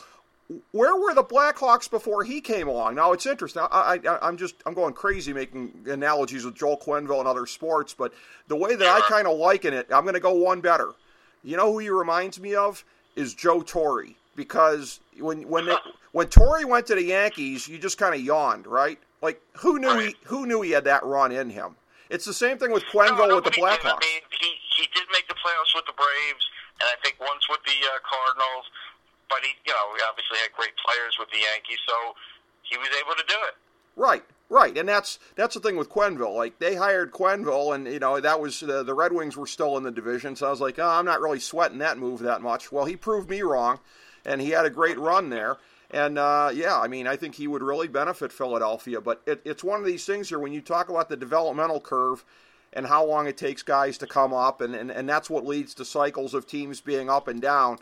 Where 0.74 0.96
were 0.96 1.16
the 1.16 1.24
Blackhawks 1.24 1.90
before 1.90 2.24
he 2.24 2.40
came 2.40 2.68
along? 2.68 2.94
Now 2.94 3.14
it's 3.14 3.26
interesting. 3.26 3.64
I, 3.72 4.00
I, 4.08 4.28
I'm 4.28 4.38
just 4.38 4.56
I'm 4.68 4.76
going 4.76 4.94
crazy 4.94 5.34
making 5.34 5.88
analogies 5.88 6.46
with 6.46 6.54
Joel 6.54 6.78
Quenneville 6.78 7.18
and 7.18 7.28
other 7.28 7.48
sports, 7.48 7.96
but 7.96 8.14
the 8.48 8.56
way 8.56 8.76
that 8.76 8.88
I 8.88 9.02
kind 9.10 9.26
of 9.26 9.40
liken 9.40 9.74
it, 9.74 9.88
I'm 9.92 10.04
going 10.04 10.14
to 10.14 10.20
go 10.20 10.36
one 10.36 10.62
better. 10.62 10.92
You 11.44 11.58
know 11.58 11.72
who 11.72 11.80
he 11.80 11.90
reminds 11.90 12.40
me 12.40 12.54
of 12.54 12.86
is 13.16 13.34
Joe 13.34 13.64
Torre 13.64 14.06
because 14.36 15.00
when 15.18 15.48
when 15.48 15.66
they, 15.66 15.76
when 16.16 16.28
Torre 16.28 16.66
went 16.66 16.88
to 16.88 16.96
the 16.96 17.04
Yankees, 17.04 17.68
you 17.68 17.78
just 17.78 17.98
kind 17.98 18.16
of 18.16 18.22
yawned, 18.22 18.68
right? 18.68 18.98
Like 19.22 19.42
who 19.60 19.80
knew 19.80 20.00
he 20.00 20.16
who 20.24 20.46
knew 20.48 20.62
he 20.62 20.72
had 20.72 20.86
that 20.86 21.04
run 21.04 21.34
in 21.34 21.50
him? 21.50 21.76
It's 22.10 22.24
the 22.24 22.34
same 22.34 22.58
thing 22.58 22.72
with 22.72 22.84
No, 22.94 23.02
Quenneville 23.02 23.36
with 23.36 23.44
the. 23.44 23.52
Blackhawks. 23.52 23.84
I 23.84 24.00
mean, 24.00 24.22
he 24.40 24.52
he 24.78 24.88
did 24.96 25.04
make 25.12 25.28
the 25.28 25.34
playoffs 25.34 25.76
with 25.76 25.86
the 25.86 25.92
Braves, 25.92 26.46
and 26.80 26.88
I 26.88 26.96
think 27.04 27.20
once 27.20 27.50
with 27.50 27.60
the 27.66 27.76
uh, 27.84 28.00
Cardinals. 28.08 28.64
But 29.30 29.40
he, 29.44 29.50
you 29.68 29.74
know, 29.74 29.92
he 29.98 30.04
obviously 30.08 30.38
had 30.38 30.54
great 30.54 30.72
players 30.88 31.18
with 31.20 31.30
the 31.32 31.40
Yankees, 31.40 31.80
so 31.86 32.16
he 32.62 32.78
was 32.78 32.88
able 33.04 33.16
to 33.16 33.26
do 33.28 33.36
it. 33.50 33.56
Right, 33.98 34.24
right, 34.48 34.78
and 34.78 34.88
that's 34.88 35.20
that's 35.36 35.56
the 35.56 35.60
thing 35.60 35.76
with 35.76 35.90
Quenneville. 35.90 36.34
Like 36.34 36.60
they 36.60 36.76
hired 36.76 37.12
Quenneville, 37.12 37.76
and 37.76 37.88
you 37.88 38.00
know 38.00 38.22
that 38.22 38.40
was 38.40 38.64
uh, 38.64 38.84
the 38.84 38.94
Red 38.94 39.12
Wings 39.12 39.36
were 39.36 39.48
still 39.48 39.76
in 39.76 39.84
the 39.84 39.92
division, 39.92 40.38
so 40.38 40.48
I 40.48 40.50
was 40.50 40.62
like, 40.62 40.80
oh, 40.80 40.88
I'm 40.88 41.04
not 41.04 41.20
really 41.20 41.42
sweating 41.42 41.80
that 41.80 41.98
move 41.98 42.22
that 42.22 42.42
much. 42.42 42.72
Well, 42.72 42.86
he 42.86 42.96
proved 42.96 43.30
me 43.30 43.42
wrong, 43.42 43.80
and 44.24 44.40
he 44.40 44.52
had 44.52 44.66
a 44.66 44.70
great 44.70 44.98
run 44.98 45.30
there. 45.30 45.58
And 45.96 46.18
uh, 46.18 46.52
yeah, 46.54 46.78
I 46.78 46.90
mean, 46.90 47.08
I 47.08 47.16
think 47.16 47.36
he 47.36 47.48
would 47.48 47.64
really 47.64 47.88
benefit 47.88 48.34
Philadelphia. 48.34 49.00
But 49.00 49.22
it, 49.26 49.42
it's 49.46 49.64
one 49.64 49.80
of 49.80 49.86
these 49.86 50.06
things 50.06 50.28
here 50.28 50.40
when 50.40 50.52
you 50.52 50.60
talk 50.60 50.90
about 50.90 51.08
the 51.08 51.16
developmental 51.16 51.80
curve 51.80 52.26
and 52.74 52.86
how 52.86 53.06
long 53.06 53.28
it 53.28 53.38
takes 53.38 53.64
guys 53.64 53.98
to 54.00 54.06
come 54.06 54.34
up, 54.34 54.60
and, 54.60 54.76
and, 54.76 54.92
and 54.92 55.08
that's 55.08 55.30
what 55.30 55.46
leads 55.46 55.74
to 55.76 55.86
cycles 55.86 56.34
of 56.34 56.46
teams 56.46 56.82
being 56.82 57.10
up 57.10 57.30
and 57.30 57.42
down. 57.42 57.78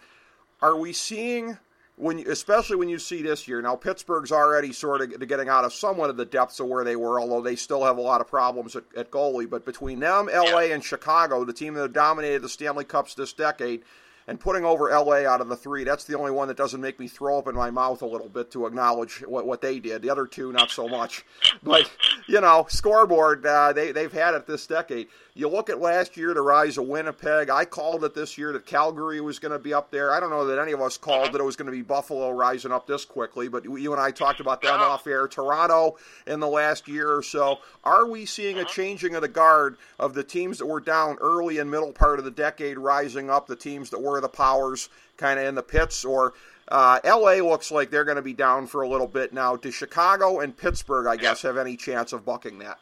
Are 0.61 0.77
we 0.77 0.93
seeing 0.93 1.57
when, 1.95 2.19
you, 2.19 2.29
especially 2.29 2.75
when 2.75 2.87
you 2.87 2.99
see 2.99 3.23
this 3.23 3.47
year? 3.47 3.63
Now 3.63 3.75
Pittsburgh's 3.75 4.31
already 4.31 4.71
sort 4.71 5.01
of 5.01 5.27
getting 5.27 5.49
out 5.49 5.65
of 5.65 5.73
somewhat 5.73 6.11
of 6.11 6.17
the 6.17 6.25
depths 6.25 6.59
of 6.59 6.67
where 6.67 6.83
they 6.83 6.95
were, 6.95 7.19
although 7.19 7.41
they 7.41 7.55
still 7.55 7.83
have 7.83 7.97
a 7.97 8.01
lot 8.01 8.21
of 8.21 8.27
problems 8.27 8.75
at, 8.75 8.83
at 8.95 9.09
goalie. 9.09 9.49
But 9.49 9.65
between 9.65 9.99
them, 9.99 10.29
LA, 10.31 10.65
and 10.69 10.83
Chicago, 10.83 11.43
the 11.43 11.51
team 11.51 11.73
that 11.73 11.81
have 11.81 11.93
dominated 11.93 12.43
the 12.43 12.49
Stanley 12.49 12.85
Cups 12.85 13.15
this 13.15 13.33
decade, 13.33 13.81
and 14.27 14.39
putting 14.39 14.65
over 14.65 14.89
LA 14.89 15.27
out 15.27 15.41
of 15.41 15.49
the 15.49 15.55
three, 15.55 15.83
that's 15.83 16.05
the 16.05 16.17
only 16.17 16.31
one 16.31 16.47
that 16.47 16.57
doesn't 16.57 16.81
make 16.81 16.99
me 16.99 17.07
throw 17.07 17.37
up 17.37 17.47
in 17.47 17.55
my 17.55 17.69
mouth 17.69 18.01
a 18.01 18.05
little 18.05 18.29
bit 18.29 18.51
to 18.51 18.65
acknowledge 18.65 19.23
what, 19.27 19.45
what 19.45 19.61
they 19.61 19.79
did. 19.79 20.01
The 20.01 20.09
other 20.09 20.25
two, 20.25 20.51
not 20.51 20.71
so 20.71 20.87
much. 20.87 21.25
But 21.63 21.89
you 22.27 22.41
know, 22.41 22.65
scoreboard, 22.67 23.45
uh, 23.45 23.71
they 23.71 23.93
they've 23.93 24.11
had 24.11 24.33
it 24.33 24.45
this 24.45 24.67
decade. 24.67 25.07
You 25.35 25.47
look 25.47 25.69
at 25.69 25.79
last 25.79 26.15
year, 26.15 26.33
the 26.33 26.41
rise 26.41 26.77
of 26.77 26.87
Winnipeg. 26.87 27.49
I 27.49 27.65
called 27.65 28.03
it 28.03 28.13
this 28.13 28.37
year 28.37 28.53
that 28.53 28.67
Calgary 28.67 29.19
was 29.19 29.39
going 29.39 29.51
to 29.51 29.57
be 29.57 29.73
up 29.73 29.89
there. 29.89 30.13
I 30.13 30.19
don't 30.19 30.29
know 30.29 30.45
that 30.45 30.59
any 30.59 30.73
of 30.73 30.81
us 30.81 30.95
called 30.95 31.33
that 31.33 31.39
it 31.41 31.43
was 31.43 31.55
going 31.55 31.65
to 31.67 31.71
be 31.71 31.81
Buffalo 31.81 32.29
rising 32.31 32.71
up 32.71 32.85
this 32.85 33.03
quickly, 33.03 33.47
but 33.47 33.63
you 33.63 33.93
and 33.93 34.01
I 34.01 34.11
talked 34.11 34.39
about 34.39 34.61
them 34.61 34.79
off 34.79 35.07
air. 35.07 35.27
Toronto 35.27 35.97
in 36.27 36.39
the 36.39 36.47
last 36.47 36.87
year 36.87 37.15
or 37.15 37.23
so. 37.23 37.59
Are 37.83 38.07
we 38.07 38.25
seeing 38.25 38.59
a 38.59 38.65
changing 38.65 39.15
of 39.15 39.21
the 39.21 39.27
guard 39.27 39.77
of 39.99 40.13
the 40.13 40.23
teams 40.23 40.59
that 40.59 40.67
were 40.67 40.79
down 40.79 41.17
early 41.19 41.57
and 41.57 41.71
middle 41.71 41.93
part 41.93 42.19
of 42.19 42.25
the 42.25 42.31
decade 42.31 42.77
rising 42.77 43.29
up, 43.29 43.47
the 43.47 43.55
teams 43.55 43.89
that 43.89 44.01
were 44.01 44.12
the 44.21 44.29
powers 44.29 44.89
kind 45.17 45.39
of 45.39 45.45
in 45.45 45.55
the 45.55 45.63
pits, 45.63 46.03
or 46.05 46.33
uh, 46.69 46.99
LA 47.05 47.43
looks 47.43 47.71
like 47.71 47.89
they're 47.91 48.05
going 48.05 48.17
to 48.17 48.21
be 48.23 48.33
down 48.33 48.67
for 48.67 48.81
a 48.81 48.87
little 48.87 49.07
bit 49.07 49.33
now. 49.33 49.55
Do 49.55 49.71
Chicago 49.71 50.39
and 50.39 50.55
Pittsburgh, 50.55 51.07
I 51.07 51.15
guess, 51.17 51.41
have 51.43 51.57
any 51.57 51.75
chance 51.77 52.13
of 52.13 52.25
bucking 52.25 52.57
that? 52.59 52.79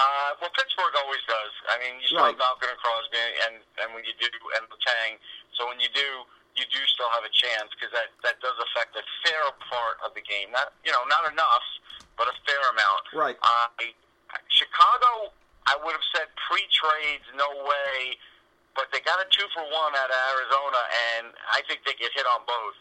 Uh, 0.00 0.32
well, 0.40 0.48
Pittsburgh 0.56 0.96
always 1.04 1.20
does. 1.28 1.52
I 1.68 1.76
mean, 1.84 2.00
you 2.00 2.06
still 2.08 2.24
Right. 2.24 2.32
have 2.32 2.38
Malkin 2.40 2.70
and 2.72 2.78
Crosby, 2.80 3.20
and 3.44 3.54
and 3.84 3.88
when 3.94 4.00
you 4.08 4.16
do, 4.16 4.32
and 4.56 4.64
Tang. 4.80 5.20
So 5.60 5.68
when 5.68 5.76
you 5.78 5.92
do, 5.92 6.24
you 6.56 6.64
do 6.72 6.80
still 6.88 7.10
have 7.12 7.20
a 7.20 7.28
chance 7.28 7.68
because 7.76 7.92
that 7.92 8.08
that 8.24 8.40
does 8.40 8.56
affect 8.64 8.96
a 8.96 9.04
fair 9.28 9.44
part 9.68 10.00
of 10.00 10.16
the 10.16 10.24
game. 10.24 10.48
Not 10.56 10.72
you 10.88 10.92
know 10.92 11.04
not 11.12 11.28
enough, 11.30 11.66
but 12.16 12.32
a 12.32 12.34
fair 12.48 12.64
amount. 12.72 13.04
Right. 13.12 13.36
Uh, 13.44 13.68
Chicago, 14.48 15.32
I 15.66 15.76
would 15.84 15.92
have 15.92 16.06
said 16.16 16.28
pre-trades, 16.48 17.24
no 17.36 17.48
way. 17.66 18.16
But 18.78 18.88
they 18.94 19.02
got 19.02 19.18
a 19.18 19.26
two 19.34 19.46
for 19.52 19.66
one 19.66 19.92
out 19.98 20.10
of 20.10 20.20
Arizona, 20.38 20.80
and 21.18 21.34
I 21.50 21.60
think 21.66 21.82
they 21.84 21.94
get 21.98 22.14
hit 22.14 22.24
on 22.30 22.46
both. 22.46 22.78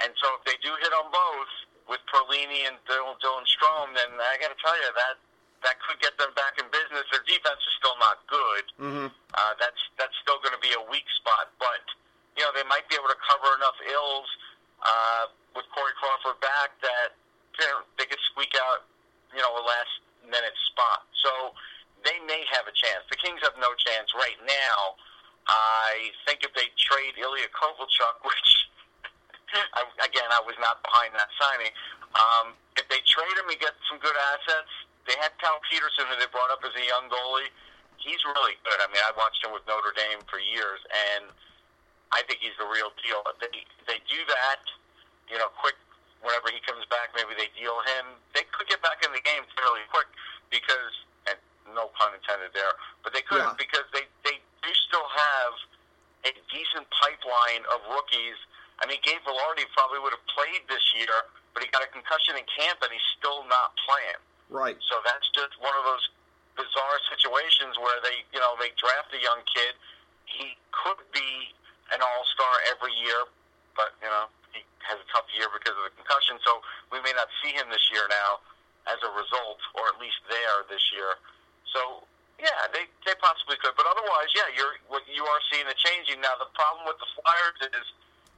And 0.00 0.12
so 0.20 0.26
if 0.40 0.42
they 0.48 0.56
do 0.64 0.72
hit 0.80 0.92
on 0.96 1.08
both 1.12 1.52
with 1.88 2.00
Perlini 2.08 2.64
and 2.68 2.76
Dylan, 2.88 3.16
Dylan 3.20 3.44
Strome, 3.48 3.92
then 3.96 4.16
I 4.16 4.36
got 4.40 4.50
to 4.52 4.58
tell 4.60 4.74
you 4.76 4.90
that 4.96 5.16
that 5.64 5.76
could 5.84 5.96
get 6.04 6.16
them 6.20 6.32
back 6.36 6.56
in 6.60 6.68
business. 6.72 7.04
Their 7.12 7.24
defense 7.24 7.60
is 7.64 7.74
still 7.80 7.96
not 8.00 8.20
good. 8.28 8.64
Mm-hmm. 8.80 9.08
Uh, 9.08 9.52
that's 9.60 9.80
that's 10.00 10.16
still 10.24 10.40
going 10.44 10.52
to 10.56 10.60
be 10.60 10.72
a 10.76 10.84
weak 10.92 11.06
spot, 11.20 11.52
but 11.60 11.84
you 12.36 12.44
know 12.44 12.52
they 12.52 12.64
might 12.68 12.84
be 12.92 12.96
able 12.96 13.08
to 13.08 13.20
cover 13.24 13.56
enough 13.56 13.76
ills 13.88 14.28
uh, 14.84 15.24
with 15.56 15.64
Corey 15.72 15.96
Crawford 15.96 16.36
back 16.44 16.76
that 16.84 17.16
you 17.60 17.64
know, 17.72 17.84
they 17.96 18.04
could 18.08 18.20
squeak 18.32 18.52
out 18.68 18.84
you 19.32 19.40
know 19.40 19.52
a 19.56 19.64
last 19.64 19.96
minute 20.28 20.56
spot. 20.72 21.08
So 21.24 21.56
they 22.04 22.20
may 22.28 22.44
have 22.52 22.68
a 22.68 22.74
chance. 22.76 23.04
The 23.08 23.16
Kings 23.16 23.40
have 23.44 23.56
no 23.56 23.72
chance 23.80 24.12
right 24.16 24.38
now. 24.44 24.96
I 25.48 26.10
think 26.26 26.42
if 26.42 26.52
they 26.58 26.68
trade 26.74 27.14
Ilya 27.16 27.48
Kovalchuk, 27.54 28.18
which 28.26 28.50
I, 29.54 29.82
again 30.04 30.28
I 30.30 30.42
was 30.44 30.58
not 30.60 30.82
behind 30.84 31.14
that 31.16 31.30
signing, 31.40 31.72
um, 32.18 32.52
if 32.76 32.84
they 32.92 33.00
trade 33.08 33.34
him, 33.38 33.46
he 33.48 33.56
gets 33.56 33.78
some 33.88 33.98
good 34.02 34.14
assets. 34.34 34.70
They 35.06 35.14
had 35.22 35.30
Cal 35.38 35.62
Petersen, 35.70 36.10
who 36.10 36.18
they 36.18 36.26
brought 36.34 36.50
up 36.50 36.66
as 36.66 36.74
a 36.74 36.82
young 36.82 37.06
goalie. 37.06 37.46
He's 38.02 38.18
really 38.26 38.58
good. 38.66 38.74
I 38.82 38.90
mean, 38.90 38.98
I 39.06 39.14
watched 39.14 39.38
him 39.38 39.54
with 39.54 39.62
Notre 39.70 39.94
Dame 39.94 40.18
for 40.26 40.42
years, 40.42 40.82
and 40.90 41.30
I 42.10 42.26
think 42.26 42.42
he's 42.42 42.58
the 42.58 42.66
real 42.66 42.90
deal. 43.06 43.22
If 43.30 43.38
they 43.38 43.54
they 43.86 43.98
do 44.10 44.18
that, 44.26 44.62
you 45.30 45.38
know, 45.38 45.46
quick. 45.58 45.78
Whenever 46.24 46.50
he 46.50 46.58
comes 46.66 46.82
back, 46.90 47.12
maybe 47.14 47.38
they 47.38 47.52
deal 47.54 47.76
him. 47.86 48.18
They 48.34 48.42
could 48.50 48.66
get 48.66 48.82
back 48.82 48.98
in 49.06 49.14
the 49.14 49.22
game 49.22 49.46
fairly 49.54 49.84
quick 49.94 50.10
because, 50.50 50.90
and 51.30 51.38
no 51.70 51.92
pun 51.94 52.16
intended 52.18 52.50
there, 52.50 52.72
but 53.06 53.12
they 53.14 53.22
could 53.22 53.44
Yeah. 53.46 53.54
because 53.54 53.86
they 53.94 54.10
they 54.26 54.40
do 54.64 54.70
still 54.90 55.06
have 55.06 55.52
a 56.26 56.32
decent 56.50 56.88
pipeline 56.90 57.62
of 57.70 57.78
rookies. 57.94 58.34
I 58.82 58.90
mean, 58.90 58.98
Gabe 59.06 59.22
Vilardi 59.22 59.70
probably 59.76 60.02
would 60.02 60.16
have 60.16 60.26
played 60.26 60.66
this 60.66 60.82
year, 60.98 61.14
but 61.54 61.62
he 61.62 61.68
got 61.70 61.84
a 61.86 61.90
concussion 61.94 62.34
in 62.34 62.44
camp 62.50 62.82
and 62.82 62.90
he's 62.90 63.08
still 63.14 63.46
not 63.46 63.76
playing. 63.86 64.18
Right. 64.50 64.78
So 64.88 64.98
that's 65.04 65.26
just 65.36 65.54
one 65.62 65.74
of 65.78 65.84
those 65.84 66.06
bizarre 66.56 66.98
situations 67.12 67.76
where 67.78 67.98
they, 68.02 68.24
you 68.32 68.40
know, 68.40 68.54
they 68.58 68.70
draft 68.78 69.12
a 69.14 69.20
young 69.20 69.42
kid. 69.46 69.74
He 70.24 70.54
could 70.72 71.02
be 71.12 71.52
an 71.92 72.00
all-star 72.02 72.54
every 72.72 72.94
year, 72.98 73.26
but 73.76 73.94
you 74.02 74.10
know, 74.10 74.26
he 74.54 74.62
has 74.86 74.98
a 75.02 75.08
tough 75.10 75.26
year 75.34 75.50
because 75.50 75.74
of 75.74 75.84
the 75.86 75.94
concussion. 75.98 76.38
So 76.46 76.62
we 76.94 76.98
may 77.02 77.10
not 77.14 77.26
see 77.42 77.54
him 77.54 77.66
this 77.70 77.82
year 77.90 78.06
now 78.10 78.38
as 78.86 78.98
a 79.02 79.10
result, 79.18 79.58
or 79.74 79.90
at 79.90 79.98
least 79.98 80.18
there 80.30 80.62
this 80.70 80.82
year. 80.94 81.18
So 81.74 82.06
yeah, 82.38 82.70
they 82.70 82.86
they 83.02 83.16
possibly 83.18 83.58
could, 83.58 83.74
but 83.74 83.88
otherwise, 83.88 84.30
yeah, 84.36 84.46
you're 84.54 84.78
what 84.86 85.02
you 85.10 85.24
are 85.26 85.42
seeing 85.50 85.66
a 85.66 85.74
changing 85.74 86.20
now. 86.22 86.38
The 86.38 86.50
problem 86.54 86.86
with 86.86 87.00
the 87.02 87.08
Flyers 87.18 87.58
is, 87.74 87.86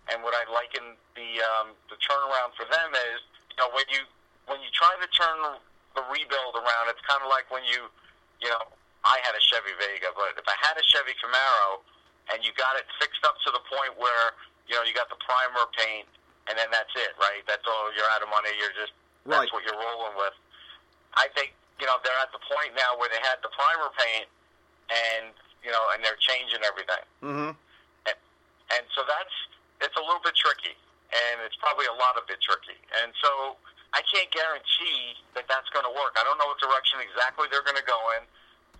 and 0.08 0.24
what 0.24 0.32
I 0.32 0.48
liken 0.48 0.96
the 1.12 1.28
um, 1.44 1.76
the 1.92 2.00
turnaround 2.00 2.56
for 2.56 2.64
them 2.64 2.90
is, 3.12 3.20
you 3.52 3.56
know, 3.60 3.68
when 3.76 3.84
you 3.92 4.02
when 4.48 4.64
you 4.64 4.72
try 4.72 4.90
to 4.96 5.08
turn 5.12 5.60
the 5.96 6.04
rebuild 6.08 6.54
around, 6.56 6.88
it's 6.88 7.02
kind 7.04 7.20
of 7.24 7.28
like 7.32 7.48
when 7.50 7.64
you, 7.66 7.90
you 8.38 8.48
know, 8.48 8.70
I 9.02 9.18
had 9.26 9.34
a 9.34 9.42
Chevy 9.42 9.74
Vega, 9.82 10.14
but 10.14 10.36
if 10.38 10.46
I 10.46 10.54
had 10.62 10.78
a 10.78 10.84
Chevy 10.98 11.14
Camaro 11.22 11.78
and 12.34 12.42
you 12.42 12.50
got 12.58 12.74
it 12.74 12.84
fixed 12.98 13.22
up 13.22 13.38
to 13.46 13.54
the 13.54 13.62
point 13.70 13.94
where 14.02 14.34
you 14.66 14.74
know 14.74 14.82
you 14.82 14.90
got 14.92 15.06
the 15.06 15.20
primer 15.22 15.70
paint 15.78 16.10
and 16.50 16.58
then 16.58 16.66
that's 16.74 16.90
it, 16.98 17.14
right? 17.22 17.44
That's 17.46 17.62
all. 17.68 17.92
You're 17.94 18.08
out 18.10 18.24
of 18.24 18.28
money. 18.32 18.50
You're 18.58 18.74
just 18.74 18.90
Right. 19.28 19.44
that's 19.44 19.52
what 19.52 19.60
you're 19.60 19.76
rolling 19.76 20.16
with. 20.16 20.32
I 21.12 21.28
think 21.36 21.52
you 21.78 21.84
know 21.84 22.00
they're 22.00 22.16
at 22.24 22.32
the 22.32 22.40
point 22.40 22.72
now 22.72 22.96
where 22.96 23.12
they 23.12 23.20
had 23.20 23.36
the 23.44 23.52
primer 23.52 23.92
paint, 24.00 24.24
and 24.88 25.36
you 25.60 25.68
know, 25.70 25.84
and 25.92 26.00
they're 26.00 26.16
changing 26.16 26.64
everything. 26.64 27.04
Mm-hmm. 27.20 27.52
And, 28.08 28.16
and 28.72 28.84
so 28.96 29.04
that's 29.04 29.34
it's 29.84 29.96
a 30.00 30.04
little 30.04 30.24
bit 30.24 30.32
tricky, 30.32 30.72
and 31.12 31.44
it's 31.44 31.60
probably 31.60 31.84
a 31.92 31.96
lot 32.00 32.16
of 32.16 32.24
bit 32.24 32.40
tricky. 32.40 32.80
And 33.04 33.12
so 33.20 33.60
I 33.92 34.00
can't 34.08 34.32
guarantee 34.32 35.20
that 35.36 35.44
that's 35.44 35.68
going 35.76 35.84
to 35.84 35.92
work. 35.92 36.16
I 36.16 36.24
don't 36.24 36.40
know 36.40 36.48
what 36.48 36.56
direction 36.64 37.04
exactly 37.04 37.52
they're 37.52 37.66
going 37.66 37.78
to 37.78 37.84
go 37.84 38.00
in, 38.16 38.24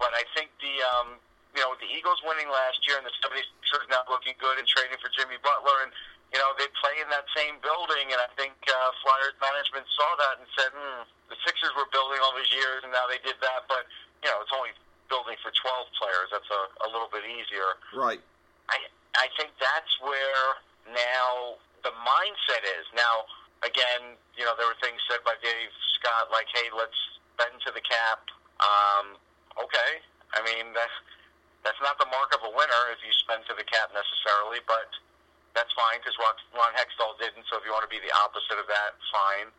but 0.00 0.16
I 0.16 0.24
think 0.32 0.48
the 0.64 0.74
um, 0.96 1.20
you 1.56 1.62
know 1.64 1.72
the 1.80 1.88
Eagles 1.88 2.20
winning 2.24 2.48
last 2.48 2.82
year 2.84 3.00
and 3.00 3.06
the 3.06 3.14
76ers 3.24 3.86
now 3.88 4.04
looking 4.08 4.36
good 4.36 4.60
and 4.60 4.66
trading 4.68 4.98
for 5.00 5.08
Jimmy 5.12 5.40
Butler 5.40 5.86
and 5.86 5.92
you 6.32 6.38
know 6.40 6.52
they 6.60 6.68
play 6.80 7.00
in 7.00 7.08
that 7.08 7.24
same 7.32 7.56
building, 7.64 8.12
and 8.12 8.20
I 8.20 8.28
think 8.36 8.56
uh, 8.68 8.90
Flyers 9.00 9.36
management 9.40 9.88
saw 9.96 10.10
that 10.20 10.34
and 10.44 10.48
said, 10.52 10.70
hmm, 10.76 11.08
the 11.32 11.38
Sixers 11.44 11.72
were 11.72 11.88
building 11.88 12.20
all 12.20 12.36
these 12.36 12.52
years 12.52 12.84
and 12.84 12.92
now 12.92 13.08
they 13.08 13.20
did 13.24 13.40
that, 13.40 13.64
but 13.68 13.88
you 14.20 14.28
know 14.28 14.44
it's 14.44 14.52
only 14.52 14.76
building 15.08 15.40
for 15.40 15.48
12 15.48 15.88
players. 15.96 16.28
That's 16.30 16.52
a, 16.52 16.62
a 16.84 16.88
little 16.92 17.08
bit 17.08 17.24
easier. 17.24 17.80
Right. 17.96 18.20
I 18.68 18.78
I 19.16 19.26
think 19.40 19.56
that's 19.56 19.92
where 20.04 20.60
now 20.92 21.58
the 21.82 21.92
mindset 22.04 22.62
is. 22.78 22.84
Now, 22.92 23.24
again, 23.64 24.14
you 24.36 24.44
know, 24.44 24.54
there 24.60 24.68
were 24.68 24.78
things 24.84 25.00
said 25.08 25.24
by 25.24 25.34
Dave 25.40 25.72
Scott 25.98 26.28
like, 26.30 26.46
"Hey, 26.52 26.68
let's 26.76 26.96
bend 27.40 27.56
to 27.66 27.72
the 27.72 27.82
cap." 27.82 28.20
Um, 28.60 29.16
okay, 29.56 30.04
I 30.36 30.44
mean 30.44 30.76
that's 30.76 30.92
that's 31.68 31.84
not 31.84 32.00
the 32.00 32.08
mark 32.08 32.32
of 32.32 32.40
a 32.48 32.52
winner 32.56 32.82
if 32.96 33.04
you 33.04 33.12
spend 33.20 33.44
to 33.44 33.52
the 33.52 33.68
cap 33.68 33.92
necessarily, 33.92 34.64
but 34.64 34.88
that's 35.52 35.68
fine 35.76 36.00
because 36.00 36.16
Ron, 36.16 36.72
Hextall 36.72 37.12
didn't. 37.20 37.44
So 37.52 37.60
if 37.60 37.62
you 37.68 37.76
want 37.76 37.84
to 37.84 37.92
be 37.92 38.00
the 38.00 38.08
opposite 38.24 38.56
of 38.56 38.64
that, 38.72 38.96
fine. 39.12 39.52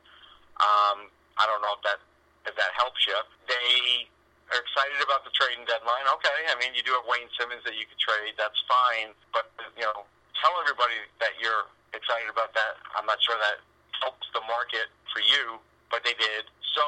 Um, 0.58 1.14
I 1.38 1.46
don't 1.46 1.62
know 1.62 1.78
if 1.78 1.86
that 1.86 2.02
if 2.50 2.58
that 2.58 2.74
helps 2.74 3.06
you. 3.06 3.14
They 3.46 4.10
are 4.50 4.58
excited 4.58 4.98
about 5.06 5.22
the 5.22 5.30
trading 5.38 5.70
deadline. 5.70 6.10
Okay, 6.18 6.50
I 6.50 6.58
mean 6.58 6.74
you 6.74 6.82
do 6.82 6.98
have 6.98 7.06
Wayne 7.06 7.30
Simmonds 7.38 7.62
that 7.70 7.78
you 7.78 7.86
could 7.86 8.02
trade. 8.02 8.34
That's 8.42 8.58
fine, 8.66 9.14
but 9.30 9.54
you 9.78 9.86
know 9.86 10.10
tell 10.42 10.58
everybody 10.66 10.98
that 11.22 11.38
you're 11.38 11.70
excited 11.94 12.26
about 12.26 12.58
that. 12.58 12.82
I'm 12.98 13.06
not 13.06 13.22
sure 13.22 13.38
that 13.38 13.62
helps 14.02 14.26
the 14.34 14.42
market 14.50 14.90
for 15.14 15.22
you, 15.22 15.62
but 15.90 16.06
they 16.06 16.16
did. 16.18 16.48
So, 16.74 16.84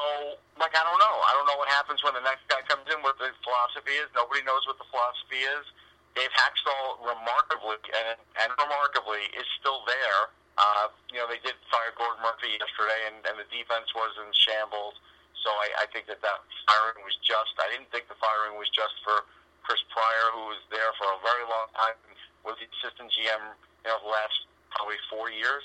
like, 0.56 0.72
I 0.74 0.82
don't 0.86 0.98
know. 0.98 1.16
I 1.26 1.34
don't 1.34 1.46
know 1.46 1.58
what 1.58 1.68
happens 1.68 2.00
when 2.06 2.14
the 2.14 2.24
next 2.24 2.46
guy 2.46 2.62
comes 2.66 2.86
in, 2.88 3.02
what 3.02 3.18
the 3.18 3.34
philosophy 3.42 3.98
is. 3.98 4.08
Nobody 4.14 4.46
knows 4.46 4.62
what 4.64 4.78
the 4.78 4.88
philosophy 4.88 5.42
is. 5.42 5.66
Dave 6.14 6.30
Hakstol, 6.36 7.02
remarkably 7.02 7.80
and, 7.88 8.20
and 8.38 8.50
remarkably, 8.60 9.26
is 9.34 9.48
still 9.58 9.82
there. 9.88 10.30
Uh, 10.60 10.92
you 11.08 11.16
know, 11.16 11.26
they 11.26 11.40
did 11.40 11.56
fire 11.72 11.96
Gordon 11.96 12.20
Murphy 12.20 12.60
yesterday, 12.60 13.08
and, 13.08 13.18
and 13.24 13.40
the 13.40 13.48
defense 13.48 13.88
was 13.96 14.12
in 14.20 14.28
shambles. 14.36 15.00
So 15.40 15.48
I, 15.50 15.82
I 15.82 15.86
think 15.90 16.06
that 16.12 16.20
that 16.20 16.38
firing 16.68 17.02
was 17.02 17.16
just. 17.24 17.56
I 17.58 17.66
didn't 17.72 17.88
think 17.90 18.06
the 18.06 18.20
firing 18.20 18.60
was 18.60 18.68
just 18.70 18.94
for 19.02 19.24
Chris 19.64 19.80
Pryor, 19.90 20.26
who 20.36 20.52
was 20.52 20.62
there 20.68 20.92
for 21.00 21.08
a 21.10 21.18
very 21.24 21.48
long 21.48 21.72
time 21.74 21.96
was 22.44 22.58
the 22.58 22.66
assistant 22.78 23.10
GM, 23.14 23.54
you 23.86 23.88
know, 23.90 23.98
the 24.02 24.10
last 24.10 24.46
probably 24.74 24.98
four 25.10 25.30
years. 25.30 25.62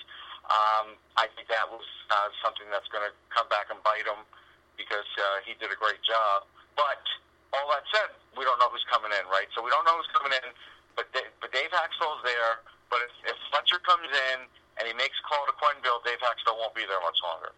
Um, 0.47 0.95
I 1.19 1.27
think 1.35 1.51
that 1.51 1.67
was 1.67 1.83
uh, 2.07 2.31
something 2.39 2.67
that's 2.71 2.87
going 2.87 3.03
to 3.03 3.11
come 3.27 3.47
back 3.51 3.67
and 3.67 3.79
bite 3.83 4.07
him 4.07 4.23
because 4.79 5.07
uh, 5.19 5.43
he 5.43 5.57
did 5.59 5.73
a 5.73 5.79
great 5.79 5.99
job. 6.07 6.47
But 6.79 7.03
all 7.51 7.67
that 7.73 7.83
said, 7.91 8.15
we 8.37 8.47
don't 8.47 8.55
know 8.61 8.71
who's 8.71 8.85
coming 8.87 9.11
in, 9.11 9.25
right? 9.27 9.49
So 9.51 9.59
we 9.59 9.73
don't 9.73 9.83
know 9.83 9.99
who's 9.99 10.11
coming 10.15 10.31
in. 10.31 10.47
But 10.95 11.11
Dave, 11.11 11.29
but 11.43 11.51
Dave 11.51 11.69
Hakstol's 11.75 12.23
there. 12.23 12.63
But 12.89 13.03
if, 13.03 13.35
if 13.35 13.37
Fletcher 13.51 13.83
comes 13.83 14.07
in 14.07 14.47
and 14.79 14.87
he 14.87 14.93
makes 14.95 15.19
a 15.19 15.25
call 15.27 15.43
to 15.45 15.55
Quenneville, 15.59 15.99
Dave 16.07 16.23
Hakstol 16.23 16.55
won't 16.55 16.73
be 16.73 16.87
there 16.87 17.01
much 17.03 17.19
longer. 17.19 17.51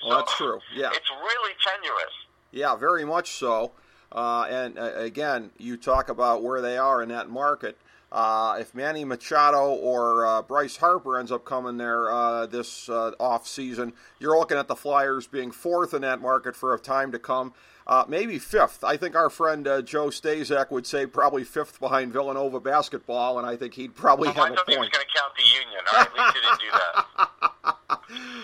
Well, 0.00 0.24
that's 0.24 0.34
true. 0.36 0.60
Yeah, 0.74 0.90
it's 0.92 1.10
really 1.10 1.54
tenuous. 1.60 2.14
Yeah, 2.52 2.74
very 2.76 3.04
much 3.04 3.36
so. 3.36 3.72
Uh, 4.10 4.46
and 4.48 4.78
uh, 4.78 4.92
again, 4.96 5.50
you 5.58 5.76
talk 5.76 6.08
about 6.08 6.42
where 6.42 6.60
they 6.60 6.78
are 6.78 7.02
in 7.02 7.10
that 7.10 7.28
market. 7.28 7.78
Uh, 8.12 8.56
if 8.58 8.74
Manny 8.74 9.04
Machado 9.04 9.70
or 9.70 10.26
uh, 10.26 10.42
Bryce 10.42 10.76
Harper 10.76 11.18
ends 11.18 11.30
up 11.30 11.44
coming 11.44 11.76
there 11.76 12.10
uh, 12.10 12.46
this 12.46 12.88
uh, 12.88 13.12
off 13.20 13.46
season, 13.46 13.92
you're 14.18 14.36
looking 14.36 14.58
at 14.58 14.66
the 14.66 14.74
Flyers 14.74 15.28
being 15.28 15.52
fourth 15.52 15.94
in 15.94 16.02
that 16.02 16.20
market 16.20 16.56
for 16.56 16.74
a 16.74 16.78
time 16.78 17.12
to 17.12 17.18
come. 17.18 17.54
Uh, 17.86 18.04
maybe 18.06 18.38
fifth. 18.38 18.82
I 18.84 18.96
think 18.96 19.14
our 19.14 19.30
friend 19.30 19.66
uh, 19.66 19.82
Joe 19.82 20.14
Stazak 20.14 20.70
would 20.70 20.86
say 20.86 21.06
probably 21.06 21.44
fifth 21.44 21.78
behind 21.78 22.12
Villanova 22.12 22.60
basketball, 22.60 23.38
and 23.38 23.46
I 23.46 23.56
think 23.56 23.74
he'd 23.74 23.94
probably 23.94 24.30
well, 24.30 24.46
have 24.46 24.54
I 24.54 24.54
a 24.54 24.62
point. 24.62 24.68
I 24.68 24.72
he 24.72 24.78
was 24.78 24.90
going 24.94 25.06
to 25.06 25.12
count 25.14 25.32
the 25.34 25.46
Union. 25.46 25.82
Or 25.90 25.98
at 25.98 26.10
least 26.14 26.30
he 26.34 26.40
didn't 26.42 26.62
do 26.62 26.70
that. 26.70 26.94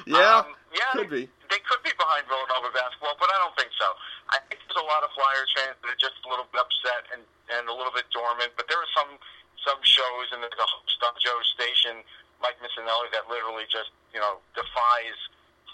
yeah, 0.18 0.42
um, 0.42 0.50
yeah, 0.74 0.90
could 0.98 1.11
be. 1.11 1.31
They 1.46 1.62
could 1.62 1.83
be 1.87 1.94
behind 1.94 2.26
Villanova 2.26 2.74
basketball, 2.74 3.14
but 3.22 3.31
I 3.31 3.38
don't 3.38 3.55
think 3.55 3.70
so. 3.79 3.87
I 4.35 4.42
think 4.50 4.62
there's 4.66 4.83
a 4.83 4.88
lot 4.90 5.07
of 5.07 5.14
Flyers 5.14 5.50
fans 5.55 5.79
that 5.79 5.94
are 5.94 6.00
just 6.02 6.18
a 6.22 6.29
little 6.31 6.50
bit 6.50 6.66
upset 6.66 7.07
and, 7.14 7.22
and 7.55 7.70
a 7.70 7.74
little 7.74 7.94
bit 7.94 8.11
dormant, 8.11 8.50
but 8.59 8.66
there 8.66 8.83
are 8.83 8.92
some 8.98 9.14
some 9.66 9.83
shows 9.83 10.31
and 10.31 10.38
there's 10.40 10.55
a 10.55 10.68
host 10.70 10.98
on 11.02 11.12
Joe's 11.18 11.50
station, 11.59 12.07
Mike 12.38 12.57
Missanelli, 12.62 13.11
that 13.11 13.26
literally 13.26 13.66
just 13.66 13.90
you 14.14 14.22
know 14.22 14.38
defies 14.55 15.18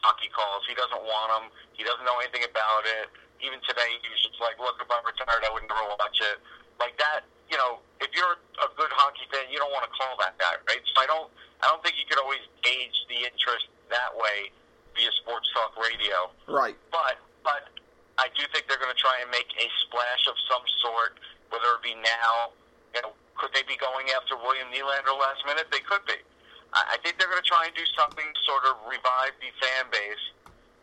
hockey 0.00 0.32
calls. 0.32 0.64
He 0.64 0.72
doesn't 0.72 1.04
want 1.04 1.28
them. 1.30 1.44
He 1.76 1.84
doesn't 1.84 2.02
know 2.08 2.16
anything 2.24 2.48
about 2.48 2.88
it. 2.88 3.12
Even 3.44 3.60
today, 3.68 4.00
he 4.00 4.08
was 4.08 4.18
just 4.24 4.40
like, 4.40 4.56
"Look, 4.56 4.80
if 4.80 4.88
I'm 4.88 5.04
retired, 5.04 5.44
I 5.44 5.52
would 5.52 5.68
never 5.68 5.84
watch 6.00 6.18
it." 6.24 6.40
Like 6.80 6.96
that, 6.96 7.28
you 7.52 7.60
know. 7.60 7.84
If 8.02 8.10
you're 8.18 8.34
a 8.58 8.68
good 8.74 8.90
hockey 8.90 9.30
fan, 9.30 9.46
you 9.46 9.62
don't 9.62 9.70
want 9.70 9.86
to 9.86 9.92
call 9.94 10.18
that 10.18 10.34
guy, 10.34 10.58
right? 10.66 10.82
So 10.82 10.96
I 10.98 11.06
don't. 11.06 11.30
I 11.62 11.70
don't 11.70 11.78
think 11.86 11.94
you 12.00 12.08
could 12.08 12.18
always 12.18 12.42
gauge 12.66 12.98
the 13.06 13.22
interest 13.22 13.70
that 13.94 14.10
way 14.18 14.50
via 14.96 15.12
sports 15.22 15.46
talk 15.54 15.76
radio. 15.78 16.32
Right. 16.48 16.74
But 16.90 17.22
but 17.46 17.70
I 18.18 18.28
do 18.34 18.42
think 18.50 18.66
they're 18.66 18.80
going 18.80 18.92
to 18.92 18.98
try 18.98 19.22
and 19.22 19.30
make 19.30 19.48
a 19.58 19.66
splash 19.86 20.26
of 20.28 20.36
some 20.50 20.64
sort, 20.82 21.18
whether 21.50 21.78
it 21.78 21.82
be 21.82 21.94
now, 22.02 22.52
you 23.52 23.60
could 23.60 23.68
they 23.68 23.68
be 23.68 23.76
going 23.76 24.08
after 24.16 24.32
William 24.40 24.72
Nylander 24.72 25.12
last 25.12 25.44
minute? 25.44 25.68
They 25.68 25.84
could 25.84 26.00
be. 26.08 26.16
I 26.72 26.96
think 27.04 27.20
they're 27.20 27.28
going 27.28 27.42
to 27.42 27.44
try 27.44 27.68
and 27.68 27.74
do 27.76 27.84
something 27.92 28.24
to 28.24 28.40
sort 28.48 28.64
of 28.64 28.80
revive 28.88 29.36
the 29.44 29.52
fan 29.60 29.92
base. 29.92 30.24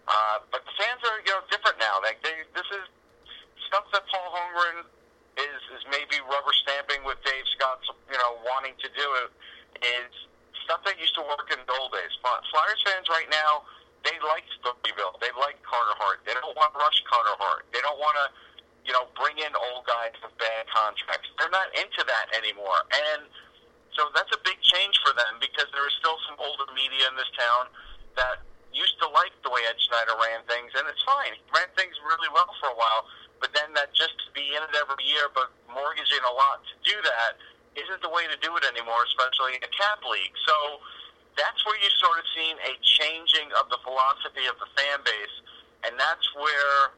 Uh, 0.06 0.38
but 0.54 0.62
the 0.62 0.74
fans 0.78 1.02
are, 1.02 1.18
you 1.26 1.34
know, 1.34 1.42
different 1.50 1.82
now. 1.82 1.98
Like 2.06 2.22
they, 2.22 2.46
this 2.54 2.70
is 2.70 2.86
stuff 3.66 3.90
that 3.90 4.06
Paul 4.06 4.30
Holmgren 4.30 4.86
is 5.42 5.62
is 5.74 5.84
maybe 5.90 6.22
rubber 6.30 6.54
stamping 6.62 7.02
with 7.10 7.18
Dave 7.26 7.42
Scott's, 7.58 7.90
you 8.06 8.22
know, 8.22 8.38
wanting 8.46 8.78
to 8.86 8.90
do 8.94 9.08
it. 9.26 9.34
Is 9.82 10.14
stuff 10.70 10.86
that 10.86 11.02
used 11.02 11.18
to 11.18 11.26
work 11.26 11.50
in 11.50 11.58
the 11.66 11.74
old 11.82 11.90
days. 11.90 12.14
Flyers 12.22 12.82
fans 12.86 13.10
right 13.10 13.30
now, 13.34 13.66
they 14.06 14.14
like 14.30 14.46
to 14.46 14.78
rebuild. 14.86 15.18
They 15.26 15.34
like 15.42 15.58
Carter 15.66 15.98
Hart. 15.98 16.22
They 16.22 16.38
don't 16.38 16.54
want 16.54 16.70
to 16.78 16.80
rush 16.86 17.02
Carter 17.10 17.34
Hart. 17.42 17.66
They 17.74 17.82
don't 17.82 17.98
want 17.98 18.14
to 18.14 18.30
you 18.90 18.98
know, 18.98 19.06
bring 19.14 19.38
in 19.38 19.54
old 19.54 19.86
guys 19.86 20.18
with 20.18 20.34
bad 20.42 20.66
contracts. 20.66 21.30
They're 21.38 21.54
not 21.54 21.70
into 21.78 22.02
that 22.10 22.34
anymore. 22.34 22.82
And 22.90 23.30
so 23.94 24.10
that's 24.18 24.34
a 24.34 24.42
big 24.42 24.58
change 24.66 24.98
for 25.06 25.14
them 25.14 25.38
because 25.38 25.70
there 25.78 25.86
is 25.86 25.94
still 26.02 26.18
some 26.26 26.42
older 26.42 26.66
media 26.74 27.06
in 27.06 27.14
this 27.14 27.30
town 27.38 27.70
that 28.18 28.42
used 28.74 28.98
to 29.06 29.08
like 29.14 29.30
the 29.46 29.54
way 29.54 29.62
Ed 29.70 29.78
Snider 29.78 30.18
ran 30.18 30.42
things, 30.50 30.74
and 30.74 30.90
it's 30.90 31.06
fine. 31.06 31.38
He 31.38 31.42
ran 31.54 31.70
things 31.78 31.94
really 32.02 32.34
well 32.34 32.50
for 32.58 32.74
a 32.74 32.78
while, 32.78 33.06
but 33.38 33.54
then 33.54 33.78
that 33.78 33.94
just 33.94 34.18
to 34.26 34.28
be 34.34 34.58
in 34.58 34.62
it 34.62 34.74
every 34.74 35.06
year, 35.06 35.30
but 35.38 35.54
mortgaging 35.70 36.26
a 36.26 36.34
lot 36.34 36.66
to 36.66 36.76
do 36.82 36.98
that 37.06 37.38
isn't 37.78 38.02
the 38.02 38.10
way 38.10 38.26
to 38.26 38.38
do 38.42 38.58
it 38.58 38.66
anymore, 38.66 39.06
especially 39.06 39.58
in 39.58 39.62
a 39.62 39.74
cap 39.74 40.02
league. 40.02 40.34
So 40.50 40.82
that's 41.38 41.62
where 41.62 41.78
you 41.78 41.90
sort 42.02 42.18
of 42.18 42.26
seen 42.34 42.58
a 42.66 42.74
changing 42.82 43.54
of 43.58 43.70
the 43.70 43.78
philosophy 43.86 44.50
of 44.50 44.58
the 44.58 44.70
fan 44.74 45.02
base, 45.06 45.36
and 45.86 45.94
that's 45.98 46.26
where 46.34 46.98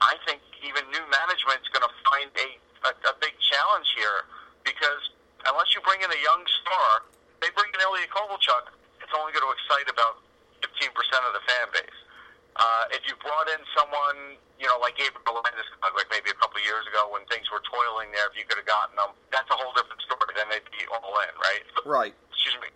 I 0.00 0.14
think 0.26 0.42
even 0.62 0.86
new 0.94 1.02
management 1.10 1.58
is 1.62 1.70
going 1.74 1.86
to 1.86 1.94
find 2.06 2.30
a, 2.38 2.48
a, 2.86 2.90
a 3.10 3.14
big 3.18 3.34
challenge 3.42 3.88
here 3.98 4.26
because 4.62 5.02
unless 5.46 5.74
you 5.74 5.82
bring 5.82 6.02
in 6.02 6.10
a 6.10 6.20
young 6.22 6.42
star, 6.62 7.06
they 7.42 7.50
bring 7.54 7.70
in 7.74 7.80
Ilya 7.82 8.06
Kovalchuk, 8.10 8.74
it's 9.02 9.14
only 9.14 9.34
going 9.34 9.46
to 9.46 9.52
excite 9.54 9.90
about 9.90 10.22
15% 10.62 10.90
of 11.26 11.32
the 11.34 11.42
fan 11.46 11.66
base. 11.74 11.98
Uh, 12.58 12.90
if 12.90 13.06
you 13.06 13.14
brought 13.22 13.46
in 13.54 13.62
someone, 13.74 14.34
you 14.58 14.66
know, 14.66 14.78
like 14.82 14.98
Gabriel 14.98 15.38
Landis, 15.38 15.66
like 15.94 16.10
maybe 16.10 16.34
a 16.34 16.38
couple 16.42 16.58
of 16.58 16.66
years 16.66 16.82
ago 16.90 17.06
when 17.06 17.22
things 17.30 17.46
were 17.54 17.62
toiling 17.70 18.10
there, 18.10 18.26
if 18.26 18.34
you 18.34 18.42
could 18.42 18.58
have 18.58 18.66
gotten 18.66 18.98
them, 18.98 19.14
that's 19.30 19.46
a 19.54 19.54
whole 19.54 19.70
different 19.78 20.02
story. 20.02 20.34
Then 20.34 20.50
they'd 20.50 20.66
be 20.74 20.77
all 20.92 21.14
in, 21.24 21.34
right? 21.38 21.64
Right. 21.88 22.14
Excuse 22.32 22.58
me. 22.60 22.68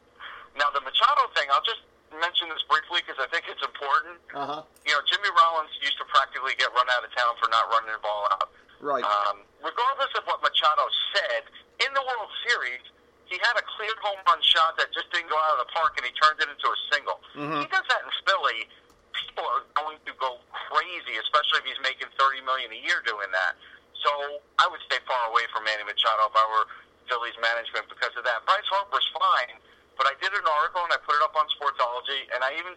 Now 0.56 0.72
the 0.72 0.80
Machado 0.80 1.28
thing, 1.36 1.48
I'll 1.52 1.64
just 1.64 1.84
mention 2.16 2.48
this 2.48 2.60
briefly 2.68 3.00
because 3.04 3.20
I 3.20 3.28
think 3.32 3.48
it's 3.48 3.60
important. 3.64 4.20
Uh-huh. 4.32 4.64
You 4.84 4.92
know, 4.92 5.02
Jimmy 5.08 5.28
Rollins 5.32 5.72
used 5.80 5.96
to 6.00 6.06
practically 6.08 6.56
get 6.60 6.72
run 6.76 6.88
out 6.92 7.04
of 7.04 7.12
town 7.16 7.36
for 7.40 7.48
not 7.48 7.68
running 7.72 7.92
the 7.92 8.00
ball 8.00 8.28
out. 8.36 8.52
Right. 8.82 9.04
Um, 9.04 9.46
regardless 9.62 10.12
of 10.18 10.26
what 10.26 10.42
Machado 10.42 10.84
said, 11.14 11.46
in 11.80 11.90
the 11.94 12.02
World 12.02 12.30
Series, 12.44 12.82
he 13.30 13.40
had 13.40 13.56
a 13.56 13.64
clear 13.78 13.94
home 14.04 14.20
run 14.28 14.42
shot 14.44 14.76
that 14.76 14.92
just 14.92 15.08
didn't 15.14 15.32
go 15.32 15.38
out 15.38 15.56
of 15.56 15.64
the 15.64 15.70
park, 15.72 15.96
and 15.96 16.04
he 16.04 16.12
turned 16.20 16.36
it 16.42 16.50
into 16.52 16.68
a 16.68 16.78
single. 16.92 17.18
Mm-hmm. 17.32 17.64
He 17.64 17.66
does 17.72 17.86
that 17.88 18.02
in 18.04 18.12
Philly. 18.28 18.68
People 19.16 19.46
are 19.48 19.64
going 19.72 19.96
to 20.04 20.12
go 20.20 20.36
crazy, 20.52 21.16
especially 21.16 21.64
if 21.64 21.66
he's 21.68 21.80
making 21.80 22.12
thirty 22.20 22.44
million 22.44 22.68
a 22.74 22.80
year 22.80 23.00
doing 23.08 23.30
that. 23.32 23.56
So 24.02 24.42
I 24.58 24.66
would 24.66 24.82
stay 24.84 24.98
far 25.06 25.30
away 25.30 25.46
from 25.54 25.62
Manny 25.64 25.86
Machado 25.86 26.26
if 26.26 26.34
I 26.34 26.46
were 26.50 26.66
Phillies 27.12 27.36
management 27.44 27.92
because 27.92 28.16
of 28.16 28.24
that. 28.24 28.40
Bryce 28.48 28.64
Harper's 28.72 29.04
fine 29.12 29.60
but 29.96 30.08
I 30.08 30.14
did 30.20 30.32
an 30.32 30.42
article 30.42 30.82
and 30.82 30.92
I 30.92 30.98
put 31.04 31.16
it 31.16 31.22
up 31.24 31.36
on 31.36 31.46
Sportsology, 31.54 32.26
and 32.32 32.40
I 32.42 32.56
even 32.56 32.74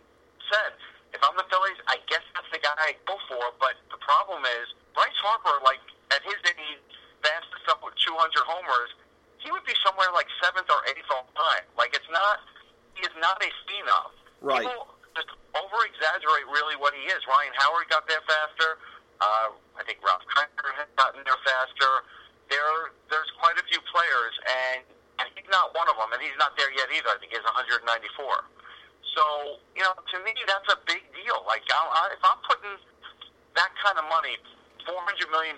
said, 0.52 0.78
if 1.15 1.21
I'm 1.24 1.36
the 1.39 1.48
Phillies, 1.48 1.80
I 1.88 1.98
guess 2.06 2.24
that's 2.36 2.50
the 2.52 2.60
guy 2.60 2.76
I 2.76 2.93
go 3.08 3.15
for. 3.32 3.56
But 3.58 3.80
the 3.88 4.00
problem 4.04 4.43
is, 4.62 4.65
Bryce 4.93 5.15
Harper, 5.24 5.63
like 5.63 5.82
at 6.12 6.21
his 6.21 6.38
age, 6.43 6.84
fastest 7.24 7.65
up 7.71 7.82
with 7.82 7.95
200 7.98 8.13
homers, 8.45 8.91
he 9.39 9.50
would 9.50 9.63
be 9.63 9.74
somewhere 9.86 10.12
like 10.12 10.28
seventh 10.43 10.67
or 10.67 10.86
eighth 10.91 11.08
all 11.10 11.26
time. 11.34 11.65
Like 11.80 11.95
it's 11.95 12.10
not, 12.12 12.45
he 12.93 13.02
is 13.06 13.15
not 13.17 13.39
a 13.39 13.50
phenom. 13.65 14.10
Right. 14.43 14.67
People 14.67 14.91
just 15.15 15.32
over 15.56 15.80
exaggerate 15.88 16.45
really 16.52 16.76
what 16.76 16.93
he 16.93 17.10
is. 17.10 17.24
Ryan 17.26 17.54
Howard 17.58 17.88
got 17.88 18.06
there 18.06 18.21
faster. 18.28 18.78
Uh, 19.17 19.56
I 19.80 19.82
think 19.88 20.04
Ralph 20.04 20.26
Kiner 20.30 20.76
has 20.76 20.89
gotten 21.00 21.24
there 21.24 21.39
faster. 21.48 22.04
There, 22.49 22.93
there's 23.10 23.31
quite 23.41 23.58
a 23.58 23.65
few 23.67 23.81
players, 23.89 24.34
and, 24.45 24.86
he's 25.34 25.49
not 25.49 25.73
one 25.73 25.88
of 25.89 25.97
them, 25.97 26.12
and 26.13 26.21
he's 26.21 26.36
not 26.38 26.53
there 26.58 26.69
yet 26.73 26.89
either. 26.93 27.10
I 27.10 27.17
think 27.17 27.34
he's 27.34 27.45
194. 27.45 27.86
So, 29.15 29.23
you 29.73 29.84
know, 29.86 29.95
to 29.95 30.17
me, 30.25 30.36
that's 30.45 30.69
a 30.73 30.79
big 30.86 31.01
deal. 31.15 31.41
Like, 31.47 31.63
I, 31.71 31.79
I, 31.79 32.03
if 32.12 32.21
I'm 32.21 32.41
putting 32.43 32.75
that 33.55 33.71
kind 33.79 33.95
of 33.95 34.05
money, 34.12 34.36
$400 34.84 35.31
million 35.31 35.55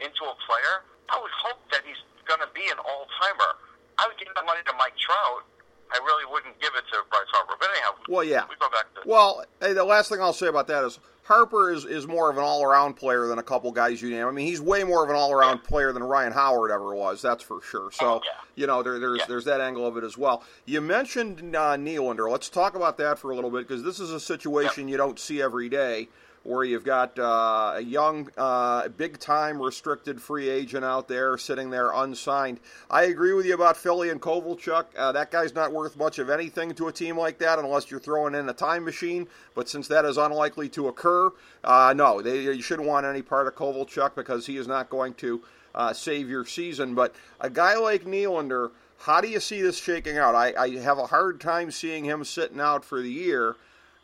into 0.00 0.22
a 0.24 0.36
player, 0.46 0.86
I 1.10 1.18
would 1.20 1.34
hope 1.44 1.60
that 1.74 1.82
he's 1.84 1.98
going 2.24 2.40
to 2.40 2.50
be 2.54 2.64
an 2.70 2.78
all 2.80 3.10
timer. 3.20 3.58
I 3.98 4.08
would 4.08 4.16
give 4.16 4.30
that 4.32 4.46
money 4.46 4.64
to 4.64 4.74
Mike 4.78 4.96
Trout. 4.96 5.44
I 5.92 5.98
really 6.04 6.24
wouldn't 6.32 6.58
give 6.60 6.70
it 6.76 6.84
to 6.92 6.98
Bryce 7.10 7.22
Harper. 7.32 7.54
But 7.60 7.68
anyhow, 7.74 7.90
Well, 8.08 8.24
yeah. 8.24 8.44
we 8.48 8.56
go 8.58 8.68
back 8.70 8.92
to 8.94 9.00
Well, 9.08 9.44
hey, 9.60 9.72
the 9.72 9.84
last 9.84 10.08
thing 10.08 10.20
I'll 10.20 10.32
say 10.32 10.46
about 10.46 10.66
that 10.68 10.84
is 10.84 10.98
Harper 11.24 11.70
is, 11.72 11.84
is 11.84 12.06
more 12.08 12.30
of 12.30 12.36
an 12.36 12.42
all 12.42 12.64
around 12.64 12.94
player 12.94 13.26
than 13.28 13.38
a 13.38 13.42
couple 13.42 13.70
guys 13.70 14.02
you 14.02 14.10
name. 14.10 14.26
I 14.26 14.30
mean, 14.32 14.46
he's 14.46 14.60
way 14.60 14.82
more 14.84 15.04
of 15.04 15.10
an 15.10 15.14
all 15.16 15.32
around 15.32 15.62
player 15.62 15.92
than 15.92 16.02
Ryan 16.02 16.32
Howard 16.32 16.70
ever 16.72 16.94
was. 16.94 17.22
That's 17.22 17.44
for 17.44 17.60
sure. 17.62 17.90
So 17.92 18.06
Oh, 18.06 18.20
yeah. 18.24 18.30
you 18.56 18.66
know, 18.66 18.82
there, 18.82 18.98
there's 18.98 19.20
Yeah. 19.20 19.24
there's 19.28 19.44
that 19.44 19.60
angle 19.60 19.86
of 19.86 19.96
it 19.96 20.02
as 20.04 20.18
well. 20.18 20.42
You 20.64 20.80
mentioned 20.80 21.54
uh, 21.54 21.76
Nylander. 21.76 22.28
Let's 22.30 22.48
talk 22.48 22.74
about 22.74 22.96
that 22.98 23.18
for 23.18 23.30
a 23.30 23.34
little 23.36 23.50
bit 23.50 23.68
because 23.68 23.82
this 23.84 24.00
is 24.00 24.10
a 24.10 24.18
situation 24.20 24.88
you 24.88 24.96
don't 24.96 25.18
see 25.18 25.40
every 25.40 25.68
day. 25.68 26.08
Where 26.44 26.64
you've 26.64 26.84
got 26.84 27.16
uh, 27.20 27.74
a 27.76 27.80
young, 27.80 28.28
uh, 28.36 28.88
big 28.88 29.20
time 29.20 29.62
restricted 29.62 30.20
free 30.20 30.48
agent 30.48 30.84
out 30.84 31.06
there 31.06 31.38
sitting 31.38 31.70
there 31.70 31.92
unsigned. 31.92 32.58
I 32.90 33.04
agree 33.04 33.32
with 33.32 33.46
you 33.46 33.54
about 33.54 33.76
Philly 33.76 34.10
and 34.10 34.20
Kovalchuk. 34.20 34.86
Uh, 34.96 35.12
that 35.12 35.30
guy's 35.30 35.54
not 35.54 35.72
worth 35.72 35.96
much 35.96 36.18
of 36.18 36.30
anything 36.30 36.74
to 36.74 36.88
a 36.88 36.92
team 36.92 37.16
like 37.16 37.38
that 37.38 37.60
unless 37.60 37.90
you're 37.90 38.00
throwing 38.00 38.34
in 38.34 38.48
a 38.48 38.52
time 38.52 38.84
machine. 38.84 39.28
But 39.54 39.68
since 39.68 39.86
that 39.88 40.04
is 40.04 40.16
unlikely 40.16 40.68
to 40.70 40.88
occur, 40.88 41.30
uh, 41.62 41.94
no, 41.96 42.20
they, 42.20 42.42
you 42.42 42.62
shouldn't 42.62 42.88
want 42.88 43.06
any 43.06 43.22
part 43.22 43.46
of 43.46 43.54
Kovalchuk 43.54 44.16
because 44.16 44.46
he 44.46 44.56
is 44.56 44.66
not 44.66 44.90
going 44.90 45.14
to 45.14 45.42
uh, 45.74 45.92
save 45.92 46.28
your 46.28 46.44
season. 46.44 46.94
But 46.94 47.14
a 47.40 47.50
guy 47.50 47.76
like 47.76 48.04
Nylander, 48.04 48.72
how 48.98 49.20
do 49.20 49.28
you 49.28 49.40
see 49.40 49.62
this 49.62 49.78
shaking 49.78 50.18
out? 50.18 50.34
I, 50.34 50.54
I 50.56 50.68
have 50.80 50.98
a 50.98 51.06
hard 51.06 51.40
time 51.40 51.70
seeing 51.70 52.04
him 52.04 52.24
sitting 52.24 52.60
out 52.60 52.84
for 52.84 53.00
the 53.00 53.10
year. 53.10 53.56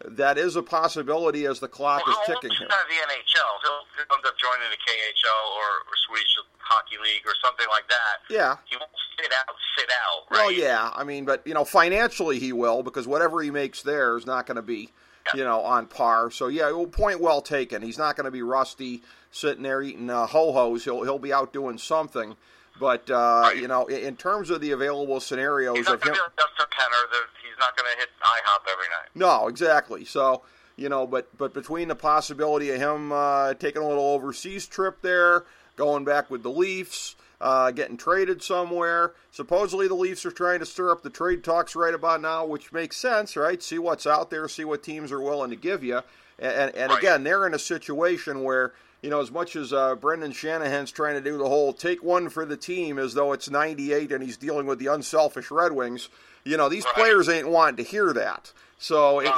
That 0.05 0.39
is 0.39 0.55
a 0.55 0.63
possibility 0.63 1.45
as 1.47 1.59
the 1.59 1.67
clock 1.69 2.03
is 2.09 2.15
Well, 2.15 2.25
ticking 2.27 2.51
he's 2.51 2.59
here. 2.59 2.69
of 2.69 2.73
the 2.89 2.95
NHL. 2.95 3.51
He'll, 3.63 3.83
he'll 3.97 4.17
end 4.17 4.27
up 4.27 4.35
joining 4.39 4.71
the 4.71 4.77
KHL 4.77 5.57
or, 5.57 5.91
or 5.91 5.95
Swedish 6.07 6.37
Hockey 6.59 6.97
League 7.03 7.23
or 7.27 7.35
something 7.45 7.67
like 7.71 7.89
that. 7.89 8.19
Yeah. 8.31 8.57
He 8.67 8.77
won't 8.77 8.91
sit 9.21 9.33
out, 9.33 9.55
sit 9.77 9.89
out, 9.91 10.23
right? 10.31 10.39
Well, 10.47 10.53
yeah. 10.53 10.91
I 10.95 11.03
mean, 11.03 11.25
but 11.25 11.45
you 11.47 11.53
know, 11.55 11.65
financially 11.65 12.39
he 12.39 12.53
will 12.53 12.83
because 12.85 13.09
whatever 13.09 13.43
he 13.43 13.51
makes 13.51 13.83
there 13.83 14.17
is 14.17 14.25
not 14.25 14.47
going 14.47 14.57
to 14.57 14.63
be, 14.63 14.91
you 15.35 15.43
know, 15.43 15.61
on 15.63 15.87
par. 15.87 16.31
So 16.31 16.47
yeah, 16.47 16.71
point 16.93 17.21
well 17.21 17.43
taken. 17.43 17.83
He's 17.83 17.99
not 17.99 18.15
going 18.17 18.27
to 18.27 18.31
be 18.31 18.43
rusty 18.43 19.03
sitting 19.33 19.65
there 19.65 19.83
eating 19.83 20.09
uh, 20.11 20.27
ho 20.27 20.53
hos. 20.53 20.85
He'll 20.85 21.03
he'll 21.03 21.19
be 21.19 21.33
out 21.33 21.53
doing 21.53 21.77
something. 21.77 22.37
But 22.79 23.11
uh, 23.11 23.51
you 23.57 23.69
know, 23.69 23.87
in 23.87 24.17
terms 24.17 24.51
of 24.51 24.61
the 24.61 24.71
available 24.73 25.21
scenarios 25.21 25.77
He's 25.77 25.87
of 25.89 26.03
him, 26.03 26.13
be 26.13 26.19
like 26.19 26.37
Dustin 26.37 26.67
Penner. 26.71 27.05
He's 27.43 27.59
not 27.59 27.77
going 27.77 27.91
to 27.93 27.99
hit 27.99 28.09
IHOP 28.23 28.73
every 28.73 28.89
night. 28.89 29.09
no, 29.15 29.49
exactly. 29.49 30.05
So 30.05 30.43
you 30.77 30.89
know, 30.89 31.07
but 31.07 31.29
but 31.37 31.53
between 31.55 31.89
the 31.89 31.97
possibility 31.97 32.71
of 32.71 32.79
him 32.81 33.13
uh, 33.13 33.55
taking 33.55 33.83
a 33.83 33.89
little 33.89 34.05
overseas 34.07 34.67
trip 34.67 35.03
there, 35.03 35.45
going 35.77 36.05
back 36.05 36.31
with 36.31 36.43
the 36.43 36.51
Leafs, 36.51 37.17
uh, 37.41 37.71
getting 37.73 37.97
traded 37.97 38.43
somewhere. 38.43 39.13
Supposedly 39.33 39.89
the 39.89 39.95
Leafs 39.95 40.25
are 40.27 40.31
trying 40.31 40.61
to 40.61 40.67
stir 40.67 40.91
up 40.93 41.03
the 41.03 41.11
trade 41.11 41.43
talks 41.45 41.75
right 41.77 41.95
about 41.95 42.21
now, 42.21 42.45
which 42.45 42.73
makes 42.73 42.97
sense, 42.97 43.37
right? 43.37 43.63
See 43.63 43.79
what's 43.79 44.07
out 44.07 44.31
there, 44.31 44.49
see 44.49 44.65
what 44.65 44.83
teams 44.83 45.11
are 45.13 45.21
willing 45.21 45.51
to 45.51 45.57
give 45.57 45.83
you, 45.83 46.03
and 46.39 46.53
and, 46.53 46.75
and 46.77 46.91
Right. 46.91 46.99
again, 46.99 47.25
they're 47.25 47.47
in 47.47 47.55
a 47.55 47.59
situation 47.59 48.45
where. 48.45 48.73
You 49.03 49.11
know, 49.11 49.21
as 49.21 49.31
much 49.31 49.55
as 49.55 49.73
uh, 49.73 49.95
Brendan 49.95 50.33
Shanahan's 50.33 50.91
trying 50.91 51.15
to 51.15 51.21
do 51.21 51.39
the 51.39 51.47
whole 51.49 51.73
take 51.73 52.03
one 52.03 52.29
for 52.29 52.45
the 52.45 52.57
team 52.57 52.99
as 52.99 53.15
though 53.15 53.33
it's 53.33 53.49
98 53.49 54.11
and 54.11 54.23
he's 54.25 54.37
dealing 54.37 54.67
with 54.67 54.81
the 54.81 54.89
unselfish 54.89 55.51
Red 55.53 55.71
Wings, 55.73 56.09
you 56.43 56.57
know, 56.57 56.69
these 56.69 56.85
Right. 56.85 56.95
players 56.95 57.29
ain't 57.29 57.49
wanting 57.49 57.77
to 57.77 57.85
hear 57.85 58.13
that. 58.13 58.53
So, 58.79 59.21
it, 59.21 59.31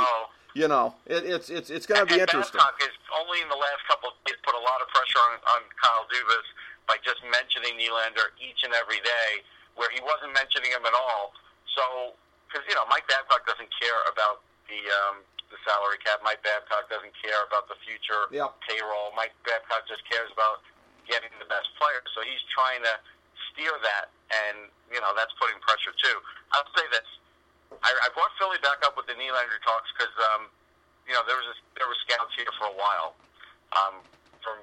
you 0.55 0.66
know, 0.68 0.94
it, 1.07 1.25
it's 1.25 1.49
it's 1.51 1.68
it's 1.68 1.85
going 1.87 2.01
to 2.01 2.07
be 2.07 2.20
and 2.20 2.23
interesting. 2.29 2.57
Babcock 2.59 2.81
has 2.81 2.92
only 3.20 3.40
in 3.40 3.49
the 3.49 3.57
last 3.61 3.85
couple 3.88 4.09
of 4.09 4.16
days 4.25 4.37
put 4.42 4.55
a 4.57 4.64
lot 4.64 4.81
of 4.81 4.88
pressure 4.88 5.20
on, 5.29 5.37
on 5.53 5.61
Kyle 5.77 6.09
Dubas 6.09 6.49
by 6.88 6.96
just 7.05 7.20
mentioning 7.29 7.77
Nylander 7.77 8.33
each 8.40 8.64
and 8.64 8.73
every 8.73 9.01
day, 9.05 9.44
where 9.77 9.88
he 9.92 10.01
wasn't 10.01 10.33
mentioning 10.33 10.73
him 10.73 10.85
at 10.88 10.92
all. 10.96 11.33
So, 11.77 12.16
because 12.49 12.64
you 12.68 12.75
know, 12.75 12.85
Mike 12.88 13.05
Babcock 13.09 13.44
doesn't 13.44 13.68
care 13.77 14.01
about 14.09 14.40
the 14.68 14.81
um, 15.05 15.20
the 15.51 15.59
salary 15.67 15.99
cap. 16.01 16.23
Mike 16.23 16.41
Babcock 16.47 16.87
doesn't 16.89 17.13
care 17.19 17.43
about 17.47 17.67
the 17.67 17.77
future 17.83 18.31
Yep. 18.31 18.55
payroll. 18.67 19.11
Mike 19.19 19.35
Babcock 19.43 19.85
just 19.91 20.03
cares 20.07 20.31
about 20.33 20.63
getting 21.11 21.31
the 21.43 21.49
best 21.51 21.69
player. 21.77 22.01
So 22.15 22.23
he's 22.23 22.41
trying 22.55 22.83
to 22.87 22.95
steer 23.51 23.75
that, 23.83 24.15
and 24.47 24.71
you 24.95 25.03
know 25.03 25.11
that's 25.19 25.35
putting 25.43 25.59
pressure 25.61 25.93
too. 25.99 26.19
I'll 26.55 26.71
say 26.79 26.87
this: 26.95 27.09
I, 27.83 27.91
I 27.91 28.09
brought 28.15 28.31
Philly 28.39 28.63
back 28.63 28.81
up 28.87 28.95
with 28.95 29.11
the 29.11 29.19
Nylander 29.19 29.59
talks 29.67 29.91
because 29.95 30.15
um, 30.35 30.47
you 31.07 31.13
know 31.15 31.27
there 31.27 31.37
was 31.37 31.51
a, 31.51 31.57
there 31.77 31.87
were 31.91 31.99
scouts 32.07 32.33
here 32.39 32.51
for 32.59 32.71
a 32.71 32.77
while 32.79 33.19
um, 33.75 33.99
from 34.39 34.63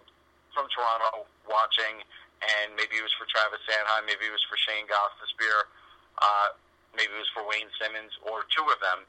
from 0.56 0.72
Toronto 0.72 1.28
watching, 1.46 2.02
and 2.42 2.74
maybe 2.80 2.98
it 2.98 3.06
was 3.06 3.14
for 3.20 3.28
Travis 3.30 3.62
Sanheim, 3.68 4.08
maybe 4.08 4.26
it 4.26 4.34
was 4.34 4.42
for 4.50 4.58
Shane 4.58 4.88
Gostisbehere, 4.90 5.70
uh, 6.18 6.50
maybe 6.98 7.14
it 7.14 7.22
was 7.22 7.30
for 7.30 7.46
Wayne 7.46 7.70
Simmonds, 7.78 8.18
or 8.26 8.42
two 8.50 8.66
of 8.66 8.80
them, 8.82 9.06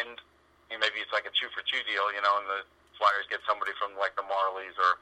and 0.00 0.16
you 0.70 0.78
know, 0.78 0.80
maybe 0.86 1.02
it's 1.02 1.10
like 1.10 1.26
a 1.26 1.34
two 1.34 1.50
for 1.50 1.66
two 1.66 1.82
deal, 1.84 2.06
you 2.14 2.22
know, 2.22 2.38
and 2.38 2.46
the 2.46 2.62
Flyers 2.96 3.26
get 3.26 3.42
somebody 3.44 3.74
from 3.76 3.92
like 3.98 4.14
the 4.14 4.24
Marlies 4.24 4.78
or. 4.78 4.96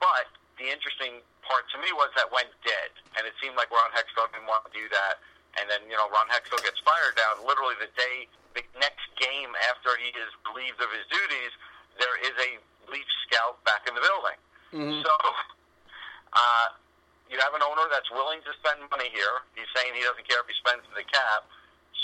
But 0.00 0.30
the 0.56 0.70
interesting 0.70 1.20
part 1.42 1.66
to 1.74 1.78
me 1.82 1.90
was 1.94 2.08
that 2.14 2.30
went 2.30 2.50
dead, 2.62 2.90
and 3.18 3.26
it 3.26 3.34
seemed 3.42 3.58
like 3.58 3.68
Ron 3.74 3.90
Hextall 3.90 4.30
didn't 4.30 4.46
want 4.46 4.62
to 4.66 4.72
do 4.72 4.86
that. 4.90 5.18
And 5.58 5.66
then 5.66 5.82
you 5.90 5.98
know 5.98 6.06
Ron 6.08 6.30
Hextall 6.30 6.62
gets 6.64 6.78
fired 6.86 7.18
down 7.18 7.42
literally 7.44 7.74
the 7.82 7.90
day, 7.98 8.30
the 8.54 8.62
next 8.78 9.10
game 9.18 9.50
after 9.68 9.98
he 9.98 10.14
is 10.14 10.30
relieved 10.48 10.78
of 10.80 10.88
his 10.94 11.04
duties. 11.10 11.52
There 11.98 12.16
is 12.22 12.34
a 12.38 12.50
Leaf 12.88 13.08
scout 13.26 13.58
back 13.66 13.84
in 13.84 13.92
the 13.92 14.00
building. 14.00 14.38
So 15.02 15.14
uh, 16.32 16.66
you 17.26 17.36
have 17.42 17.52
an 17.56 17.64
owner 17.64 17.88
that's 17.90 18.08
willing 18.14 18.38
to 18.46 18.52
spend 18.62 18.84
money 18.92 19.10
here. 19.10 19.42
He's 19.58 19.68
saying 19.74 19.92
he 19.98 20.04
doesn't 20.06 20.24
care 20.28 20.40
if 20.40 20.48
he 20.48 20.56
spends 20.62 20.84
the 20.94 21.02
cap. 21.08 21.44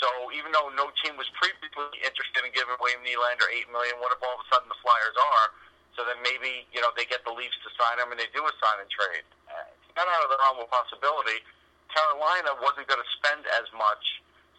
So 0.01 0.07
even 0.35 0.51
though 0.51 0.67
no 0.75 0.91
team 1.03 1.15
was 1.15 1.27
previously 1.39 1.99
interested 2.03 2.41
in 2.43 2.51
giving 2.51 2.75
William 2.77 3.01
Nylander 3.03 3.47
eight 3.55 3.67
million, 3.71 3.95
what 4.03 4.11
if 4.11 4.19
all 4.19 4.35
of 4.35 4.43
a 4.43 4.47
sudden 4.51 4.67
the 4.67 4.79
Flyers 4.83 5.15
are? 5.15 5.47
So 5.95 6.03
then 6.03 6.19
maybe 6.19 6.67
you 6.75 6.83
know 6.83 6.91
they 6.99 7.07
get 7.07 7.23
the 7.23 7.31
Leafs 7.31 7.55
to 7.63 7.69
sign 7.79 7.99
him 7.99 8.11
and 8.11 8.19
they 8.19 8.27
do 8.35 8.43
a 8.43 8.53
sign 8.59 8.83
and 8.83 8.91
trade. 8.91 9.23
It's 9.87 9.95
not 9.95 10.11
out 10.11 10.27
of 10.27 10.29
the 10.31 10.39
realm 10.43 10.59
of 10.59 10.67
possibility. 10.67 11.39
Carolina 11.87 12.51
wasn't 12.59 12.91
going 12.91 12.99
to 12.99 13.11
spend 13.15 13.47
as 13.55 13.71
much, 13.71 14.03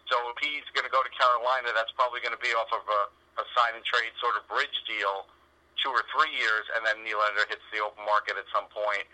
so 0.09 0.17
if 0.33 0.41
he's 0.41 0.65
going 0.73 0.89
to 0.89 0.93
go 0.93 1.05
to 1.05 1.11
Carolina, 1.13 1.69
that's 1.77 1.93
probably 1.93 2.17
going 2.25 2.33
to 2.33 2.41
be 2.41 2.49
off 2.57 2.71
of 2.73 2.81
a, 2.81 3.01
a 3.37 3.45
sign 3.53 3.77
and 3.77 3.85
trade 3.85 4.09
sort 4.17 4.33
of 4.33 4.47
bridge 4.49 4.73
deal, 4.89 5.29
two 5.77 5.93
or 5.93 6.01
three 6.09 6.33
years, 6.33 6.65
and 6.73 6.81
then 6.81 6.97
Nylander 7.05 7.45
hits 7.45 7.61
the 7.69 7.85
open 7.85 8.01
market 8.09 8.41
at 8.41 8.49
some 8.49 8.65
point 8.73 9.05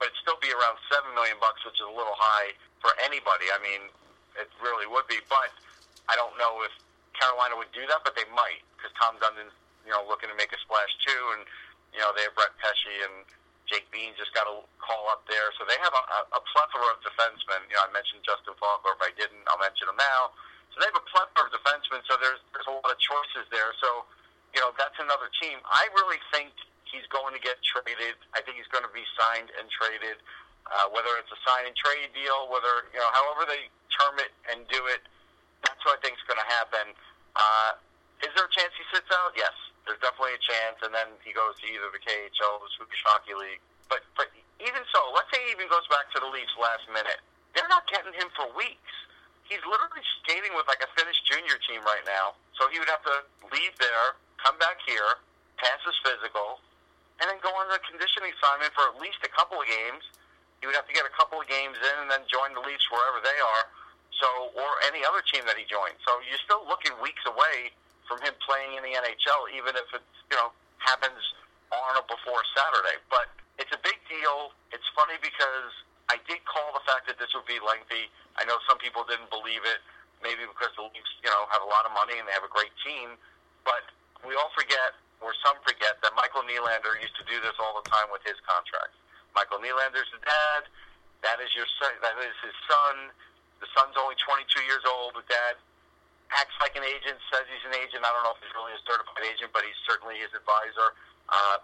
but 0.00 0.08
it'd 0.08 0.24
still 0.24 0.40
be 0.40 0.48
around 0.48 0.80
seven 0.88 1.12
million 1.12 1.36
bucks, 1.44 1.60
which 1.68 1.76
is 1.76 1.84
a 1.84 1.92
little 1.92 2.16
high 2.16 2.56
for 2.80 2.96
anybody. 3.04 3.52
I 3.52 3.60
mean, 3.60 3.92
it 4.40 4.48
really 4.64 4.88
would 4.88 5.04
be, 5.06 5.20
but 5.28 5.52
I 6.08 6.16
don't 6.16 6.34
know 6.40 6.64
if 6.64 6.72
Carolina 7.14 7.54
would 7.60 7.70
do 7.76 7.84
that, 7.92 8.00
but 8.02 8.16
they 8.16 8.26
might 8.32 8.64
because 8.74 8.90
Tom 8.96 9.20
Dundon's 9.20 9.52
you 9.84 9.92
know 9.92 10.00
looking 10.08 10.32
to 10.32 10.36
make 10.36 10.50
a 10.50 10.58
splash 10.64 10.90
too, 11.04 11.22
and 11.36 11.44
you 11.92 12.00
know 12.00 12.10
they 12.16 12.24
have 12.24 12.34
Brett 12.34 12.56
Pesce 12.58 12.96
and 13.04 13.28
Jake 13.68 13.86
Bean 13.94 14.16
just 14.18 14.34
got 14.34 14.50
a 14.50 14.56
call 14.82 15.06
up 15.12 15.22
there, 15.30 15.52
so 15.54 15.62
they 15.68 15.78
have 15.78 15.94
a, 15.94 16.02
a 16.34 16.42
plethora 16.50 16.90
of 16.90 16.98
defensemen. 17.06 17.62
You 17.70 17.78
know, 17.78 17.86
I 17.86 17.90
mentioned 17.94 18.26
Justin 18.26 18.58
Faulk, 18.58 18.82
or 18.82 18.98
if 18.98 19.02
I 19.04 19.14
didn't, 19.14 19.46
I'll 19.46 19.62
mention 19.62 19.86
him 19.86 19.94
now. 19.94 20.34
So 20.74 20.82
they 20.82 20.90
have 20.90 20.98
a 20.98 21.06
plethora 21.06 21.46
of 21.46 21.54
defensemen, 21.54 22.02
so 22.08 22.18
there's 22.18 22.42
there's 22.56 22.66
a 22.66 22.74
lot 22.74 22.90
of 22.90 22.98
choices 22.98 23.46
there. 23.54 23.70
So 23.78 24.08
you 24.56 24.60
know 24.64 24.74
that's 24.74 24.98
another 24.98 25.30
team. 25.38 25.62
I 25.68 25.86
really 25.94 26.18
think 26.34 26.50
he's 26.88 27.06
going 27.14 27.30
to 27.36 27.42
get 27.42 27.62
traded. 27.62 28.18
I 28.34 28.42
think 28.42 28.58
he's 28.58 28.70
going 28.74 28.82
to 28.82 28.94
be 28.94 29.06
signed 29.14 29.54
and 29.54 29.70
traded. 29.70 30.18
Uh, 30.70 30.86
whether 30.94 31.10
it's 31.18 31.30
a 31.34 31.40
sign 31.42 31.66
and 31.66 31.74
trade 31.74 32.14
deal, 32.14 32.46
whether 32.46 32.86
you 32.94 33.02
know, 33.02 33.10
however 33.10 33.42
they 33.42 33.66
term 33.90 34.14
it 34.22 34.30
and 34.54 34.62
do 34.70 34.78
it, 34.86 35.02
that's 35.66 35.82
what 35.82 35.98
I 35.98 36.00
think 36.00 36.14
is 36.14 36.24
going 36.30 36.38
to 36.38 36.46
happen. 36.46 36.94
Uh, 37.34 37.74
is 38.22 38.30
there 38.38 38.46
a 38.46 38.54
chance 38.54 38.70
he 38.78 38.86
sits 38.94 39.10
out? 39.10 39.34
Yes, 39.34 39.52
there's 39.82 39.98
definitely 39.98 40.38
a 40.38 40.42
chance, 40.42 40.78
and 40.86 40.94
then 40.94 41.10
he 41.26 41.34
goes 41.34 41.58
to 41.58 41.66
either 41.66 41.90
the 41.90 41.98
KHL 41.98 42.62
or 42.62 42.70
the 42.70 42.72
Swedish 42.78 43.02
Hockey 43.02 43.34
League. 43.34 43.62
But 43.90 44.06
but 44.14 44.30
even 44.62 44.82
so, 44.94 45.00
let's 45.10 45.26
say 45.34 45.42
he 45.42 45.58
even 45.58 45.66
goes 45.66 45.84
back 45.90 46.06
to 46.14 46.22
the 46.22 46.30
Leafs 46.30 46.54
last 46.54 46.86
minute. 46.92 47.18
They're 47.56 47.70
not 47.70 47.88
getting 47.90 48.14
him 48.14 48.30
for 48.38 48.46
weeks. 48.54 48.94
He's 49.50 49.62
literally 49.66 50.06
skating 50.22 50.54
with 50.54 50.70
like 50.70 50.78
a 50.78 50.90
Finnish 50.94 51.18
junior 51.26 51.58
team 51.66 51.82
right 51.82 52.06
now. 52.06 52.38
So 52.54 52.70
he 52.70 52.78
would 52.78 52.92
have 52.92 53.02
to 53.02 53.26
leave 53.50 53.74
there, 53.82 54.14
come 54.38 54.54
back 54.62 54.78
here, 54.86 55.18
pass 55.58 55.82
his 55.82 55.98
physical, 56.06 56.62
and 57.18 57.26
then 57.26 57.42
go 57.42 57.50
on 57.58 57.66
a 57.74 57.80
conditioning 57.82 58.30
assignment 58.38 58.70
for 58.78 58.86
at 58.86 58.96
least 59.02 59.18
a 59.26 59.32
couple 59.34 59.58
of 59.58 59.66
games, 59.66 60.06
he 60.60 60.68
would 60.68 60.76
have 60.76 60.86
to 60.86 60.92
get 60.96 61.08
a 61.08 61.14
couple 61.16 61.40
of 61.40 61.48
games 61.48 61.76
in 61.80 61.96
and 62.04 62.08
then 62.12 62.20
join 62.28 62.52
the 62.52 62.60
Leafs 62.60 62.84
wherever 62.92 63.20
they 63.24 63.38
are. 63.40 63.64
So, 64.20 64.28
or 64.52 64.70
any 64.84 65.00
other 65.00 65.24
team 65.24 65.48
that 65.48 65.56
he 65.56 65.64
joins. 65.64 65.96
So 66.04 66.20
you're 66.28 66.42
still 66.44 66.60
looking 66.68 66.92
weeks 67.00 67.24
away 67.24 67.72
from 68.04 68.20
him 68.20 68.36
playing 68.44 68.76
in 68.76 68.84
the 68.84 68.92
NHL, 68.92 69.48
even 69.56 69.72
if 69.80 69.88
it 69.96 70.04
you 70.28 70.36
know 70.36 70.52
happens 70.76 71.20
on 71.72 71.96
or 71.96 72.04
before 72.04 72.44
Saturday. 72.52 73.00
But 73.08 73.32
it's 73.56 73.72
a 73.72 73.80
big 73.80 73.96
deal. 74.12 74.52
It's 74.76 74.84
funny 74.92 75.16
because 75.24 75.72
I 76.12 76.20
did 76.28 76.44
call 76.44 76.76
the 76.76 76.84
fact 76.84 77.08
that 77.08 77.16
this 77.16 77.32
would 77.32 77.48
be 77.48 77.56
lengthy. 77.64 78.12
I 78.36 78.44
know 78.44 78.60
some 78.68 78.76
people 78.76 79.08
didn't 79.08 79.32
believe 79.32 79.64
it, 79.64 79.80
maybe 80.20 80.44
because 80.44 80.76
the 80.76 80.84
Leafs 80.84 81.14
you 81.24 81.32
know 81.32 81.48
have 81.48 81.64
a 81.64 81.70
lot 81.72 81.88
of 81.88 81.96
money 81.96 82.20
and 82.20 82.28
they 82.28 82.36
have 82.36 82.44
a 82.44 82.52
great 82.52 82.74
team. 82.84 83.16
But 83.64 83.88
we 84.20 84.36
all 84.36 84.52
forget, 84.52 85.00
or 85.24 85.32
some 85.40 85.56
forget, 85.64 85.96
that 86.04 86.12
Michael 86.12 86.44
Nylander 86.44 87.00
used 87.00 87.16
to 87.16 87.24
do 87.24 87.40
this 87.40 87.56
all 87.56 87.80
the 87.80 87.88
time 87.88 88.12
with 88.12 88.20
his 88.28 88.36
contracts. 88.44 89.00
Michael 89.34 89.62
Nylander's 89.62 90.10
the 90.10 90.22
dad. 90.22 90.66
That 91.22 91.38
is 91.40 91.52
your 91.52 91.68
son. 91.78 91.92
That 92.00 92.16
is 92.20 92.34
his 92.40 92.56
son. 92.66 93.12
The 93.60 93.68
son's 93.76 93.94
only 94.00 94.16
22 94.24 94.64
years 94.64 94.82
old. 94.88 95.14
The 95.14 95.26
dad 95.28 95.60
acts 96.32 96.54
like 96.62 96.78
an 96.78 96.86
agent, 96.86 97.18
says 97.28 97.44
he's 97.50 97.66
an 97.66 97.74
agent. 97.76 98.06
I 98.06 98.10
don't 98.14 98.22
know 98.22 98.34
if 98.34 98.40
he's 98.42 98.54
really 98.54 98.74
a 98.74 98.82
certified 98.86 99.26
agent, 99.26 99.50
but 99.50 99.66
he's 99.66 99.76
certainly 99.84 100.16
his 100.22 100.30
advisor. 100.32 100.94
Uh, 101.28 101.58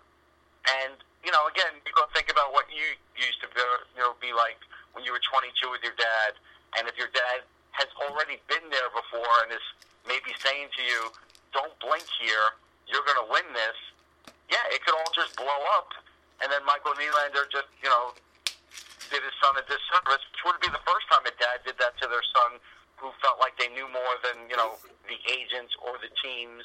and 0.82 0.98
you 1.22 1.30
know, 1.34 1.46
again, 1.50 1.78
you 1.82 1.92
go 1.94 2.06
think 2.14 2.30
about 2.30 2.54
what 2.54 2.70
you 2.70 2.94
used 3.18 3.42
to 3.42 3.48
be, 3.50 3.62
you 3.94 4.02
know, 4.02 4.14
be 4.22 4.30
like 4.34 4.58
when 4.94 5.02
you 5.02 5.10
were 5.10 5.22
22 5.22 5.50
with 5.70 5.82
your 5.82 5.94
dad, 5.98 6.38
and 6.78 6.86
if 6.86 6.94
your 6.98 7.10
dad 7.10 7.46
has 7.74 7.90
already 7.98 8.38
been 8.46 8.62
there 8.70 8.90
before 8.94 9.34
and 9.46 9.50
is 9.54 9.66
maybe 10.06 10.34
saying 10.42 10.70
to 10.74 10.82
you, 10.82 11.10
"Don't 11.52 11.74
blink 11.82 12.06
here, 12.18 12.54
you're 12.86 13.04
going 13.06 13.18
to 13.18 13.28
win 13.30 13.46
this." 13.54 13.78
Yeah, 14.50 14.62
it 14.70 14.82
could 14.86 14.94
all 14.94 15.10
just 15.14 15.34
blow 15.34 15.60
up, 15.74 15.94
and 16.42 16.52
then 16.52 16.62
Michael 16.64 16.92
Nylander 16.94 17.48
just, 17.48 17.70
you 17.80 17.88
know, 17.88 18.12
did 19.10 19.22
his 19.22 19.36
son 19.38 19.54
a 19.56 19.64
disservice, 19.64 20.22
which 20.32 20.42
would 20.44 20.60
be 20.60 20.68
the 20.68 20.82
first 20.82 21.06
time 21.08 21.22
a 21.24 21.34
dad 21.38 21.62
did 21.64 21.78
that 21.78 21.94
to 22.02 22.10
their 22.10 22.24
son 22.34 22.58
who 22.96 23.12
felt 23.22 23.38
like 23.38 23.54
they 23.60 23.68
knew 23.70 23.86
more 23.92 24.14
than, 24.24 24.48
you 24.50 24.56
know, 24.56 24.80
the 25.06 25.18
agents 25.30 25.72
or 25.84 25.94
the 26.00 26.10
teams 26.20 26.64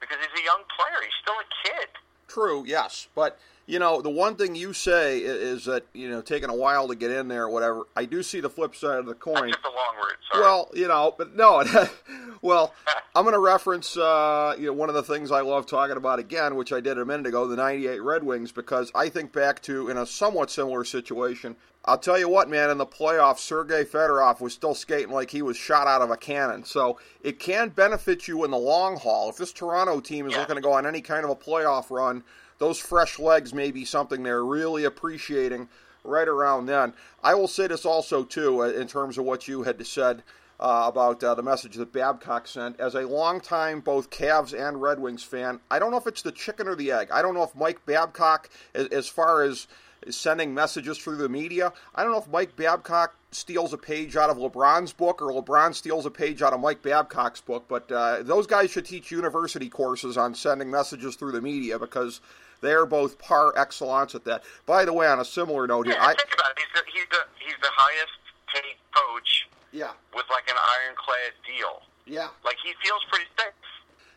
because 0.00 0.16
he's 0.22 0.36
a 0.40 0.44
young 0.44 0.62
player. 0.74 0.98
He's 1.02 1.18
still 1.20 1.38
a 1.38 1.48
kid. 1.66 1.88
True, 2.28 2.64
yes. 2.66 3.08
But, 3.14 3.38
you 3.68 3.78
know, 3.78 4.00
the 4.00 4.08
one 4.08 4.34
thing 4.34 4.54
you 4.54 4.72
say 4.72 5.18
is 5.18 5.66
that, 5.66 5.84
you 5.92 6.08
know, 6.08 6.22
taking 6.22 6.48
a 6.48 6.54
while 6.54 6.88
to 6.88 6.94
get 6.94 7.10
in 7.10 7.28
there 7.28 7.44
or 7.44 7.50
whatever. 7.50 7.82
I 7.94 8.06
do 8.06 8.22
see 8.22 8.40
the 8.40 8.48
flip 8.48 8.74
side 8.74 8.98
of 8.98 9.04
the 9.04 9.14
coin. 9.14 9.34
The 9.50 9.68
long 9.68 9.94
route, 9.96 10.16
sorry. 10.32 10.42
Well, 10.42 10.70
you 10.72 10.88
know, 10.88 11.14
but 11.18 11.36
no. 11.36 11.62
well, 12.42 12.72
I'm 13.14 13.24
going 13.24 13.34
to 13.34 13.38
reference, 13.38 13.94
uh, 13.94 14.56
you 14.58 14.68
know, 14.68 14.72
one 14.72 14.88
of 14.88 14.94
the 14.94 15.02
things 15.02 15.30
I 15.30 15.42
love 15.42 15.66
talking 15.66 15.98
about 15.98 16.18
again, 16.18 16.56
which 16.56 16.72
I 16.72 16.80
did 16.80 16.96
a 16.96 17.04
minute 17.04 17.26
ago, 17.26 17.46
the 17.46 17.56
98 17.56 18.00
Red 18.00 18.24
Wings, 18.24 18.52
because 18.52 18.90
I 18.94 19.10
think 19.10 19.34
back 19.34 19.60
to, 19.64 19.90
in 19.90 19.98
a 19.98 20.06
somewhat 20.06 20.50
similar 20.50 20.82
situation, 20.82 21.54
I'll 21.84 21.98
tell 21.98 22.18
you 22.18 22.28
what, 22.30 22.48
man, 22.48 22.70
in 22.70 22.78
the 22.78 22.86
playoffs, 22.86 23.40
Sergei 23.40 23.84
Fedorov 23.84 24.40
was 24.40 24.54
still 24.54 24.74
skating 24.74 25.10
like 25.12 25.30
he 25.30 25.42
was 25.42 25.58
shot 25.58 25.86
out 25.86 26.00
of 26.00 26.10
a 26.10 26.16
cannon. 26.16 26.64
So 26.64 26.98
it 27.22 27.38
can 27.38 27.68
benefit 27.68 28.26
you 28.28 28.44
in 28.44 28.50
the 28.50 28.58
long 28.58 28.96
haul. 28.96 29.28
If 29.28 29.36
this 29.36 29.52
Toronto 29.52 30.00
team 30.00 30.26
is 30.26 30.32
Yeah. 30.32 30.40
looking 30.40 30.56
to 30.56 30.62
go 30.62 30.72
on 30.72 30.86
any 30.86 31.02
kind 31.02 31.24
of 31.24 31.30
a 31.30 31.36
playoff 31.36 31.90
run, 31.90 32.24
those 32.58 32.78
fresh 32.78 33.18
legs 33.18 33.54
may 33.54 33.70
be 33.70 33.84
something 33.84 34.22
they're 34.22 34.44
really 34.44 34.84
appreciating 34.84 35.68
right 36.04 36.28
around 36.28 36.66
then. 36.66 36.92
I 37.22 37.34
will 37.34 37.48
say 37.48 37.66
this 37.66 37.84
also, 37.84 38.24
too, 38.24 38.62
uh, 38.62 38.68
in 38.68 38.86
terms 38.86 39.18
of 39.18 39.24
what 39.24 39.48
you 39.48 39.62
had 39.62 39.84
said 39.86 40.22
uh, 40.60 40.84
about 40.86 41.22
uh, 41.22 41.34
the 41.34 41.42
message 41.42 41.76
that 41.76 41.92
Babcock 41.92 42.48
sent. 42.48 42.80
As 42.80 42.94
a 42.94 43.06
longtime 43.06 43.80
both 43.80 44.10
Cavs 44.10 44.58
and 44.58 44.82
Red 44.82 44.98
Wings 44.98 45.22
fan, 45.22 45.60
I 45.70 45.78
don't 45.78 45.90
know 45.90 45.98
if 45.98 46.06
it's 46.06 46.22
the 46.22 46.32
chicken 46.32 46.66
or 46.66 46.74
the 46.74 46.92
egg. 46.92 47.10
I 47.12 47.22
don't 47.22 47.34
know 47.34 47.44
if 47.44 47.54
Mike 47.54 47.84
Babcock, 47.86 48.50
as, 48.74 48.88
as 48.88 49.08
far 49.08 49.42
as 49.42 49.68
sending 50.10 50.54
messages 50.54 50.98
through 50.98 51.16
the 51.16 51.28
media, 51.28 51.72
I 51.94 52.02
don't 52.02 52.12
know 52.12 52.18
if 52.18 52.28
Mike 52.28 52.56
Babcock 52.56 53.14
steals 53.30 53.72
a 53.72 53.78
page 53.78 54.16
out 54.16 54.30
of 54.30 54.38
LeBron's 54.38 54.92
book 54.92 55.20
or 55.20 55.30
LeBron 55.30 55.74
steals 55.74 56.06
a 56.06 56.10
page 56.10 56.40
out 56.40 56.52
of 56.52 56.60
Mike 56.60 56.82
Babcock's 56.82 57.40
book, 57.40 57.66
but 57.68 57.90
uh, 57.92 58.22
those 58.22 58.46
guys 58.46 58.70
should 58.70 58.86
teach 58.86 59.10
university 59.10 59.68
courses 59.68 60.16
on 60.16 60.34
sending 60.34 60.70
messages 60.70 61.16
through 61.16 61.32
the 61.32 61.42
media 61.42 61.78
because 61.78 62.20
they 62.60 62.72
are 62.72 62.86
both 62.86 63.18
par 63.18 63.52
excellence 63.56 64.14
at 64.14 64.24
that. 64.24 64.42
By 64.66 64.84
the 64.84 64.92
way, 64.92 65.06
on 65.06 65.20
a 65.20 65.24
similar 65.24 65.66
note 65.66 65.86
here, 65.86 65.96
yeah, 65.96 66.06
I 66.06 66.14
think 66.14 66.34
about 66.34 66.50
it. 66.50 66.58
He's 66.58 66.82
the, 66.82 66.90
he's 66.92 67.08
the, 67.10 67.24
he's 67.38 67.56
the 67.62 67.70
highest 67.72 68.12
paid 68.54 68.76
coach 68.92 69.48
yeah 69.72 69.90
with 70.14 70.24
like 70.30 70.48
an 70.48 70.56
ironclad 70.56 71.32
deal. 71.46 71.82
yeah 72.06 72.28
Like, 72.44 72.56
he 72.64 72.72
feels 72.82 73.04
pretty 73.10 73.26
safe. 73.38 73.52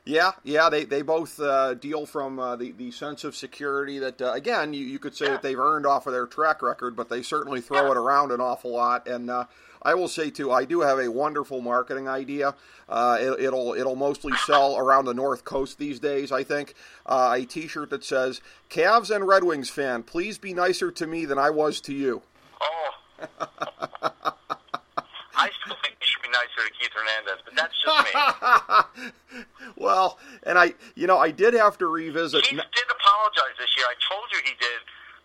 Yeah, 0.04 0.32
yeah, 0.44 0.70
they 0.70 0.86
they 0.86 1.04
both 1.04 1.40
uh, 1.40 1.76
deal 1.76 2.08
from 2.08 2.40
uh, 2.40 2.56
the 2.56 2.72
the 2.72 2.90
sense 2.90 3.24
of 3.24 3.36
security 3.36 4.00
that 4.00 4.20
uh, 4.20 4.32
again 4.32 4.74
you, 4.74 4.84
you 4.84 4.98
could 4.98 5.16
say 5.16 5.28
that 5.28 5.44
they've 5.44 5.60
earned 5.60 5.86
off 5.86 6.08
of 6.08 6.14
their 6.14 6.26
track 6.26 6.64
record, 6.64 6.96
but 6.96 7.08
they 7.08 7.22
certainly 7.22 7.62
throw 7.62 7.92
it 7.92 7.98
around 7.98 8.32
an 8.32 8.42
awful 8.42 8.72
lot. 8.72 9.08
And 9.08 9.30
uh, 9.30 9.46
I 9.84 9.94
will 9.96 10.08
say 10.08 10.30
too, 10.30 10.52
I 10.52 10.66
do 10.66 10.82
have 10.82 11.00
a 11.00 11.10
wonderful 11.10 11.62
marketing 11.62 12.08
idea. 12.08 12.56
Uh, 12.88 13.18
it, 13.20 13.40
it'll 13.46 13.74
it'll 13.74 13.96
mostly 13.96 14.34
sell 14.46 14.78
around 14.78 15.06
the 15.06 15.14
North 15.14 15.44
Coast 15.44 15.78
these 15.78 16.00
days. 16.00 16.32
I 16.32 16.44
think 16.44 16.76
uh, 17.06 17.36
a 17.38 17.46
T-shirt 17.46 17.90
that 17.90 18.04
says 18.04 18.42
"Cavs 18.70 19.14
and 19.14 19.28
Red 19.28 19.44
Wings 19.44 19.70
fan, 19.70 20.04
please 20.04 20.38
be 20.38 20.54
nicer 20.54 20.92
to 20.92 21.08
me 21.08 21.26
than 21.26 21.38
I 21.38 21.50
was 21.50 21.82
to 21.82 21.94
you." 21.94 22.22
Oh. 22.62 22.92
I 25.42 25.50
still 25.64 25.76
think 25.82 25.98
you 25.98 26.06
should 26.06 26.22
be 26.22 26.30
nicer 26.30 26.62
to 26.68 26.72
Keith 26.78 26.94
Hernandez, 26.94 27.42
but 27.46 27.56
that's 27.56 27.74
just 27.82 27.98
me. 28.06 29.42
well, 29.76 30.20
and 30.44 30.60
I, 30.60 30.74
you 30.96 31.08
know, 31.08 31.18
I 31.18 31.32
did 31.32 31.54
have 31.56 31.78
to 31.80 31.88
revisit. 31.88 32.44
Keith 32.44 32.60
did 32.60 32.88
apologize 32.92 33.58
this 33.58 33.74
year. 33.78 33.86
I 33.90 33.98
told 34.06 34.30
you 34.32 34.40
he 34.46 34.54
did 34.60 34.82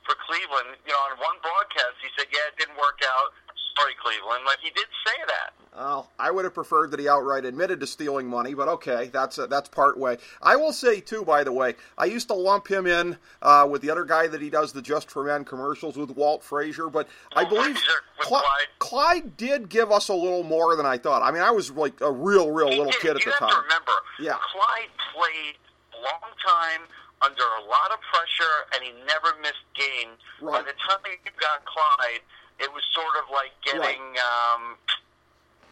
for 0.08 0.16
Cleveland. 0.24 0.80
You 0.86 0.92
know, 0.92 1.02
on 1.12 1.18
one 1.18 1.36
broadcast, 1.42 2.00
he 2.00 2.08
said, 2.16 2.32
"Yeah, 2.32 2.48
it 2.48 2.56
didn't 2.56 2.78
work 2.78 3.02
out. 3.04 3.34
Sorry, 3.78 3.92
Cleveland." 4.02 4.44
Like 4.46 4.58
he 4.60 4.70
did 4.70 4.86
say 5.06 5.16
that. 5.28 5.52
Well, 5.76 6.10
I 6.18 6.30
would 6.30 6.44
have 6.46 6.54
preferred 6.54 6.90
that 6.92 7.00
he 7.00 7.06
outright 7.08 7.44
admitted 7.44 7.80
to 7.80 7.86
stealing 7.86 8.26
money, 8.28 8.54
but 8.54 8.66
okay, 8.68 9.10
that's 9.12 9.38
uh, 9.38 9.46
that's 9.46 9.68
part 9.68 9.98
way. 9.98 10.16
I 10.40 10.56
will 10.56 10.72
say 10.72 11.00
too, 11.00 11.22
by 11.24 11.44
the 11.44 11.52
way, 11.52 11.74
I 11.98 12.06
used 12.06 12.28
to 12.28 12.34
lump 12.34 12.66
him 12.68 12.86
in 12.86 13.18
uh, 13.42 13.66
with 13.70 13.82
the 13.82 13.90
other 13.90 14.04
guy 14.06 14.26
that 14.28 14.40
he 14.40 14.48
does 14.48 14.72
the 14.72 14.80
Just 14.80 15.10
for 15.10 15.22
Men 15.24 15.44
commercials 15.44 15.96
with, 15.98 16.10
Walt 16.12 16.42
Frazier. 16.42 16.88
But 16.88 17.08
I 17.34 17.42
Walt 17.42 17.50
believe 17.50 17.76
Frazier 17.76 17.92
with 18.18 18.26
Cl- 18.28 18.40
Clyde. 18.40 18.66
Clyde 18.78 19.36
did 19.36 19.68
give 19.68 19.90
us 19.92 20.08
a 20.08 20.14
little 20.14 20.44
more 20.44 20.76
than 20.76 20.86
I 20.86 20.96
thought. 20.96 21.22
I 21.22 21.30
mean, 21.30 21.42
I 21.42 21.50
was 21.50 21.70
like 21.70 22.00
a 22.00 22.10
real, 22.10 22.50
real 22.50 22.70
He 22.70 22.76
little 22.78 22.92
did. 22.92 23.00
kid 23.02 23.16
at 23.16 23.24
you 23.26 23.32
the 23.32 23.38
have 23.38 23.38
time. 23.40 23.50
to 23.50 23.62
remember, 23.62 23.92
Yeah. 24.18 24.38
Clyde 24.52 24.88
played 25.14 25.56
a 25.92 26.00
long 26.00 26.30
time 26.46 26.88
under 27.20 27.42
a 27.60 27.64
lot 27.68 27.90
of 27.92 27.98
pressure, 28.12 28.56
and 28.74 28.82
he 28.84 28.92
never 29.06 29.36
missed 29.42 29.64
games. 29.74 30.16
Right. 30.40 30.64
By 30.64 30.70
the 30.72 30.76
time 30.88 30.98
you 31.04 31.30
got 31.40 31.64
Clyde, 31.66 32.20
it 32.60 32.72
was 32.72 32.82
sort 32.94 33.14
of 33.20 33.28
like 33.32 33.52
getting. 33.64 34.00
Um, 34.16 34.76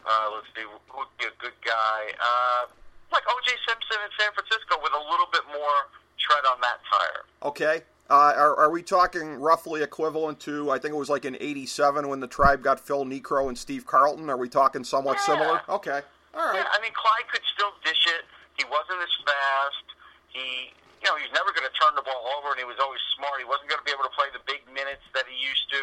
uh, 0.05 0.29
let's 0.37 0.45
see, 0.53 0.61
who 0.61 0.97
would 1.01 1.09
be 1.17 1.25
a 1.25 1.33
good 1.41 1.55
guy? 1.65 2.13
Uh, 2.21 2.69
like 3.11 3.23
O.J. 3.25 3.51
Simpson 3.65 3.97
in 4.05 4.11
San 4.19 4.29
Francisco 4.37 4.77
with 4.81 4.93
a 4.93 5.03
little 5.09 5.25
bit 5.33 5.41
more 5.49 5.89
tread 6.21 6.45
on 6.45 6.61
that 6.61 6.77
tire. 6.85 7.25
Okay. 7.41 7.81
Uh, 8.05 8.37
are, 8.37 8.53
are 8.55 8.69
we 8.69 8.83
talking 8.85 9.41
roughly 9.41 9.81
equivalent 9.81 10.39
to? 10.45 10.69
I 10.69 10.77
think 10.77 10.93
it 10.93 10.97
was 10.97 11.09
like 11.09 11.25
in 11.25 11.33
'87 11.41 12.05
when 12.07 12.19
the 12.21 12.29
Tribe 12.29 12.61
got 12.61 12.79
Phil 12.79 13.01
Niekro 13.03 13.49
and 13.49 13.57
Steve 13.57 13.85
Carlton. 13.89 14.29
Are 14.29 14.37
we 14.37 14.47
talking 14.47 14.83
somewhat 14.85 15.17
Yeah. 15.25 15.25
similar? 15.25 15.61
Okay. 15.69 16.01
All 16.37 16.45
right. 16.45 16.61
Yeah, 16.61 16.69
I 16.69 16.77
mean, 16.85 16.93
Clyde 16.93 17.25
could 17.33 17.41
still 17.57 17.73
dish 17.81 18.05
it. 18.05 18.29
He 18.61 18.63
wasn't 18.69 19.01
as 19.01 19.09
fast. 19.25 19.85
He, 20.29 20.69
you 21.01 21.07
know, 21.09 21.17
he's 21.17 21.33
never 21.33 21.49
going 21.49 21.65
to 21.65 21.73
turn 21.81 21.95
the 21.97 22.05
ball 22.05 22.29
over, 22.37 22.53
and 22.53 22.59
he 22.61 22.67
was 22.67 22.77
always 22.77 23.01
smart. 23.17 23.41
He 23.41 23.47
wasn't 23.47 23.73
going 23.73 23.81
to 23.81 23.87
be 23.87 23.95
able 23.95 24.05
to 24.05 24.13
play 24.13 24.29
the 24.37 24.43
big 24.45 24.61
minutes 24.69 25.01
that 25.17 25.25
he 25.25 25.33
used 25.41 25.65
to. 25.73 25.81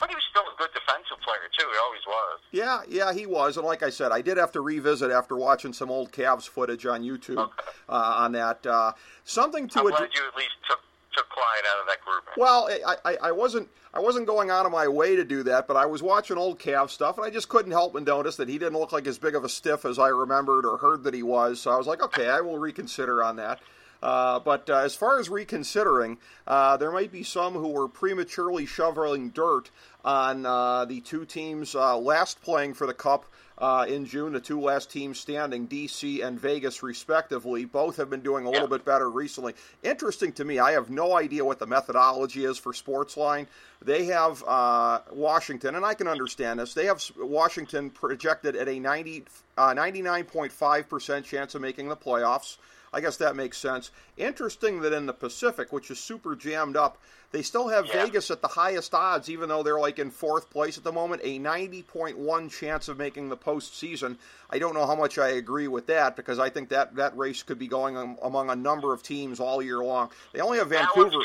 But 0.00 0.08
he 0.08 0.14
was 0.14 0.24
still 0.30 0.42
a 0.42 0.56
good 0.56 0.70
defensive 0.72 1.20
player, 1.22 1.48
too. 1.56 1.66
He 1.70 1.78
always 1.78 2.00
was. 2.06 2.40
Yeah, 2.50 2.80
yeah, 2.88 3.12
he 3.12 3.26
was, 3.26 3.56
and 3.58 3.66
like 3.66 3.82
I 3.82 3.90
said, 3.90 4.12
I 4.12 4.22
did 4.22 4.38
have 4.38 4.50
to 4.52 4.62
revisit 4.62 5.10
after 5.10 5.36
watching 5.36 5.72
some 5.74 5.90
old 5.90 6.10
Cavs 6.10 6.48
footage 6.48 6.86
on 6.86 7.02
YouTube 7.02 7.36
uh, 7.38 7.92
on 7.92 8.32
that. 8.32 8.64
Uh, 8.66 8.92
something 9.24 9.68
to 9.68 9.80
I'm 9.80 9.86
address. 9.86 9.98
glad 10.00 10.10
you 10.14 10.26
at 10.26 10.36
least 10.36 10.54
took, 10.66 10.80
took 11.14 11.28
Clyde 11.28 11.64
out 11.70 11.80
of 11.82 11.86
that 11.86 12.00
group. 12.04 12.24
Well, 12.36 12.70
I, 12.86 12.96
I, 13.04 13.16
I 13.28 13.32
wasn't 13.32 13.68
I 13.92 13.98
wasn't 13.98 14.26
going 14.26 14.50
out 14.50 14.66
of 14.66 14.72
my 14.72 14.86
way 14.86 15.16
to 15.16 15.24
do 15.24 15.42
that, 15.42 15.66
but 15.66 15.76
I 15.76 15.84
was 15.84 16.00
watching 16.02 16.38
old 16.38 16.60
Cavs 16.60 16.90
stuff, 16.90 17.18
and 17.18 17.26
I 17.26 17.30
just 17.30 17.48
couldn't 17.48 17.72
help 17.72 17.92
but 17.92 18.04
notice 18.04 18.36
that 18.36 18.48
he 18.48 18.56
didn't 18.56 18.78
look 18.78 18.92
like 18.92 19.06
as 19.06 19.18
big 19.18 19.34
of 19.34 19.44
a 19.44 19.48
stiff 19.48 19.84
as 19.84 19.98
I 19.98 20.08
remembered 20.08 20.64
or 20.64 20.78
heard 20.78 21.02
that 21.04 21.12
he 21.12 21.24
was. 21.24 21.60
So 21.60 21.72
I 21.72 21.76
was 21.76 21.86
like, 21.88 22.00
okay, 22.02 22.28
I 22.28 22.40
will 22.40 22.58
reconsider 22.58 23.22
on 23.22 23.36
that. 23.36 23.58
Uh, 24.02 24.38
but 24.38 24.70
uh, 24.70 24.76
as 24.76 24.94
far 24.94 25.18
as 25.20 25.28
reconsidering, 25.28 26.16
uh, 26.46 26.76
there 26.78 26.90
might 26.90 27.12
be 27.12 27.22
some 27.22 27.52
who 27.52 27.68
were 27.68 27.86
prematurely 27.88 28.64
shoveling 28.64 29.28
dirt 29.28 29.70
on 30.04 30.46
uh, 30.46 30.84
the 30.84 31.00
two 31.00 31.24
teams 31.24 31.74
uh, 31.74 31.96
last 31.96 32.40
playing 32.42 32.74
for 32.74 32.86
the 32.86 32.94
Cup 32.94 33.26
uh, 33.60 33.84
in 33.86 34.06
June, 34.06 34.32
the 34.32 34.40
two 34.40 34.60
last 34.60 34.90
teams 34.90 35.20
standing, 35.20 35.68
DC 35.68 36.24
and 36.24 36.40
Vegas, 36.40 36.82
respectively. 36.82 37.66
Both 37.66 37.96
have 37.98 38.08
been 38.08 38.22
doing 38.22 38.46
a 38.46 38.50
little 38.50 38.68
bit 38.68 38.86
better 38.86 39.10
recently. 39.10 39.54
Interesting 39.82 40.32
to 40.32 40.44
me, 40.44 40.58
I 40.58 40.72
have 40.72 40.88
no 40.88 41.16
idea 41.16 41.44
what 41.44 41.58
the 41.58 41.66
methodology 41.66 42.44
is 42.44 42.56
for 42.56 42.72
Sportsline. 42.72 43.46
They 43.82 44.06
have 44.06 44.42
uh, 44.46 45.00
Washington, 45.12 45.74
and 45.74 45.84
I 45.84 45.92
can 45.92 46.08
understand 46.08 46.58
this. 46.58 46.72
They 46.72 46.86
have 46.86 47.02
Washington 47.18 47.90
projected 47.90 48.56
at 48.56 48.66
a 48.66 48.78
90, 48.78 49.24
uh, 49.58 49.74
99.5% 49.74 51.24
chance 51.24 51.54
of 51.54 51.62
making 51.62 51.88
the 51.88 51.96
playoffs. 51.96 52.56
I 52.92 53.00
guess 53.00 53.16
that 53.18 53.36
makes 53.36 53.56
sense. 53.56 53.92
Interesting 54.16 54.80
that 54.80 54.92
in 54.92 55.06
the 55.06 55.12
Pacific, 55.12 55.72
which 55.72 55.92
is 55.92 56.00
super 56.00 56.34
jammed 56.34 56.76
up, 56.76 56.98
they 57.30 57.40
still 57.42 57.68
have 57.68 57.86
Yeah. 57.86 58.04
Vegas 58.04 58.32
at 58.32 58.42
the 58.42 58.48
highest 58.48 58.92
odds, 58.94 59.30
even 59.30 59.48
though 59.48 59.62
they're 59.62 59.78
like 59.78 60.00
in 60.00 60.10
fourth 60.10 60.50
place 60.50 60.76
at 60.76 60.82
the 60.82 60.90
moment, 60.90 61.22
a 61.22 61.38
90.1 61.38 62.48
chance 62.50 62.88
of 62.88 62.98
making 62.98 63.28
the 63.28 63.36
postseason. 63.36 64.16
I 64.50 64.58
don't 64.58 64.74
know 64.74 64.86
how 64.86 64.96
much 64.96 65.18
I 65.18 65.28
agree 65.28 65.68
with 65.68 65.86
that 65.86 66.16
because 66.16 66.40
I 66.40 66.50
think 66.50 66.68
that 66.70 66.96
that 66.96 67.16
race 67.16 67.44
could 67.44 67.60
be 67.60 67.68
going 67.68 67.96
am- 67.96 68.16
among 68.22 68.50
a 68.50 68.56
number 68.56 68.92
of 68.92 69.04
teams 69.04 69.38
all 69.38 69.62
year 69.62 69.78
long. 69.78 70.10
They 70.32 70.40
only 70.40 70.58
have 70.58 70.70
Vancouver. 70.70 71.18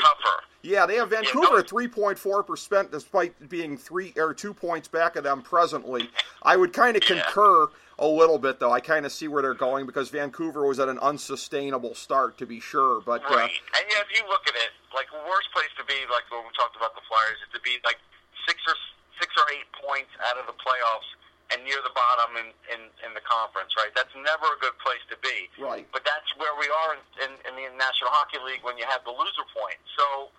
Yeah, 0.62 0.86
they 0.86 0.94
have 0.96 1.10
Vancouver 1.10 1.58
at 1.58 1.68
three 1.68 1.88
point 1.88 2.16
four 2.18 2.44
percent, 2.44 2.92
despite 2.92 3.48
being 3.48 3.76
three 3.76 4.12
or 4.16 4.32
two 4.34 4.54
points 4.54 4.86
back 4.86 5.16
of 5.16 5.24
them 5.24 5.42
presently. 5.42 6.10
I 6.42 6.56
would 6.56 6.72
kind 6.72 6.96
of 6.96 7.02
Yeah. 7.08 7.22
concur 7.24 7.66
a 7.98 8.06
little 8.06 8.38
bit, 8.38 8.60
though. 8.60 8.72
I 8.72 8.80
kind 8.80 9.06
of 9.06 9.12
see 9.12 9.28
where 9.28 9.40
they're 9.40 9.56
going 9.56 9.86
because 9.86 10.10
Vancouver 10.10 10.66
was 10.66 10.78
at 10.78 10.88
an 10.88 10.98
unsustainable 11.00 11.94
start, 11.94 12.36
to 12.38 12.46
be 12.46 12.60
sure. 12.60 13.00
But 13.00 13.24
uh, 13.24 13.34
Right. 13.34 13.56
And 13.76 13.84
yeah, 13.88 14.04
if 14.04 14.10
you 14.12 14.26
look 14.28 14.44
at 14.46 14.54
it, 14.54 14.72
like 14.94 15.08
worst 15.28 15.48
place 15.52 15.72
to 15.80 15.84
be, 15.84 15.96
like 16.12 16.28
when 16.28 16.44
we 16.44 16.52
talked 16.56 16.76
about 16.76 16.94
the 16.94 17.04
Flyers, 17.08 17.40
is 17.40 17.52
to 17.56 17.60
be 17.60 17.80
like 17.84 17.96
six 18.44 18.60
or 18.68 18.76
six 19.20 19.32
or 19.36 19.48
eight 19.52 19.68
points 19.80 20.12
out 20.28 20.36
of 20.36 20.44
the 20.44 20.56
playoffs 20.60 21.08
and 21.54 21.62
near 21.62 21.78
the 21.86 21.94
bottom 21.94 22.36
in, 22.36 22.48
in, 22.74 22.80
in 23.06 23.10
the 23.14 23.22
conference, 23.22 23.70
right? 23.78 23.94
That's 23.94 24.12
never 24.18 24.50
a 24.50 24.58
good 24.58 24.74
place 24.82 25.00
to 25.14 25.16
be. 25.22 25.46
Right. 25.62 25.86
But 25.94 26.02
that's 26.02 26.26
where 26.36 26.52
we 26.58 26.66
are 26.66 26.98
in, 26.98 27.02
in, 27.22 27.32
in 27.46 27.52
the 27.54 27.64
National 27.78 28.10
Hockey 28.10 28.42
League 28.42 28.66
when 28.66 28.74
you 28.74 28.84
have 28.90 29.06
the 29.06 29.14
loser 29.14 29.46
point. 29.54 29.78
So 29.94 30.34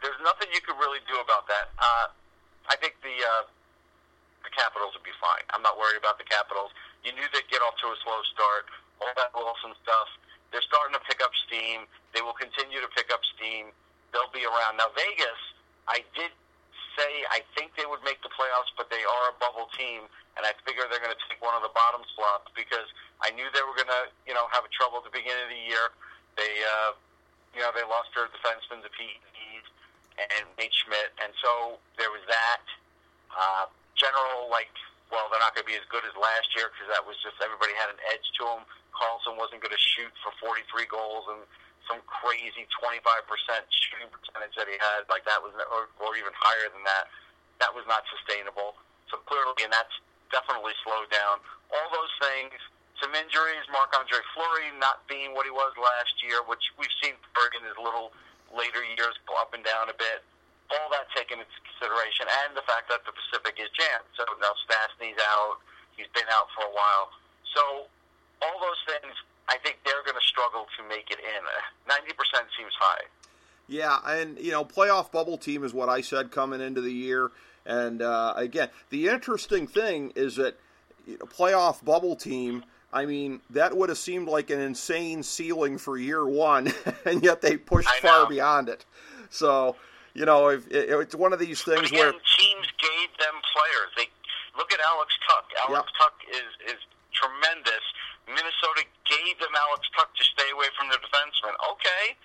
there's 0.00 0.18
nothing 0.22 0.46
you 0.54 0.62
could 0.62 0.78
really 0.78 1.02
do 1.10 1.18
about 1.18 1.50
that. 1.50 1.74
Uh, 1.76 2.06
I 2.70 2.78
think 2.78 2.94
the 3.02 3.16
uh, 3.18 3.50
the 4.46 4.54
Capitals 4.54 4.94
would 4.94 5.02
be 5.02 5.14
fine. 5.18 5.42
I'm 5.50 5.66
not 5.66 5.74
worried 5.74 5.98
about 5.98 6.22
the 6.22 6.28
Capitals. 6.30 6.70
You 7.02 7.10
knew 7.18 7.26
they'd 7.34 7.50
get 7.50 7.58
off 7.66 7.74
to 7.82 7.90
a 7.90 7.98
slow 8.06 8.22
start. 8.30 8.70
All 9.02 9.10
that 9.18 9.34
Wilson 9.34 9.74
stuff. 9.82 10.08
They're 10.54 10.64
starting 10.64 10.94
to 10.94 11.02
pick 11.02 11.18
up 11.20 11.34
steam. 11.50 11.90
They 12.14 12.22
will 12.22 12.36
continue 12.38 12.78
to 12.78 12.90
pick 12.94 13.10
up 13.10 13.20
steam. 13.36 13.74
They'll 14.14 14.30
be 14.30 14.46
around. 14.46 14.78
Now 14.78 14.94
Vegas, 14.94 15.40
I 15.90 16.06
did 16.14 16.30
say 16.96 17.26
I 17.28 17.44
think 17.52 17.76
they 17.76 17.84
would 17.84 18.00
make 18.06 18.22
the 18.24 18.32
playoffs, 18.32 18.72
but 18.78 18.88
they 18.88 19.04
are 19.04 19.24
a 19.28 19.36
bubble 19.36 19.68
team, 19.76 20.08
and 20.38 20.48
I 20.48 20.56
figure 20.64 20.88
they're 20.88 21.02
going 21.02 21.12
to 21.12 21.24
take 21.28 21.42
one 21.44 21.52
of 21.52 21.60
the 21.60 21.74
bottom 21.76 22.00
slots 22.16 22.48
because 22.56 22.88
I 23.20 23.34
knew 23.36 23.44
they 23.52 23.60
were 23.66 23.76
going 23.76 23.92
to, 23.92 24.08
you 24.24 24.32
know, 24.32 24.48
have 24.54 24.64
a 24.64 24.72
trouble 24.72 25.04
at 25.04 25.06
the 25.10 25.12
beginning 25.12 25.44
of 25.44 25.52
the 25.52 25.64
year. 25.68 25.92
They, 26.40 26.64
uh, 26.64 26.96
you 27.52 27.60
know, 27.60 27.74
they 27.76 27.84
lost 27.84 28.16
their 28.16 28.32
defenseman 28.32 28.80
to 28.80 28.90
Pete 28.96 29.20
and 30.16 30.48
Nate 30.56 30.72
Schmidt, 30.72 31.12
and 31.20 31.34
so 31.44 31.76
there 32.00 32.08
was 32.08 32.24
that. 32.24 32.64
Uh, 33.36 33.68
general, 33.96 34.48
like, 34.52 34.70
well, 35.08 35.26
they're 35.32 35.42
not 35.42 35.56
going 35.56 35.64
to 35.64 35.70
be 35.70 35.78
as 35.78 35.86
good 35.88 36.04
as 36.04 36.14
last 36.16 36.52
year 36.54 36.70
because 36.72 36.88
that 36.92 37.02
was 37.02 37.16
just 37.24 37.38
everybody 37.40 37.72
had 37.76 37.90
an 37.90 38.00
edge 38.12 38.24
to 38.40 38.44
them. 38.44 38.62
Karlsson 38.92 39.36
wasn't 39.36 39.60
going 39.60 39.74
to 39.74 39.84
shoot 39.96 40.12
for 40.24 40.32
43 40.40 40.88
goals 40.88 41.28
and 41.28 41.44
some 41.84 42.00
crazy 42.08 42.66
25% 42.80 42.96
shooting 43.70 44.10
percentage 44.10 44.54
that 44.58 44.66
he 44.66 44.76
had. 44.80 45.06
Like 45.06 45.22
that 45.28 45.38
was, 45.38 45.54
or, 45.70 45.92
or 46.02 46.16
even 46.18 46.32
higher 46.34 46.68
than 46.72 46.82
that. 46.84 47.08
That 47.62 47.72
was 47.72 47.86
not 47.86 48.02
sustainable. 48.10 48.76
So 49.08 49.22
clearly, 49.24 49.54
and 49.62 49.72
that's 49.72 49.92
definitely 50.34 50.74
slowed 50.82 51.08
down. 51.14 51.38
All 51.70 51.88
those 51.94 52.12
things. 52.18 52.56
Some 52.98 53.12
injuries. 53.14 53.62
Marc 53.70 53.92
Andre 53.92 54.18
Fleury 54.34 54.72
not 54.80 55.04
being 55.06 55.36
what 55.36 55.44
he 55.44 55.52
was 55.52 55.70
last 55.76 56.16
year, 56.24 56.40
which 56.48 56.64
we've 56.80 56.92
seen 57.04 57.14
Berg 57.36 57.52
in 57.60 57.62
his 57.68 57.76
little 57.76 58.10
later 58.50 58.82
years 58.82 59.14
go 59.28 59.36
up 59.38 59.52
and 59.52 59.62
down 59.62 59.92
a 59.92 59.96
bit 59.96 60.24
all 60.70 60.88
that 60.90 61.06
taken 61.14 61.38
into 61.38 61.58
consideration, 61.62 62.26
and 62.46 62.56
the 62.56 62.66
fact 62.66 62.90
that 62.90 63.06
the 63.06 63.14
Pacific 63.14 63.58
is 63.58 63.70
jammed. 63.74 64.06
So 64.18 64.26
now 64.42 64.54
Stastny's 64.66 65.18
out; 65.30 65.62
he's 65.94 66.10
been 66.14 66.28
out 66.32 66.50
for 66.54 66.66
a 66.66 66.72
while. 66.74 67.12
So 67.54 67.62
all 68.42 68.58
those 68.60 68.82
things, 68.86 69.14
I 69.48 69.56
think 69.62 69.78
they're 69.84 70.04
going 70.04 70.18
to 70.18 70.26
struggle 70.26 70.66
to 70.76 70.80
make 70.88 71.10
it 71.10 71.20
in. 71.22 71.42
Ninety 71.88 72.12
percent 72.12 72.50
seems 72.58 72.74
high. 72.78 73.06
Yeah, 73.68 73.98
and 74.06 74.38
you 74.38 74.52
know, 74.52 74.64
playoff 74.64 75.10
bubble 75.10 75.38
team 75.38 75.64
is 75.64 75.74
what 75.74 75.88
I 75.88 76.00
said 76.00 76.30
coming 76.30 76.60
into 76.60 76.80
the 76.80 76.92
year. 76.92 77.30
And 77.64 78.00
uh, 78.00 78.34
again, 78.36 78.68
the 78.90 79.08
interesting 79.08 79.66
thing 79.66 80.12
is 80.14 80.36
that 80.36 80.56
you 81.06 81.18
know, 81.18 81.26
playoff 81.26 81.84
bubble 81.84 82.16
team. 82.16 82.64
I 82.92 83.04
mean, 83.04 83.40
that 83.50 83.76
would 83.76 83.88
have 83.88 83.98
seemed 83.98 84.28
like 84.28 84.48
an 84.50 84.60
insane 84.60 85.22
ceiling 85.22 85.76
for 85.76 85.98
year 85.98 86.24
one, 86.26 86.72
and 87.04 87.22
yet 87.22 87.42
they 87.42 87.56
pushed 87.56 87.90
far 88.00 88.28
beyond 88.28 88.68
it. 88.68 88.84
So, 89.28 89.76
you 90.16 90.24
know, 90.24 90.48
if, 90.48 90.64
it, 90.72 90.88
it's 90.88 91.14
one 91.14 91.32
of 91.36 91.38
these 91.38 91.60
things 91.60 91.92
again, 91.92 92.00
where 92.00 92.12
teams 92.40 92.68
gave 92.80 93.08
them 93.20 93.36
players. 93.52 93.90
They 94.00 94.08
look 94.56 94.72
at 94.72 94.80
Alex 94.80 95.12
Tuch. 95.28 95.48
Alex 95.68 95.84
Yep. 95.84 96.00
Tuch 96.00 96.18
is 96.32 96.50
is 96.72 96.80
tremendous. 97.12 97.84
Minnesota 98.26 98.82
gave 99.04 99.38
them 99.38 99.52
Alex 99.54 99.86
Tuch 99.92 100.08
to 100.18 100.24
stay 100.24 100.48
away 100.56 100.66
from 100.74 100.88
their 100.88 100.98
defenseman. 101.04 101.52
Okay, 101.76 102.16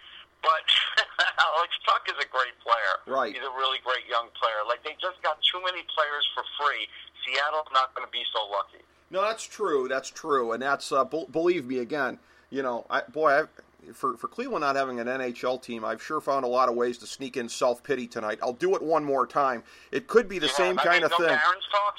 but 0.41 0.63
Alex 1.51 1.75
Tuch 1.83 2.07
is 2.09 2.17
a 2.23 2.27
great 2.31 2.55
player. 2.63 2.95
Right. 3.05 3.35
He's 3.35 3.43
a 3.43 3.53
really 3.59 3.83
great 3.83 4.07
young 4.09 4.31
player. 4.39 4.63
Like 4.67 4.81
they 4.87 4.95
just 4.97 5.21
got 5.21 5.37
too 5.43 5.59
many 5.59 5.83
players 5.91 6.25
for 6.33 6.47
free. 6.57 6.87
Seattle's 7.27 7.69
not 7.75 7.93
going 7.93 8.07
to 8.07 8.11
be 8.11 8.23
so 8.33 8.47
lucky. 8.49 8.81
No, 9.11 9.21
that's 9.21 9.43
true. 9.43 9.87
That's 9.91 10.09
true, 10.09 10.53
and 10.53 10.63
that's 10.63 10.91
uh, 10.91 11.03
b- 11.03 11.27
believe 11.31 11.67
me 11.67 11.79
again. 11.79 12.17
You 12.49 12.63
know, 12.63 12.85
I, 12.89 13.01
boy, 13.11 13.31
I, 13.31 13.43
for 13.93 14.15
for 14.17 14.27
Cleveland 14.27 14.61
not 14.61 14.75
having 14.75 14.99
an 14.99 15.07
NHL 15.07 15.61
team, 15.61 15.83
I've 15.83 16.01
sure 16.01 16.21
found 16.21 16.45
a 16.45 16.47
lot 16.47 16.69
of 16.69 16.75
ways 16.75 16.97
to 16.99 17.07
sneak 17.07 17.37
in 17.37 17.49
self 17.49 17.83
pity 17.83 18.07
tonight. 18.07 18.39
I'll 18.41 18.53
do 18.53 18.75
it 18.75 18.81
one 18.81 19.03
more 19.03 19.25
time. 19.25 19.63
It 19.91 20.07
could 20.07 20.27
be 20.27 20.39
the 20.39 20.47
Yeah, 20.47 20.53
same 20.53 20.79
I 20.79 20.83
kind 20.83 21.03
of 21.03 21.11
no 21.11 21.17
thing. 21.17 21.37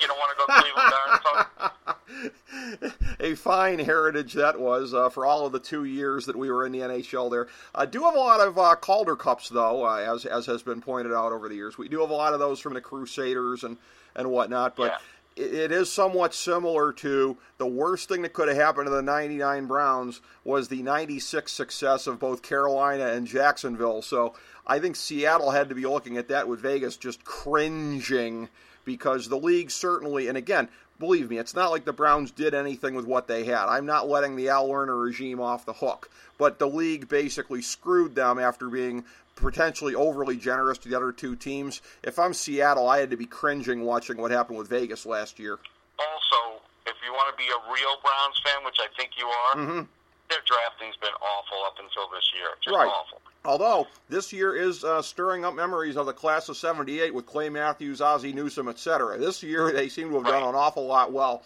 You 0.01 0.07
don't 0.07 0.19
want 0.19 0.31
to 0.31 0.47
go 0.47 0.61
Cleveland 0.61 0.93
Barons 0.93 1.21
talk. 1.23 3.17
a 3.21 3.35
fine 3.35 3.79
heritage 3.79 4.35
that 4.35 4.59
was 4.59 4.95
uh, 4.95 5.09
for 5.09 5.27
all 5.27 5.47
of 5.47 5.53
the 5.53 5.61
two 5.61 5.85
years 5.85 6.27
that 6.27 6.37
we 6.37 6.51
were 6.51 6.65
in 6.67 6.73
the 6.73 6.81
NHL. 6.81 7.31
There, 7.31 7.49
I 7.75 7.87
do 7.87 8.03
have 8.05 8.15
a 8.15 8.19
lot 8.19 8.41
of 8.41 8.59
uh, 8.59 8.75
Calder 8.77 9.17
Cups 9.17 9.49
though, 9.49 9.85
uh, 9.85 9.97
as 9.97 10.25
as 10.25 10.47
has 10.47 10.63
been 10.63 10.81
pointed 10.81 11.13
out 11.13 11.33
over 11.33 11.49
the 11.49 11.55
years. 11.55 11.79
We 11.79 11.89
do 11.89 12.01
have 12.01 12.11
a 12.11 12.15
lot 12.15 12.33
of 12.33 12.39
those 12.39 12.61
from 12.61 12.75
the 12.75 12.81
Crusaders 12.81 13.65
and 13.65 13.77
and 14.15 14.31
whatnot, 14.31 14.77
but. 14.77 14.93
Yeah. 14.93 14.99
It- 15.37 15.73
is 15.73 15.91
somewhat 15.91 16.35
similar 16.35 16.93
to 16.93 17.37
the 17.59 17.67
worst 17.67 18.09
thing 18.09 18.23
that 18.23 18.33
could 18.33 18.49
have 18.49 18.57
happened 18.57 18.87
to 18.87 18.91
the 18.91 19.03
99 19.03 19.67
Browns 19.67 20.21
was 20.45 20.69
the 20.69 20.83
96 20.83 21.51
success 21.51 22.07
of 22.07 22.19
both 22.19 22.43
Carolina 22.43 23.07
and 23.07 23.27
Jacksonville. 23.27 24.03
So 24.03 24.35
I 24.67 24.79
think 24.79 24.97
Seattle 24.97 25.51
had 25.51 25.69
to 25.69 25.75
be 25.75 25.87
looking 25.87 26.17
at 26.17 26.29
that 26.29 26.49
with 26.49 26.61
Vegas 26.61 26.97
just 26.97 27.25
cringing 27.25 28.49
because 28.85 29.29
the 29.29 29.39
league 29.39 29.71
certainly, 29.71 30.29
and 30.29 30.37
again, 30.37 30.69
believe 30.99 31.31
me, 31.31 31.39
it's 31.39 31.55
not 31.55 31.71
like 31.71 31.85
the 31.85 31.93
Browns 31.93 32.31
did 32.31 32.55
anything 32.55 32.95
with 32.95 33.07
what 33.07 33.27
they 33.27 33.45
had. 33.45 33.67
I'm 33.67 33.87
not 33.87 34.09
letting 34.09 34.37
the 34.37 34.49
Al 34.49 34.69
Lerner 34.69 35.03
regime 35.03 35.41
off 35.41 35.67
the 35.67 35.73
hook, 35.73 36.09
but 36.39 36.59
the 36.59 36.69
league 36.69 37.09
basically 37.09 37.61
screwed 37.63 38.15
them 38.15 38.39
after 38.39 38.69
being 38.69 39.05
potentially 39.37 39.95
overly 39.95 40.37
generous 40.37 40.79
to 40.79 40.89
the 40.89 40.97
other 40.97 41.13
two 41.13 41.35
teams. 41.37 41.81
If 42.03 42.19
I'm 42.19 42.35
Seattle, 42.35 42.89
I 42.89 42.99
had 42.99 43.11
to 43.11 43.17
be 43.17 43.27
cringing 43.27 43.83
watching 43.83 44.17
what 44.17 44.31
happened 44.31 44.59
with 44.59 44.69
Vegas 44.69 45.07
last 45.07 45.39
year. 45.39 45.59
also, 45.99 46.61
if 46.87 46.95
you 47.07 47.13
want 47.13 47.31
to 47.31 47.37
be 47.37 47.49
a 47.49 47.73
real 47.73 47.97
Browns 48.03 48.41
fan, 48.45 48.65
which 48.65 48.77
I 48.81 48.89
think 48.97 49.11
you 49.17 49.27
are, 49.29 49.55
Mhm. 49.55 49.87
their 50.29 50.41
drafting's 50.47 50.97
been 50.97 51.13
awful 51.15 51.63
up 51.65 51.79
until 51.79 52.09
this 52.09 52.29
year. 52.35 52.49
Just 52.61 52.75
Right. 52.77 52.89
awful. 52.89 53.21
Although 53.45 53.87
this 54.09 54.33
year 54.33 54.57
is 54.57 54.83
uh, 54.85 55.01
stirring 55.03 55.45
up 55.45 55.55
memories 55.55 55.97
of 55.97 56.07
the 56.07 56.13
class 56.13 56.49
of 56.49 56.57
'78 56.57 57.15
with 57.15 57.27
Clay 57.27 57.51
Matthews, 57.51 58.01
Ozzie 58.01 58.33
Newsome, 58.33 58.69
etc. 58.69 59.17
This 59.19 59.43
year 59.45 59.71
they 59.71 59.89
seem 59.89 60.09
to 60.11 60.17
have 60.17 60.25
done 60.27 60.43
an 60.43 60.55
awful 60.57 60.87
lot 60.87 61.13
well. 61.13 61.43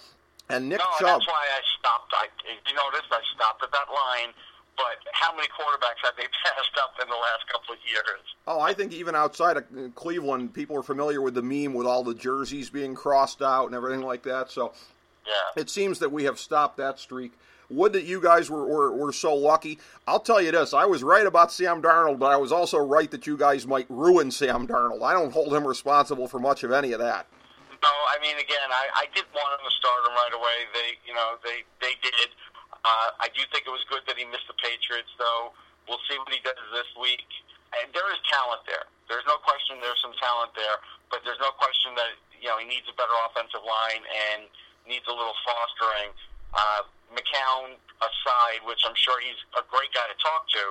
And 0.48 0.68
Nick 0.68 0.78
No, 0.78 0.84
Chubb, 1.00 1.20
that's 1.20 1.26
why 1.26 1.44
I 1.58 1.60
stopped. 1.78 2.14
I, 2.14 2.28
you 2.46 2.74
noticed, 2.74 3.12
I 3.12 3.20
stopped 3.34 3.62
at 3.62 3.72
that 3.72 3.90
line. 3.92 4.32
But 4.76 4.98
how 5.12 5.34
many 5.34 5.48
quarterbacks 5.48 6.04
have 6.04 6.14
they 6.16 6.24
passed 6.44 6.76
up 6.82 6.94
in 7.02 7.08
the 7.08 7.14
last 7.14 7.46
couple 7.50 7.74
of 7.74 7.80
years? 7.88 8.20
oh, 8.46 8.60
I 8.60 8.72
think 8.74 8.92
even 8.92 9.14
outside 9.14 9.56
of 9.56 9.64
Cleveland, 9.94 10.54
people 10.54 10.76
are 10.78 10.82
familiar 10.82 11.20
with 11.20 11.34
the 11.34 11.42
meme 11.42 11.74
with 11.74 11.86
all 11.86 12.04
the 12.04 12.14
jerseys 12.14 12.70
being 12.70 12.94
crossed 12.94 13.42
out 13.42 13.66
and 13.66 13.74
everything 13.74 14.02
like 14.02 14.22
that. 14.24 14.50
So 14.50 14.72
Yeah. 15.26 15.60
it 15.62 15.68
seems 15.70 15.98
that 16.00 16.12
we 16.12 16.24
have 16.24 16.38
stopped 16.38 16.76
that 16.76 16.98
streak. 16.98 17.32
Would 17.68 17.94
that 17.94 18.04
you 18.04 18.20
guys 18.20 18.48
were, 18.48 18.64
were, 18.64 18.92
were 18.92 19.12
so 19.12 19.34
lucky. 19.34 19.80
I'll 20.06 20.20
tell 20.20 20.40
you 20.40 20.52
this 20.52 20.72
I 20.72 20.84
was 20.84 21.02
right 21.02 21.26
about 21.26 21.50
Sam 21.50 21.82
Darnold, 21.82 22.20
but 22.20 22.30
I 22.30 22.36
was 22.36 22.52
also 22.52 22.78
right 22.78 23.10
that 23.10 23.26
you 23.26 23.36
guys 23.36 23.66
might 23.66 23.86
ruin 23.88 24.30
Sam 24.30 24.68
Darnold. 24.68 25.02
I 25.02 25.12
don't 25.12 25.32
hold 25.32 25.52
him 25.52 25.66
responsible 25.66 26.28
for 26.28 26.38
much 26.38 26.62
of 26.62 26.70
any 26.70 26.92
of 26.92 27.00
that. 27.00 27.26
No, 27.82 27.88
I 28.08 28.18
mean, 28.22 28.36
again, 28.38 28.70
I, 28.70 29.02
I 29.02 29.06
did 29.14 29.24
want 29.34 29.52
him 29.60 29.66
to 29.68 29.74
start 29.76 30.00
him 30.06 30.14
right 30.14 30.32
away. 30.34 30.56
They, 30.74 30.90
you 31.06 31.14
know, 31.14 31.34
they 31.44 31.62
they 31.80 31.94
did. 32.02 32.30
Uh, 32.86 33.10
I 33.18 33.26
do 33.34 33.42
think 33.50 33.66
it 33.66 33.74
was 33.74 33.82
good 33.90 34.06
that 34.06 34.14
he 34.14 34.22
missed 34.30 34.46
the 34.46 34.54
Patriots, 34.62 35.10
though. 35.18 35.50
We'll 35.90 36.02
see 36.06 36.14
what 36.22 36.30
he 36.30 36.38
does 36.46 36.54
this 36.70 36.86
week. 36.94 37.26
And 37.74 37.90
there 37.90 38.06
is 38.14 38.18
talent 38.30 38.62
there. 38.62 38.86
There's 39.10 39.26
no 39.26 39.42
question 39.42 39.82
there's 39.82 39.98
some 39.98 40.14
talent 40.22 40.54
there, 40.54 40.78
but 41.10 41.26
there's 41.26 41.42
no 41.42 41.50
question 41.58 41.98
that 41.98 42.14
you 42.38 42.46
know 42.46 42.62
he 42.62 42.66
needs 42.66 42.86
a 42.86 42.94
better 42.94 43.14
offensive 43.26 43.62
line 43.66 44.06
and 44.06 44.46
needs 44.86 45.02
a 45.10 45.14
little 45.14 45.34
fostering. 45.42 46.14
Uh, 46.54 46.86
McCown 47.10 47.74
aside, 48.02 48.62
which 48.66 48.82
I'm 48.86 48.94
sure 48.94 49.18
he's 49.18 49.38
a 49.58 49.62
great 49.66 49.90
guy 49.94 50.06
to 50.06 50.16
talk 50.22 50.46
to. 50.58 50.62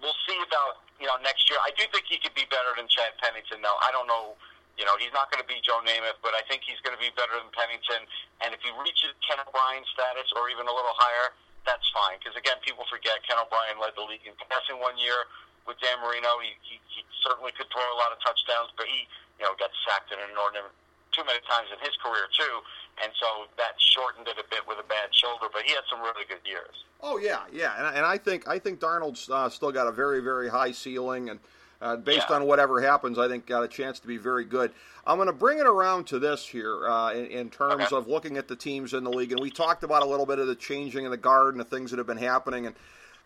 We'll 0.00 0.16
see 0.28 0.36
about 0.44 0.84
you 1.00 1.08
know 1.08 1.16
next 1.24 1.48
year. 1.48 1.60
I 1.64 1.72
do 1.72 1.88
think 1.88 2.04
he 2.08 2.20
could 2.20 2.36
be 2.36 2.44
better 2.52 2.76
than 2.76 2.84
Chad 2.92 3.16
Pennington, 3.16 3.64
though. 3.64 3.80
I 3.80 3.88
don't 3.92 4.08
know. 4.08 4.36
You 4.76 4.88
know, 4.88 4.96
he's 4.96 5.12
not 5.12 5.28
going 5.28 5.40
to 5.40 5.48
be 5.48 5.60
Joe 5.60 5.84
Namath, 5.84 6.20
but 6.24 6.32
I 6.32 6.40
think 6.48 6.64
he's 6.64 6.80
going 6.80 6.96
to 6.96 7.00
be 7.00 7.12
better 7.12 7.36
than 7.36 7.52
Pennington. 7.52 8.08
And 8.40 8.56
if 8.56 8.60
he 8.64 8.72
reaches 8.80 9.12
Ken 9.20 9.36
O'Brien 9.36 9.84
status 9.92 10.32
or 10.32 10.48
even 10.48 10.64
a 10.64 10.72
little 10.72 10.96
higher, 10.96 11.36
that's 11.64 11.86
fine. 11.94 12.18
Because 12.18 12.34
again, 12.38 12.58
people 12.62 12.86
forget 12.90 13.22
Ken 13.26 13.38
O'Brien 13.38 13.78
led 13.78 13.94
the 13.94 14.04
league 14.06 14.24
in 14.26 14.34
passing 14.48 14.78
one 14.82 14.98
year 14.98 15.26
with 15.66 15.78
Dan 15.78 15.98
Marino. 16.02 16.38
He, 16.42 16.54
he, 16.62 16.76
he 16.90 17.00
certainly 17.22 17.54
could 17.54 17.70
throw 17.70 17.86
a 17.94 17.98
lot 17.98 18.10
of 18.10 18.18
touchdowns, 18.22 18.74
but 18.74 18.86
he, 18.90 19.06
you 19.38 19.44
know, 19.46 19.54
got 19.58 19.70
sacked 19.86 20.10
in 20.10 20.18
an 20.18 20.30
inordinate 20.34 20.70
too 21.12 21.22
many 21.28 21.38
times 21.44 21.68
in 21.70 21.78
his 21.84 21.94
career 22.00 22.24
too, 22.32 22.64
and 23.04 23.12
so 23.20 23.46
that 23.58 23.76
shortened 23.78 24.26
it 24.26 24.36
a 24.40 24.46
bit 24.48 24.66
with 24.66 24.78
a 24.80 24.88
bad 24.88 25.12
shoulder. 25.12 25.46
But 25.52 25.62
he 25.62 25.72
had 25.72 25.84
some 25.88 26.00
really 26.00 26.24
good 26.24 26.40
years. 26.44 26.84
Oh 27.00 27.18
yeah, 27.18 27.44
yeah, 27.52 27.76
and, 27.76 27.96
and 27.96 28.06
I 28.06 28.16
think 28.16 28.48
I 28.48 28.58
think 28.58 28.80
Darnold's 28.80 29.28
uh, 29.28 29.48
still 29.48 29.72
got 29.72 29.86
a 29.86 29.92
very 29.92 30.20
very 30.20 30.48
high 30.48 30.72
ceiling, 30.72 31.28
and 31.28 31.38
uh, 31.82 31.96
based 31.96 32.30
Yeah. 32.30 32.36
on 32.36 32.46
whatever 32.46 32.80
happens, 32.80 33.18
I 33.18 33.28
think 33.28 33.46
got 33.46 33.62
a 33.62 33.68
chance 33.68 33.98
to 34.00 34.06
be 34.06 34.16
very 34.16 34.44
good. 34.44 34.72
I'm 35.06 35.16
going 35.16 35.26
to 35.26 35.32
bring 35.32 35.58
it 35.58 35.66
around 35.66 36.06
to 36.08 36.18
this 36.18 36.46
here 36.46 36.88
uh, 36.88 37.12
in, 37.12 37.26
in 37.26 37.50
terms 37.50 37.82
Okay. 37.86 37.96
of 37.96 38.06
looking 38.06 38.36
at 38.36 38.48
the 38.48 38.56
teams 38.56 38.94
in 38.94 39.04
the 39.04 39.10
league, 39.10 39.32
and 39.32 39.40
we 39.40 39.50
talked 39.50 39.82
about 39.82 40.02
a 40.02 40.06
little 40.06 40.26
bit 40.26 40.38
of 40.38 40.46
the 40.46 40.54
changing 40.54 41.04
of 41.04 41.10
the 41.10 41.16
guard 41.16 41.54
and 41.54 41.60
the 41.60 41.64
things 41.64 41.90
that 41.90 41.98
have 41.98 42.06
been 42.06 42.16
happening, 42.16 42.66
and 42.66 42.76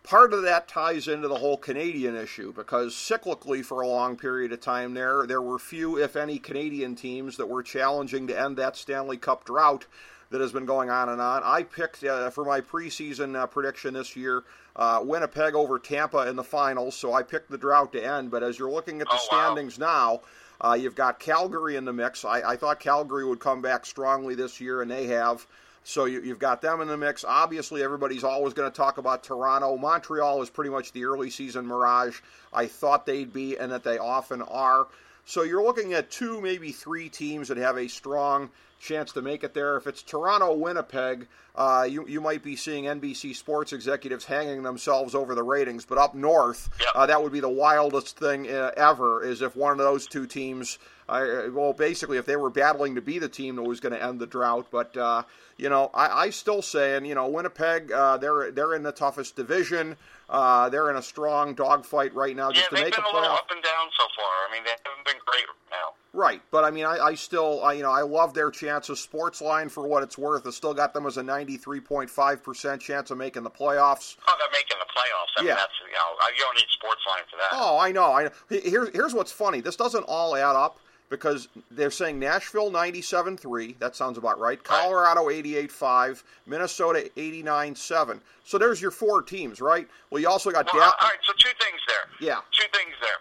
part 0.03 0.33
of 0.33 0.41
that 0.41 0.67
ties 0.67 1.07
into 1.07 1.27
the 1.27 1.37
whole 1.37 1.57
Canadian 1.57 2.15
issue 2.15 2.51
because 2.53 2.93
cyclically 2.93 3.63
for 3.63 3.81
a 3.81 3.87
long 3.87 4.15
period 4.15 4.51
of 4.53 4.61
time 4.61 4.93
there, 4.93 5.27
there 5.27 5.41
were 5.41 5.59
few, 5.59 5.97
if 6.01 6.15
any, 6.15 6.39
Canadian 6.39 6.95
teams 6.95 7.37
that 7.37 7.47
were 7.47 7.61
challenging 7.61 8.25
to 8.27 8.39
end 8.39 8.57
that 8.57 8.75
Stanley 8.75 9.17
Cup 9.17 9.43
drought 9.45 9.85
that 10.29 10.41
has 10.41 10.51
been 10.51 10.65
going 10.65 10.89
on 10.89 11.09
and 11.09 11.21
on. 11.21 11.41
I 11.43 11.63
picked 11.63 12.03
uh, 12.03 12.29
for 12.29 12.43
my 12.43 12.59
preseason 12.61 13.35
uh, 13.35 13.47
prediction 13.47 13.93
this 13.93 14.15
year 14.15 14.43
uh, 14.77 15.01
Winnipeg 15.03 15.55
over 15.55 15.79
Tampa 15.79 16.27
in 16.27 16.35
the 16.35 16.43
finals, 16.43 16.95
so 16.95 17.13
I 17.13 17.23
picked 17.23 17.49
the 17.49 17.57
drought 17.57 17.91
to 17.93 18.05
end. 18.05 18.31
But 18.31 18.43
as 18.43 18.59
you're 18.59 18.71
looking 18.71 19.01
at 19.01 19.07
the 19.07 19.13
Oh, 19.15 19.27
wow. 19.31 19.45
standings 19.55 19.79
now, 19.79 20.21
uh, 20.61 20.77
you've 20.79 20.95
got 20.95 21.19
Calgary 21.19 21.75
in 21.75 21.85
the 21.85 21.93
mix. 21.93 22.23
I, 22.23 22.41
I 22.41 22.55
thought 22.55 22.79
Calgary 22.79 23.25
would 23.25 23.39
come 23.39 23.61
back 23.61 23.85
strongly 23.85 24.35
this 24.35 24.61
year, 24.61 24.81
and 24.81 24.89
they 24.91 25.07
have. 25.07 25.45
So 25.83 26.03
you, 26.05 26.21
you've 26.21 26.39
got 26.39 26.61
them 26.61 26.81
in 26.81 26.87
the 26.89 26.97
mix. 26.97 27.23
Obviously, 27.25 27.81
everybody's 27.81 28.23
always 28.25 28.53
going 28.53 28.69
to 28.69 28.75
talk 28.75 28.97
about 28.97 29.23
Toronto. 29.23 29.77
Montreal 29.77 30.41
is 30.41 30.49
pretty 30.49 30.69
much 30.69 30.91
the 30.91 31.05
early 31.05 31.29
season 31.29 31.65
mirage 31.65 32.19
I 32.51 32.67
thought 32.67 33.05
they'd 33.05 33.31
be, 33.31 33.57
and 33.57 33.71
that 33.71 33.83
they 33.83 33.97
often 33.97 34.41
are. 34.41 34.87
So 35.25 35.43
you're 35.43 35.63
looking 35.63 35.93
at 35.93 36.09
two, 36.11 36.41
maybe 36.41 36.71
three 36.71 37.07
teams 37.09 37.47
that 37.47 37.57
have 37.57 37.77
a 37.77 37.87
strong 37.87 38.49
chance 38.79 39.11
to 39.13 39.21
make 39.21 39.43
it 39.43 39.53
there. 39.53 39.77
If 39.77 39.87
it's 39.87 40.01
Toronto, 40.01 40.53
Winnipeg, 40.53 41.27
uh, 41.55 41.87
you 41.89 42.07
you 42.07 42.21
might 42.21 42.43
be 42.43 42.55
seeing 42.55 42.85
NBC 42.85 43.35
Sports 43.35 43.73
executives 43.73 44.25
hanging 44.25 44.63
themselves 44.63 45.15
over 45.15 45.33
the 45.35 45.43
ratings. 45.43 45.85
But 45.85 45.97
up 45.97 46.13
north, 46.15 46.69
Yep. 46.79 46.89
uh, 46.95 47.05
that 47.07 47.21
would 47.21 47.31
be 47.33 47.39
the 47.39 47.49
wildest 47.49 48.17
thing 48.19 48.49
uh, 48.49 48.71
ever. 48.77 49.23
Is 49.23 49.41
if 49.41 49.55
one 49.55 49.71
of 49.71 49.77
those 49.79 50.05
two 50.07 50.27
teams, 50.27 50.77
uh, 51.09 51.43
well, 51.51 51.73
basically, 51.73 52.17
if 52.17 52.25
they 52.25 52.35
were 52.35 52.49
battling 52.51 52.95
to 52.95 53.01
be 53.01 53.17
the 53.19 53.29
team 53.29 53.55
that 53.55 53.63
was 53.63 53.79
going 53.79 53.93
to 53.93 54.03
end 54.03 54.19
the 54.19 54.27
drought. 54.27 54.67
But 54.71 54.95
uh, 54.95 55.23
you 55.57 55.69
know, 55.69 55.89
I, 55.93 56.25
I 56.25 56.29
still 56.29 56.61
say, 56.61 56.95
and 56.95 57.07
you 57.07 57.15
know, 57.15 57.27
Winnipeg, 57.27 57.91
uh, 57.91 58.17
they're 58.17 58.51
they're 58.51 58.75
in 58.75 58.83
the 58.83 58.91
toughest 58.91 59.35
division. 59.35 59.95
Uh, 60.29 60.67
they're 60.69 60.89
in 60.91 60.97
a 60.97 61.01
strong 61.01 61.53
dogfight 61.55 62.13
right 62.13 62.35
now 62.35 62.49
Yeah, 62.49 62.55
just 62.55 62.69
to 62.69 62.75
they've 62.75 62.83
make 62.85 62.95
been 62.95 63.03
a 63.05 63.07
a 63.07 63.13
little 63.15 63.29
playoff. 63.29 63.37
up 63.39 63.49
and 63.49 63.63
down 63.63 63.87
so 63.97 64.03
far. 64.15 64.27
I 64.47 64.53
mean, 64.53 64.63
they 64.65 64.71
haven't 64.85 65.05
been 65.05 65.21
great 65.25 65.45
now. 65.71 65.93
Right, 66.17 66.41
but 66.49 66.63
I 66.63 66.71
mean, 66.71 66.83
I, 66.83 66.97
I 66.97 67.13
still, 67.13 67.63
I, 67.63 67.73
you 67.73 67.83
know, 67.83 67.91
I 67.91 68.01
love 68.01 68.33
their 68.33 68.49
chances. 68.49 68.97
Sportsline, 69.07 69.69
for 69.69 69.87
what 69.87 70.01
it's 70.01 70.17
worth, 70.17 70.45
has 70.45 70.55
still 70.55 70.73
got 70.73 70.91
them 70.91 71.05
as 71.05 71.17
a 71.17 71.21
93.5% 71.21 72.79
chance 72.79 73.11
of 73.11 73.17
making 73.19 73.43
the 73.43 73.51
playoffs. 73.51 74.17
Oh, 74.27 74.35
they're 74.39 74.47
making 74.51 74.77
the 74.79 74.85
playoffs. 74.85 75.37
I 75.37 75.41
Yeah. 75.43 75.49
mean, 75.49 75.55
that's 75.57 75.73
you 75.85 75.93
know, 75.93 76.15
uh, 76.19 76.25
you 76.35 76.41
don't 76.43 76.55
need 76.55 76.65
sports 76.71 77.01
line 77.07 77.21
for 77.29 77.37
that. 77.37 77.49
Oh, 77.51 77.77
I 77.77 77.91
know. 77.91 78.13
I 78.13 78.29
here's 78.49 78.89
here's 78.93 79.13
what's 79.13 79.31
funny. 79.31 79.61
This 79.61 79.75
doesn't 79.75 80.05
all 80.07 80.35
add 80.35 80.55
up 80.55 80.79
because 81.11 81.49
they're 81.69 81.91
saying 81.91 82.17
Nashville 82.19 82.71
97.3. 82.71 83.77
That 83.77 83.95
sounds 83.95 84.17
about 84.17 84.39
right. 84.39 84.61
Colorado 84.63 85.25
88.5. 85.29 86.23
Minnesota 86.47 87.11
89.7. 87.15 88.19
So 88.43 88.57
there's 88.57 88.81
your 88.81 88.91
four 88.91 89.21
teams, 89.21 89.61
right? 89.61 89.87
Well, 90.09 90.19
you 90.19 90.27
also 90.27 90.49
got 90.49 90.65
Well, 90.73 90.81
Dallas. 90.81 90.95
all 90.99 91.07
right, 91.09 91.17
so 91.27 91.33
two 91.37 91.53
things 91.63 91.79
there. 91.87 92.09
Yeah. 92.19 92.39
Two 92.51 92.65
things 92.73 92.95
there. 93.01 93.17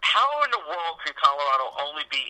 How 0.00 0.28
in 0.44 0.50
the 0.50 0.64
world 0.64 0.96
can 1.04 1.14
Colorado 1.16 1.76
only 1.84 2.04
be 2.08 2.20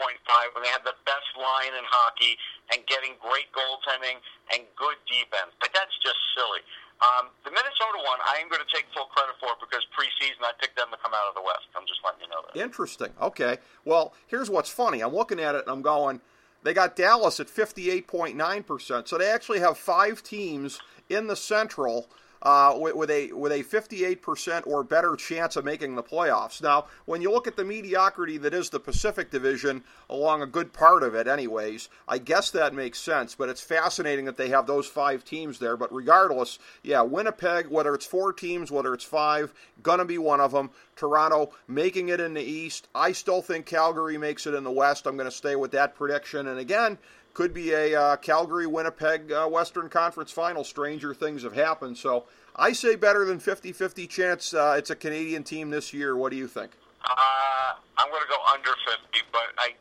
88.5 0.00 0.56
when 0.56 0.62
they 0.64 0.72
have 0.72 0.84
the 0.84 0.96
best 1.04 1.30
line 1.36 1.76
in 1.76 1.84
hockey 1.86 2.36
and 2.72 2.84
getting 2.88 3.16
great 3.20 3.52
goaltending 3.52 4.18
and 4.52 4.64
good 4.76 4.96
defense? 5.06 5.52
But 5.60 5.70
that's 5.76 5.92
just 6.00 6.18
silly. 6.36 6.64
Um, 7.00 7.32
the 7.44 7.50
Minnesota 7.50 7.96
one, 8.04 8.20
I 8.24 8.36
am 8.40 8.48
going 8.48 8.60
to 8.60 8.68
take 8.68 8.84
full 8.92 9.08
credit 9.08 9.34
for 9.40 9.56
because 9.60 9.80
preseason 9.96 10.44
I 10.44 10.52
picked 10.60 10.76
them 10.76 10.88
to 10.92 10.98
come 11.00 11.12
out 11.14 11.28
of 11.28 11.34
the 11.34 11.40
West. 11.40 11.64
I'm 11.72 11.86
just 11.88 12.00
letting 12.04 12.20
you 12.20 12.28
know 12.28 12.44
that. 12.44 12.60
Interesting. 12.60 13.08
Okay. 13.20 13.56
Well, 13.84 14.12
here's 14.26 14.50
what's 14.50 14.68
funny. 14.70 15.00
I'm 15.00 15.14
looking 15.14 15.40
at 15.40 15.54
it 15.54 15.64
and 15.64 15.70
I'm 15.70 15.80
going, 15.80 16.20
they 16.62 16.74
got 16.74 16.96
Dallas 16.96 17.40
at 17.40 17.48
58.9%. 17.48 19.08
So 19.08 19.16
they 19.16 19.28
actually 19.30 19.60
have 19.60 19.78
five 19.78 20.22
teams 20.22 20.78
in 21.08 21.26
the 21.26 21.36
Central 21.36 22.10
uh, 22.42 22.74
with, 22.76 23.10
a 23.10 23.32
with 23.32 23.52
a 23.52 23.62
58% 23.62 24.66
or 24.66 24.82
better 24.82 25.16
chance 25.16 25.56
of 25.56 25.64
making 25.64 25.94
the 25.94 26.02
playoffs. 26.02 26.62
Now, 26.62 26.86
when 27.04 27.22
you 27.22 27.30
look 27.30 27.46
at 27.46 27.56
the 27.56 27.64
mediocrity 27.64 28.38
that 28.38 28.54
is 28.54 28.70
the 28.70 28.80
Pacific 28.80 29.30
Division 29.30 29.84
along 30.08 30.42
a 30.42 30.46
good 30.46 30.72
part 30.72 31.02
of 31.02 31.14
it, 31.14 31.26
anyways, 31.26 31.88
I 32.08 32.18
guess 32.18 32.50
that 32.52 32.74
makes 32.74 32.98
sense. 32.98 33.34
But 33.34 33.48
it's 33.48 33.60
fascinating 33.60 34.24
that 34.24 34.36
they 34.36 34.48
have 34.48 34.66
those 34.66 34.86
five 34.86 35.24
teams 35.24 35.58
there. 35.58 35.76
But 35.76 35.94
regardless, 35.94 36.58
yeah, 36.82 37.02
Winnipeg, 37.02 37.68
whether 37.68 37.94
it's 37.94 38.06
four 38.06 38.32
teams, 38.32 38.70
whether 38.70 38.94
it's 38.94 39.04
five, 39.04 39.52
gonna 39.82 40.04
be 40.04 40.18
one 40.18 40.40
of 40.40 40.52
them. 40.52 40.70
Toronto 41.00 41.50
making 41.66 42.10
it 42.10 42.20
in 42.20 42.34
the 42.34 42.42
East. 42.42 42.86
I 42.94 43.12
still 43.12 43.40
think 43.40 43.64
Calgary 43.64 44.18
makes 44.18 44.46
it 44.46 44.52
in 44.52 44.64
the 44.64 44.70
West. 44.70 45.06
I'm 45.06 45.16
going 45.16 45.30
to 45.30 45.34
stay 45.34 45.56
with 45.56 45.70
that 45.70 45.94
prediction. 45.94 46.46
And 46.46 46.58
again, 46.58 46.98
could 47.34 47.54
be 47.54 47.72
a 47.72 47.94
uh, 47.94 48.16
Calgary 48.16 48.66
Winnipeg 48.66 49.32
uh, 49.32 49.46
Western 49.46 49.88
Conference 49.88 50.30
final. 50.30 50.64
Stranger 50.64 51.14
things 51.14 51.42
have 51.42 51.54
happened. 51.54 51.96
So 51.96 52.24
I 52.56 52.72
say 52.72 52.96
better 52.96 53.24
than 53.24 53.38
50 53.38 53.72
50 53.72 54.06
chance 54.06 54.54
uh, 54.54 54.74
it's 54.76 54.90
a 54.90 54.96
Canadian 54.96 55.44
team 55.44 55.70
this 55.70 55.92
year. 55.92 56.16
What 56.16 56.30
do 56.30 56.36
you 56.36 56.48
think? 56.48 56.72
Uh, 57.04 57.80
I'm 57.96 58.10
going 58.10 58.22
to 58.22 58.28
go 58.28 58.40
under 58.52 58.70
50, 58.84 59.24
but 59.32 59.48
I 59.58 59.72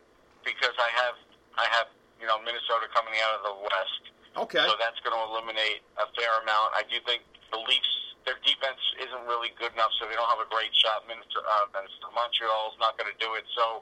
because 0.46 0.76
I 0.80 0.90
have 1.04 1.16
I 1.58 1.66
have 1.76 1.88
you 2.22 2.28
know 2.28 2.40
Minnesota 2.40 2.88
coming 2.94 3.14
out 3.26 3.40
of 3.40 3.42
the 3.44 3.56
West. 3.64 4.04
Okay. 4.38 4.64
So 4.64 4.78
that's 4.80 5.00
going 5.04 5.18
to 5.18 5.24
eliminate 5.28 5.82
a 5.98 6.08
fair 6.16 6.32
amount. 6.46 6.78
I 6.78 6.86
do 6.88 7.02
think 7.04 7.26
the 7.52 7.60
Leafs, 7.60 8.16
their 8.24 8.38
defense 8.46 8.80
isn't 9.02 9.24
really 9.26 9.52
good 9.58 9.74
enough, 9.74 9.90
so 9.98 10.06
they 10.06 10.16
don't 10.16 10.30
have 10.30 10.40
a 10.40 10.48
great 10.48 10.72
shot. 10.78 11.04
Minnesota, 11.10 11.44
uh, 11.44 11.66
Minnesota 11.74 12.14
Montreal's 12.14 12.78
not 12.78 12.96
going 12.96 13.10
to 13.10 13.20
do 13.20 13.34
it. 13.36 13.44
So 13.58 13.82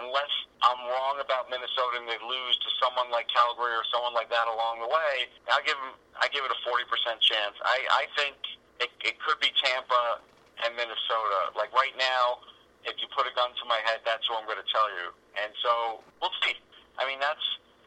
unless 0.00 0.32
I'm 0.62 0.80
wrong 0.86 1.22
about 1.22 1.50
Minnesota 1.50 2.02
and 2.02 2.08
they 2.08 2.18
lose 2.22 2.56
to 2.62 2.70
someone 2.82 3.10
like 3.10 3.30
Calgary 3.30 3.74
or 3.74 3.86
someone 3.90 4.14
like 4.14 4.30
that 4.30 4.46
along 4.50 4.82
the 4.82 4.90
way, 4.90 5.30
I'll 5.50 5.62
give 5.62 5.78
them, 5.78 5.94
I 6.18 6.26
give 6.30 6.42
it 6.42 6.50
a 6.50 6.60
40% 6.66 7.18
chance. 7.22 7.54
I, 7.62 8.04
I 8.04 8.04
think 8.18 8.36
it, 8.82 8.90
it 9.02 9.14
could 9.22 9.38
be 9.38 9.50
Tampa 9.58 10.22
and 10.64 10.74
Minnesota. 10.74 11.54
Like 11.54 11.70
right 11.74 11.94
now, 11.98 12.42
if 12.86 12.98
you 13.02 13.06
put 13.14 13.26
a 13.26 13.34
gun 13.34 13.50
to 13.50 13.64
my 13.66 13.78
head, 13.84 14.02
that's 14.06 14.26
who 14.26 14.34
I'm 14.34 14.46
going 14.46 14.62
to 14.62 14.70
tell 14.70 14.88
you. 14.98 15.14
And 15.38 15.50
so 15.62 16.02
we'll 16.22 16.34
see. 16.42 16.54
I 16.98 17.06
mean, 17.06 17.20
that's 17.20 17.42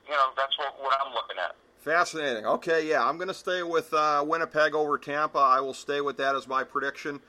you 0.08 0.14
know 0.14 0.32
that's 0.36 0.58
what, 0.58 0.76
what 0.80 0.96
I'm 1.00 1.14
looking 1.14 1.38
at. 1.40 1.56
Fascinating. 1.80 2.46
Okay, 2.46 2.88
yeah, 2.88 3.04
I'm 3.04 3.18
going 3.18 3.28
to 3.28 3.34
stay 3.34 3.64
with 3.64 3.94
uh, 3.94 4.24
Winnipeg 4.26 4.76
over 4.76 4.98
Tampa. 4.98 5.40
I 5.40 5.60
will 5.60 5.74
stay 5.74 6.00
with 6.00 6.16
that 6.18 6.36
as 6.36 6.48
my 6.48 6.64
prediction 6.64 7.20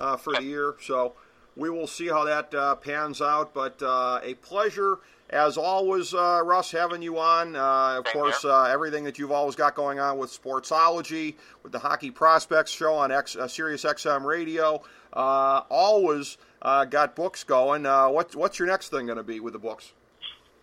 uh, 0.00 0.16
for 0.16 0.32
the 0.32 0.42
year. 0.42 0.76
So 0.80 1.14
we 1.58 1.68
will 1.68 1.88
see 1.88 2.06
how 2.08 2.24
that 2.24 2.54
uh, 2.54 2.76
pans 2.76 3.20
out. 3.20 3.52
But 3.52 3.82
uh, 3.82 4.20
a 4.22 4.34
pleasure, 4.34 5.00
as 5.28 5.58
always, 5.58 6.14
uh, 6.14 6.40
Russ, 6.44 6.70
having 6.70 7.02
you 7.02 7.18
on. 7.18 7.56
Uh, 7.56 7.98
of 7.98 8.06
Same 8.06 8.12
course, 8.14 8.44
uh, 8.44 8.62
everything 8.64 9.04
that 9.04 9.18
you've 9.18 9.32
always 9.32 9.56
got 9.56 9.74
going 9.74 9.98
on 9.98 10.16
with 10.18 10.30
Sportsology, 10.30 11.34
with 11.62 11.72
the 11.72 11.80
Hockey 11.80 12.10
Prospects 12.10 12.70
Show 12.70 12.94
on 12.94 13.10
X, 13.12 13.36
uh, 13.36 13.48
Sirius 13.48 13.84
XM 13.84 14.24
Radio. 14.24 14.80
Uh, 15.12 15.62
always 15.68 16.38
uh, 16.62 16.84
got 16.84 17.16
books 17.16 17.42
going. 17.42 17.84
Uh, 17.84 18.08
what, 18.08 18.34
what's 18.36 18.58
your 18.58 18.68
next 18.68 18.88
thing 18.90 19.06
going 19.06 19.18
to 19.18 19.24
be 19.26 19.40
with 19.40 19.52
the 19.52 19.58
books? 19.58 19.92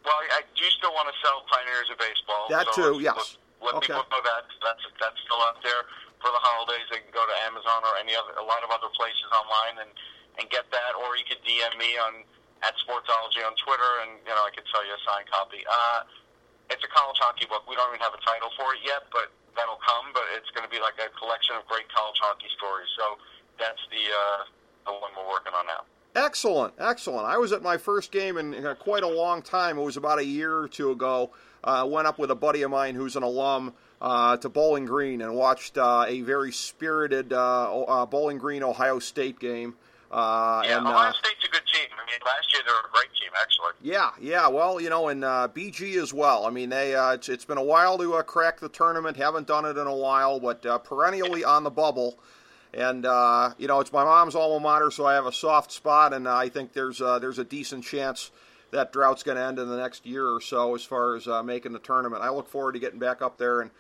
Well, 0.06 0.16
I 0.32 0.42
do 0.56 0.66
still 0.70 0.94
want 0.94 1.10
to 1.10 1.16
sell 1.20 1.44
Pioneers 1.52 1.90
of 1.92 1.98
Baseball. 1.98 2.46
That 2.50 2.68
so 2.72 2.94
too, 2.94 3.04
yes. 3.04 3.38
Let, 3.60 3.74
let 3.74 3.76
Okay. 3.82 3.94
people 3.98 4.06
know 4.14 4.22
that 4.22 4.46
that's 4.62 4.86
that's 5.02 5.18
still 5.26 5.42
out 5.50 5.58
there 5.66 5.90
for 6.22 6.30
the 6.30 6.38
holidays. 6.46 6.86
They 6.94 7.02
can 7.02 7.10
go 7.10 7.26
to 7.26 7.36
Amazon 7.50 7.82
or 7.82 7.98
any 7.98 8.14
other 8.14 8.38
a 8.38 8.46
lot 8.46 8.62
of 8.62 8.70
other 8.70 8.86
places 8.94 9.26
online 9.34 9.82
and 9.82 9.90
and 10.40 10.50
get 10.50 10.68
that, 10.72 10.92
or 11.00 11.16
you 11.16 11.26
could 11.28 11.42
DM 11.44 11.74
me 11.80 11.96
on 12.00 12.24
at 12.64 12.74
Sportsology 12.82 13.44
on 13.46 13.54
Twitter, 13.62 13.92
and 14.06 14.18
you 14.24 14.34
know 14.34 14.44
I 14.44 14.52
could 14.52 14.66
sell 14.72 14.84
you 14.84 14.96
a 14.96 15.02
signed 15.06 15.30
copy. 15.30 15.62
Uh, 15.68 16.08
it's 16.72 16.82
a 16.82 16.92
college 16.92 17.20
hockey 17.22 17.46
book. 17.46 17.68
We 17.70 17.76
don't 17.78 17.90
even 17.94 18.02
have 18.02 18.16
a 18.16 18.24
title 18.26 18.50
for 18.58 18.74
it 18.74 18.82
yet, 18.82 19.06
but 19.14 19.30
that'll 19.54 19.82
come. 19.84 20.12
But 20.14 20.26
it's 20.34 20.50
going 20.52 20.66
to 20.66 20.72
be 20.72 20.82
like 20.82 20.98
a 20.98 21.14
collection 21.14 21.56
of 21.56 21.68
great 21.70 21.86
college 21.94 22.18
hockey 22.18 22.50
stories. 22.58 22.90
So 22.98 23.22
that's 23.62 23.82
the 23.94 24.04
uh, 24.10 24.40
the 24.90 24.94
one 24.98 25.12
we're 25.14 25.30
working 25.30 25.54
on 25.54 25.68
now. 25.68 25.86
Excellent, 26.16 26.74
excellent. 26.80 27.28
I 27.28 27.38
was 27.38 27.52
at 27.52 27.62
my 27.62 27.78
first 27.78 28.12
game 28.12 28.38
in, 28.38 28.56
quite 28.80 29.04
a 29.04 29.08
long 29.08 29.42
time. 29.42 29.78
It 29.78 29.84
was 29.84 29.98
about 29.98 30.20
a 30.20 30.26
year 30.26 30.58
or 30.58 30.68
two 30.68 30.92
ago. 30.92 31.32
Uh, 31.62 31.86
went 31.90 32.08
up 32.08 32.18
with 32.18 32.32
a 32.32 32.36
buddy 32.36 32.62
of 32.62 32.72
mine 32.72 32.96
who's 32.96 33.16
an 33.18 33.24
alum 33.24 33.74
uh, 34.02 34.38
to 34.38 34.48
Bowling 34.48 34.86
Green 34.86 35.22
and 35.22 35.36
watched 35.36 35.78
uh, 35.78 36.06
a 36.08 36.22
very 36.22 36.52
spirited 36.52 37.34
uh, 37.34 37.84
uh, 37.84 38.06
Bowling 38.06 38.38
Green 38.38 38.64
Ohio 38.64 39.00
State 39.00 39.40
game. 39.40 39.76
Uh, 40.16 40.62
Yeah, 40.64 40.78
and 40.78 40.88
Ohio 40.88 41.10
uh, 41.10 41.14
State's 41.14 41.44
a 41.46 41.52
good 41.52 41.66
team. 41.74 41.90
I 41.92 42.10
mean, 42.10 42.20
last 42.26 42.54
year 42.54 42.62
they 42.66 42.72
were 42.72 42.88
a 42.88 42.92
great 42.92 43.12
team, 43.20 43.32
actually. 43.36 43.74
Yeah, 43.82 44.12
yeah. 44.22 44.48
Well, 44.48 44.80
you 44.80 44.90
know, 44.90 45.10
and 45.10 45.26
uh, 45.26 45.50
BG 45.54 46.02
as 46.02 46.14
well. 46.14 46.46
I 46.46 46.52
mean, 46.52 46.70
they 46.70 46.96
uh, 46.96 47.14
it's, 47.14 47.28
it's 47.28 47.44
been 47.44 47.58
a 47.58 47.64
while 47.64 47.98
to 47.98 48.14
uh, 48.16 48.24
crack 48.24 48.62
the 48.62 48.70
tournament. 48.70 49.18
Haven't 49.18 49.46
done 49.46 49.66
it 49.66 49.78
in 49.78 49.88
a 49.88 49.96
while, 49.96 50.40
but 50.40 50.66
uh, 50.66 50.78
perennially 50.78 51.44
on 51.44 51.64
the 51.64 51.70
bubble. 51.70 52.18
And 52.74 53.06
uh, 53.06 53.54
you 53.58 53.68
know, 53.68 53.82
it's 53.82 53.92
my 53.92 54.06
mom's 54.06 54.36
alma 54.36 54.62
mater, 54.62 54.90
so 54.90 55.06
I 55.06 55.16
have 55.16 55.26
a 55.26 55.34
soft 55.34 55.74
spot, 55.74 56.14
and 56.14 56.30
I 56.30 56.48
think 56.48 56.72
there's 56.72 57.02
uh, 57.02 57.20
there's 57.20 57.40
a 57.40 57.46
decent 57.46 57.84
chance 57.84 58.32
that 58.72 58.94
drought's 58.94 59.24
going 59.24 59.38
to 59.38 59.44
end 59.44 59.60
in 59.60 59.70
the 59.70 59.78
next 59.78 60.06
year 60.06 60.28
or 60.28 60.42
so 60.42 60.76
as 60.76 60.84
far 60.84 61.16
as 61.16 61.28
uh, 61.28 61.44
making 61.44 61.74
the 61.74 61.80
tournament. 61.80 62.24
I 62.24 62.30
look 62.30 62.48
forward 62.48 62.74
to 62.74 62.80
getting 62.80 63.00
back 63.00 63.22
up 63.22 63.38
there 63.38 63.62
and 63.62 63.72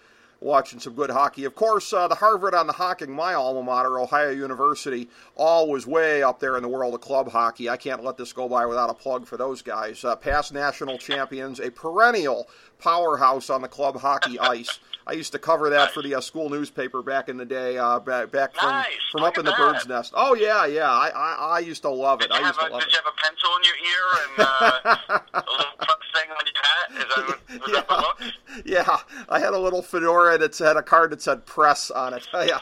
watching 0.42 0.80
some 0.80 0.94
good 0.94 1.10
hockey. 1.10 1.46
Of 1.46 1.56
course, 1.56 1.92
uh, 1.94 2.08
the 2.08 2.16
Harvard 2.16 2.54
on 2.54 2.68
the 2.68 2.74
Hocking, 2.74 3.12
my 3.12 3.34
alma 3.34 3.64
mater, 3.64 4.00
Ohio 4.00 4.30
University, 4.32 5.10
all 5.36 5.70
was 5.70 5.88
way 5.88 6.22
up 6.24 6.40
there 6.40 6.56
in 6.58 6.64
the 6.64 6.70
world 6.70 6.94
of 6.94 7.02
club 7.02 7.30
hockey. 7.32 7.70
I 7.70 7.78
can't 7.78 8.04
let 8.04 8.18
this 8.18 8.34
go 8.34 8.48
by 8.50 8.66
without 8.66 8.90
a 8.90 8.94
plug 8.94 9.26
for 9.26 9.38
those 9.38 9.62
guys. 9.62 10.04
Uh, 10.04 10.16
past 10.16 10.54
national 10.54 10.98
champions, 10.98 11.60
a 11.60 11.72
perennial 11.72 12.48
powerhouse 12.80 13.50
on 13.50 13.62
the 13.62 13.68
club 13.68 13.98
hockey 14.00 14.38
ice. 14.40 14.80
I 15.08 15.14
used 15.14 15.34
to 15.34 15.40
cover 15.40 15.70
that 15.70 15.92
for 15.92 16.02
the 16.02 16.16
uh, 16.16 16.20
school 16.22 16.50
newspaper 16.50 17.04
back 17.04 17.30
in 17.30 17.38
the 17.38 17.46
day, 17.46 17.78
uh, 17.78 18.00
back, 18.00 18.32
back 18.32 18.56
from, 18.56 18.70
Nice. 18.72 18.88
from 19.12 19.22
Look 19.22 19.34
up 19.34 19.38
in 19.38 19.46
the 19.46 19.52
that. 19.52 19.58
bird's 19.60 19.88
nest. 19.88 20.14
Oh 20.16 20.34
yeah, 20.34 20.66
yeah. 20.66 20.90
I, 20.92 21.10
I, 21.16 21.34
I 21.58 21.60
used 21.60 21.84
to 21.84 21.90
love 21.92 22.22
it. 22.22 22.32
Did 22.32 22.40
you, 22.40 22.44
I 22.44 22.48
used 22.48 22.60
have 22.60 22.66
to 22.70 22.72
a, 22.72 22.74
love 22.74 22.82
did 22.82 22.88
it. 22.90 22.94
you 22.94 23.00
have 23.06 23.14
a 23.14 23.22
pencil 23.22 23.50
in 23.58 23.64
your 23.64 23.78
ear 23.86 24.06
and 24.24 25.20
uh, 25.36 25.42
a 25.46 25.52
little 25.52 25.78
press 25.78 25.98
thing 26.16 26.32
on 26.32 26.46
your 26.48 26.64
hat? 26.64 26.90
Is 26.92 27.16
that, 27.16 27.28
what- 27.28 27.62
was 27.62 27.72
that 27.74 27.88
the 27.88 27.96
look? 27.96 28.66
Yeah, 28.88 28.98
I 29.30 29.40
had 29.40 29.54
a 29.54 29.60
little 29.60 29.82
fedora 29.82 30.38
that 30.38 30.58
had 30.58 30.78
a 30.78 30.84
card 30.84 31.12
that 31.12 31.22
said 31.22 31.46
"press" 31.46 31.92
on 31.92 32.14
it. 32.14 32.28
Yeah, 32.34 32.60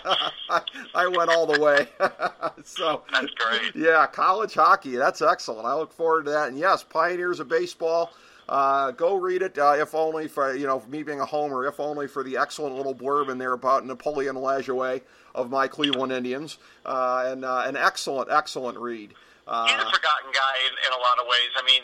I, 0.50 0.62
I 0.96 1.08
went 1.08 1.30
all 1.30 1.46
the 1.46 1.60
way. 1.60 1.88
so 2.64 3.04
That's 3.12 3.32
great. 3.34 3.76
yeah, 3.76 4.06
college 4.08 4.54
hockey. 4.54 4.96
That's 4.96 5.22
excellent. 5.22 5.66
I 5.66 5.74
look 5.76 5.92
forward 5.92 6.26
to 6.26 6.32
that. 6.32 6.50
And 6.50 6.58
yes, 6.58 6.84
Pioneers 6.84 7.40
of 7.40 7.48
Baseball. 7.50 8.12
Uh, 8.50 8.92
go 8.92 9.16
read 9.16 9.42
it, 9.42 9.58
uh, 9.58 9.74
if 9.78 9.96
only 9.96 10.28
for 10.28 10.54
you 10.54 10.68
know 10.68 10.84
me 10.90 11.02
being 11.02 11.22
a 11.22 11.26
homer, 11.26 11.66
if 11.66 11.80
only 11.80 12.08
for 12.08 12.24
the 12.24 12.36
excellent 12.38 12.76
little 12.76 12.94
blurb 12.94 13.30
in 13.30 13.38
there 13.38 13.54
about 13.54 13.86
Napoleon 13.86 14.36
Lajoie 14.36 15.02
of 15.34 15.50
my 15.50 15.66
Cleveland 15.68 16.12
Indians, 16.12 16.58
uh, 16.86 17.24
and 17.28 17.46
uh, 17.46 17.64
an 17.66 17.78
excellent, 17.78 18.30
excellent 18.30 18.78
read. 18.78 19.14
Uh, 19.48 19.66
He's 19.66 19.76
a 19.76 19.86
forgotten 19.86 20.32
guy 20.34 20.56
in, 20.68 20.74
in 20.88 20.94
a 20.94 21.02
lot 21.02 21.20
of 21.20 21.26
ways. 21.28 21.50
I 21.58 21.66
mean, 21.66 21.82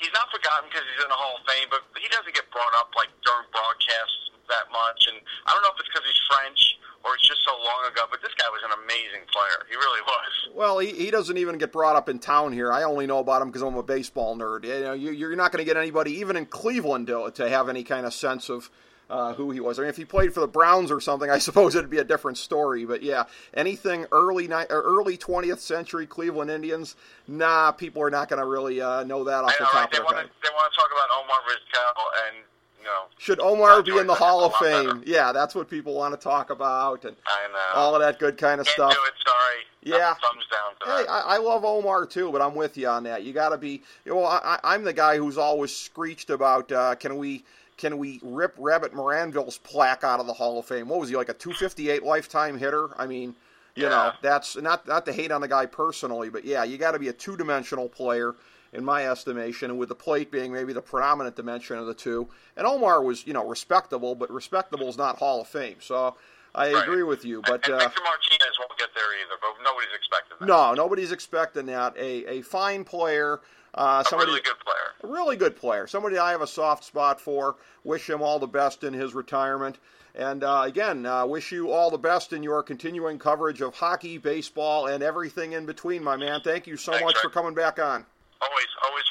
he's 0.00 0.12
not 0.16 0.32
forgotten 0.32 0.72
because 0.72 0.82
he's 0.88 1.04
in 1.04 1.12
the 1.12 1.20
Hall 1.20 1.36
of 1.36 1.44
Fame, 1.44 1.68
but 1.68 1.84
he 2.00 2.08
doesn't 2.08 2.32
get 2.32 2.48
brought 2.50 2.72
up 2.80 2.90
like 2.96 3.12
during 3.22 3.46
broadcasts 3.52 4.32
that 4.48 4.66
much. 4.72 5.06
And 5.06 5.20
I 5.46 5.52
don't 5.52 5.62
know 5.62 5.70
if 5.70 5.78
it's 5.78 5.92
because 5.92 6.08
he's 6.08 6.24
French 6.26 6.80
or 7.04 7.14
it's 7.14 7.28
just 7.28 7.44
so 7.44 7.52
long 7.52 7.86
ago, 7.86 8.08
but 8.10 8.20
this 8.20 8.34
guy 8.34 8.48
was 8.50 8.60
an 8.64 8.74
amazing 8.84 9.24
player. 9.30 9.64
He 9.68 9.76
really 9.76 10.02
was. 10.02 10.32
Well, 10.56 10.78
he, 10.80 10.92
he 10.92 11.10
doesn't 11.10 11.38
even 11.38 11.56
get 11.56 11.72
brought 11.72 11.96
up 11.96 12.08
in 12.08 12.18
town 12.18 12.52
here. 12.52 12.72
I 12.72 12.82
only 12.82 13.06
know 13.06 13.20
about 13.20 13.40
him 13.40 13.48
because 13.48 13.62
I'm 13.62 13.76
a 13.76 13.82
baseball 13.82 14.36
nerd. 14.36 14.64
You 14.64 14.80
know, 14.80 14.92
you, 14.92 15.12
you're 15.12 15.36
not 15.36 15.52
going 15.52 15.64
to 15.64 15.68
get 15.68 15.76
anybody, 15.76 16.12
even 16.18 16.36
in 16.36 16.46
Cleveland, 16.46 17.06
to, 17.06 17.30
to 17.30 17.48
have 17.48 17.68
any 17.68 17.84
kind 17.84 18.04
of 18.04 18.12
sense 18.12 18.50
of 18.50 18.70
uh, 19.10 19.34
who 19.34 19.50
he 19.50 19.60
was. 19.60 19.78
I 19.78 19.82
mean, 19.82 19.88
if 19.90 19.96
he 19.96 20.04
played 20.04 20.32
for 20.32 20.40
the 20.40 20.46
Browns 20.48 20.90
or 20.90 21.00
something, 21.00 21.28
I 21.30 21.38
suppose 21.48 21.74
it'd 21.74 21.90
be 21.90 21.98
a 21.98 22.04
different 22.04 22.38
story. 22.38 22.84
But 22.84 23.02
yeah, 23.02 23.24
anything 23.54 24.06
early 24.12 24.46
ni- 24.48 24.54
or 24.70 24.82
early 24.82 25.18
20th 25.18 25.58
century 25.58 26.06
Cleveland 26.06 26.50
Indians, 26.50 26.96
nah, 27.28 27.72
people 27.72 28.02
are 28.02 28.10
not 28.10 28.28
going 28.28 28.40
to 28.40 28.46
really 28.46 28.80
uh, 28.80 29.04
know 29.04 29.24
that 29.24 29.44
off 29.44 29.50
I 29.50 29.56
the 29.58 29.64
top 29.64 29.74
right? 29.74 29.84
of 29.84 29.90
They 29.90 29.96
their 29.98 30.04
want 30.04 30.16
head. 30.18 30.30
they 30.42 30.48
want 30.54 30.72
to 30.72 30.78
talk 30.78 30.88
about 30.92 31.08
Omar 31.22 31.36
Vizquel 31.48 32.28
and 32.28 32.36
you 32.78 32.84
know. 32.86 33.02
Should 33.18 33.40
Omar 33.40 33.82
be 33.82 33.98
in 33.98 34.06
the 34.06 34.14
Hall 34.14 34.42
of 34.44 34.52
that's 34.52 34.62
a 34.62 34.64
lot 34.64 34.84
Fame? 34.86 34.98
better. 35.00 35.10
Yeah, 35.10 35.32
that's 35.32 35.54
what 35.54 35.68
people 35.68 35.94
want 35.94 36.14
to 36.14 36.20
talk 36.22 36.48
about, 36.50 37.04
and 37.04 37.14
I 37.26 37.48
know. 37.52 37.80
all 37.80 37.94
of 37.94 38.00
that 38.00 38.18
good 38.18 38.38
kind 38.38 38.58
of 38.60 38.66
Can't 38.66 38.74
stuff. 38.74 38.92
do 38.94 39.00
it. 39.06 39.12
Sorry. 39.26 39.64
Yeah. 39.82 40.14
Thumbs 40.14 40.44
down 40.50 40.98
Hey. 40.98 41.06
I, 41.08 41.20
I 41.20 41.36
love 41.38 41.64
Omar 41.64 42.04
too, 42.06 42.30
but 42.32 42.40
I'm 42.42 42.54
with 42.54 42.76
you 42.76 42.86
on 42.88 43.02
that. 43.04 43.22
You 43.22 43.32
got 43.32 43.50
to 43.50 43.58
be. 43.58 43.82
You 44.04 44.14
know, 44.14 44.24
I, 44.24 44.56
I- 44.62 44.74
I'm 44.74 44.84
the 44.84 44.92
guy 44.92 45.16
who's 45.16 45.36
always 45.38 45.74
screeched 45.74 46.30
about 46.30 46.70
uh, 46.72 46.94
can 46.96 47.16
we 47.16 47.44
can 47.80 47.96
we 47.96 48.20
rip 48.22 48.54
Rabbit 48.58 48.92
Maranville's 48.92 49.56
plaque 49.56 50.04
out 50.04 50.20
of 50.20 50.26
the 50.26 50.34
Hall 50.34 50.58
of 50.58 50.66
Fame? 50.66 50.88
What 50.88 51.00
was 51.00 51.08
he 51.08 51.16
like 51.16 51.30
a 51.30 51.34
258 51.34 52.02
lifetime 52.02 52.58
hitter? 52.58 52.90
I 52.98 53.06
mean, 53.06 53.34
you 53.74 53.88
know, 53.88 54.12
that's 54.20 54.54
not 54.56 54.86
not 54.86 55.06
to 55.06 55.12
hate 55.12 55.32
on 55.32 55.40
the 55.40 55.48
guy 55.48 55.64
personally, 55.64 56.28
but 56.28 56.44
yeah, 56.44 56.62
you 56.62 56.76
got 56.76 56.90
to 56.92 56.98
be 56.98 57.08
a 57.08 57.12
two 57.12 57.38
dimensional 57.38 57.88
player 57.88 58.34
in 58.74 58.84
my 58.84 59.08
estimation, 59.08 59.70
and 59.70 59.80
with 59.80 59.88
the 59.88 59.94
plate 59.94 60.30
being 60.30 60.52
maybe 60.52 60.72
the 60.74 60.82
predominant 60.82 61.36
dimension 61.36 61.78
of 61.78 61.86
the 61.86 61.94
two. 61.94 62.28
And 62.56 62.66
Omar 62.66 63.02
was, 63.02 63.26
you 63.26 63.32
know, 63.32 63.44
respectable, 63.48 64.14
but 64.14 64.30
respectable 64.30 64.88
is 64.88 64.98
not 64.98 65.18
Hall 65.18 65.40
of 65.40 65.48
Fame. 65.48 65.76
So 65.80 66.16
I 66.54 66.72
Right. 66.74 66.82
agree 66.82 67.02
with 67.02 67.24
you, 67.24 67.40
but. 67.42 67.64
and 67.64 67.74
uh, 67.74 67.78
Victor 67.78 68.02
Martinez 68.02 68.58
won't 68.58 68.78
get 68.78 68.90
there 68.94 69.04
either, 69.24 69.38
but 69.40 69.54
nobody's 69.64 69.88
expecting 69.96 70.36
that. 70.40 70.46
no, 70.46 70.74
nobody's 70.74 71.12
expecting 71.12 71.66
that. 71.66 71.96
A 71.96 72.26
a 72.26 72.42
fine 72.42 72.84
player, 72.84 73.40
uh, 73.74 74.02
a 74.10 74.16
really 74.16 74.40
good 74.40 74.58
player. 74.58 75.12
really 75.14 75.36
good 75.36 75.56
player, 75.56 75.86
somebody 75.86 76.18
I 76.18 76.30
have 76.32 76.42
a 76.42 76.46
soft 76.46 76.84
spot 76.84 77.20
for. 77.20 77.56
Wish 77.84 78.08
him 78.08 78.22
all 78.22 78.38
the 78.38 78.46
best 78.46 78.84
in 78.84 78.92
his 78.92 79.14
retirement. 79.14 79.78
And 80.14 80.42
uh, 80.42 80.62
again, 80.64 81.06
uh, 81.06 81.24
wish 81.26 81.52
you 81.52 81.70
all 81.70 81.90
the 81.90 81.98
best 81.98 82.32
in 82.32 82.42
your 82.42 82.62
continuing 82.62 83.18
coverage 83.18 83.60
of 83.60 83.74
hockey, 83.74 84.18
baseball, 84.18 84.88
and 84.88 85.02
everything 85.02 85.52
in 85.52 85.66
between, 85.66 86.02
my 86.02 86.16
man. 86.16 86.40
Thank 86.42 86.66
you 86.66 86.76
so 86.76 86.92
Thanks, 86.92 87.04
much 87.04 87.14
Rick. 87.16 87.22
for 87.22 87.30
coming 87.30 87.54
back 87.54 87.78
on. 87.78 88.04
Always, 88.42 88.66
always. 88.84 89.04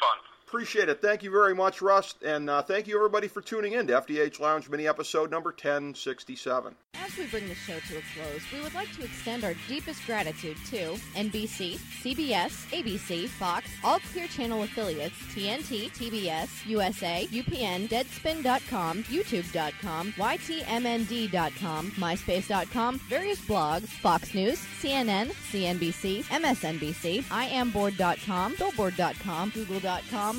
Appreciate 0.50 0.89
it. 0.89 1.00
Thank 1.00 1.22
you 1.22 1.30
very 1.30 1.54
much, 1.54 1.80
Russ. 1.80 2.16
And 2.26 2.50
uh, 2.50 2.64
thank 2.64 2.88
you, 2.88 2.95
everybody, 2.95 3.28
for 3.28 3.39
tuning 3.39 3.74
in 3.74 3.86
to 3.86 3.93
FDH 4.02 4.39
Lounge 4.39 4.68
Mini 4.68 4.88
Episode 4.88 5.30
number 5.30 5.52
1067. 5.52 6.74
As 6.95 7.16
we 7.18 7.28
bring 7.28 7.47
the 7.47 7.54
show 7.54 7.78
to 7.78 7.97
a 7.97 8.02
close, 8.16 8.41
we 8.52 8.60
would 8.62 8.74
like 8.74 8.91
to 8.95 9.04
extend 9.04 9.43
our 9.43 9.54
deepest 9.68 10.04
gratitude 10.08 10.58
to 10.72 10.95
NBC, 11.16 11.78
CBS, 12.02 12.66
ABC, 12.72 13.28
Fox, 13.28 13.70
all 13.84 14.00
Clear 14.12 14.26
Channel 14.26 14.64
affiliates, 14.64 15.16
TNT, 15.36 15.91
TBS, 15.91 16.66
USA, 16.66 17.28
UPN, 17.32 17.88
Deadspin.com, 17.88 19.04
YouTube.com, 19.04 20.14
YTMND.com, 20.14 21.91
MySpace.com, 21.91 22.97
various 23.08 23.39
blogs, 23.41 23.88
Fox 23.88 24.34
News, 24.34 24.60
CNN, 24.82 25.28
CNBC, 25.28 26.24
MSNBC, 26.24 27.22
IamBoard.com, 27.26 28.56
Billboard.com, 28.58 29.52
Google.com, 29.52 30.39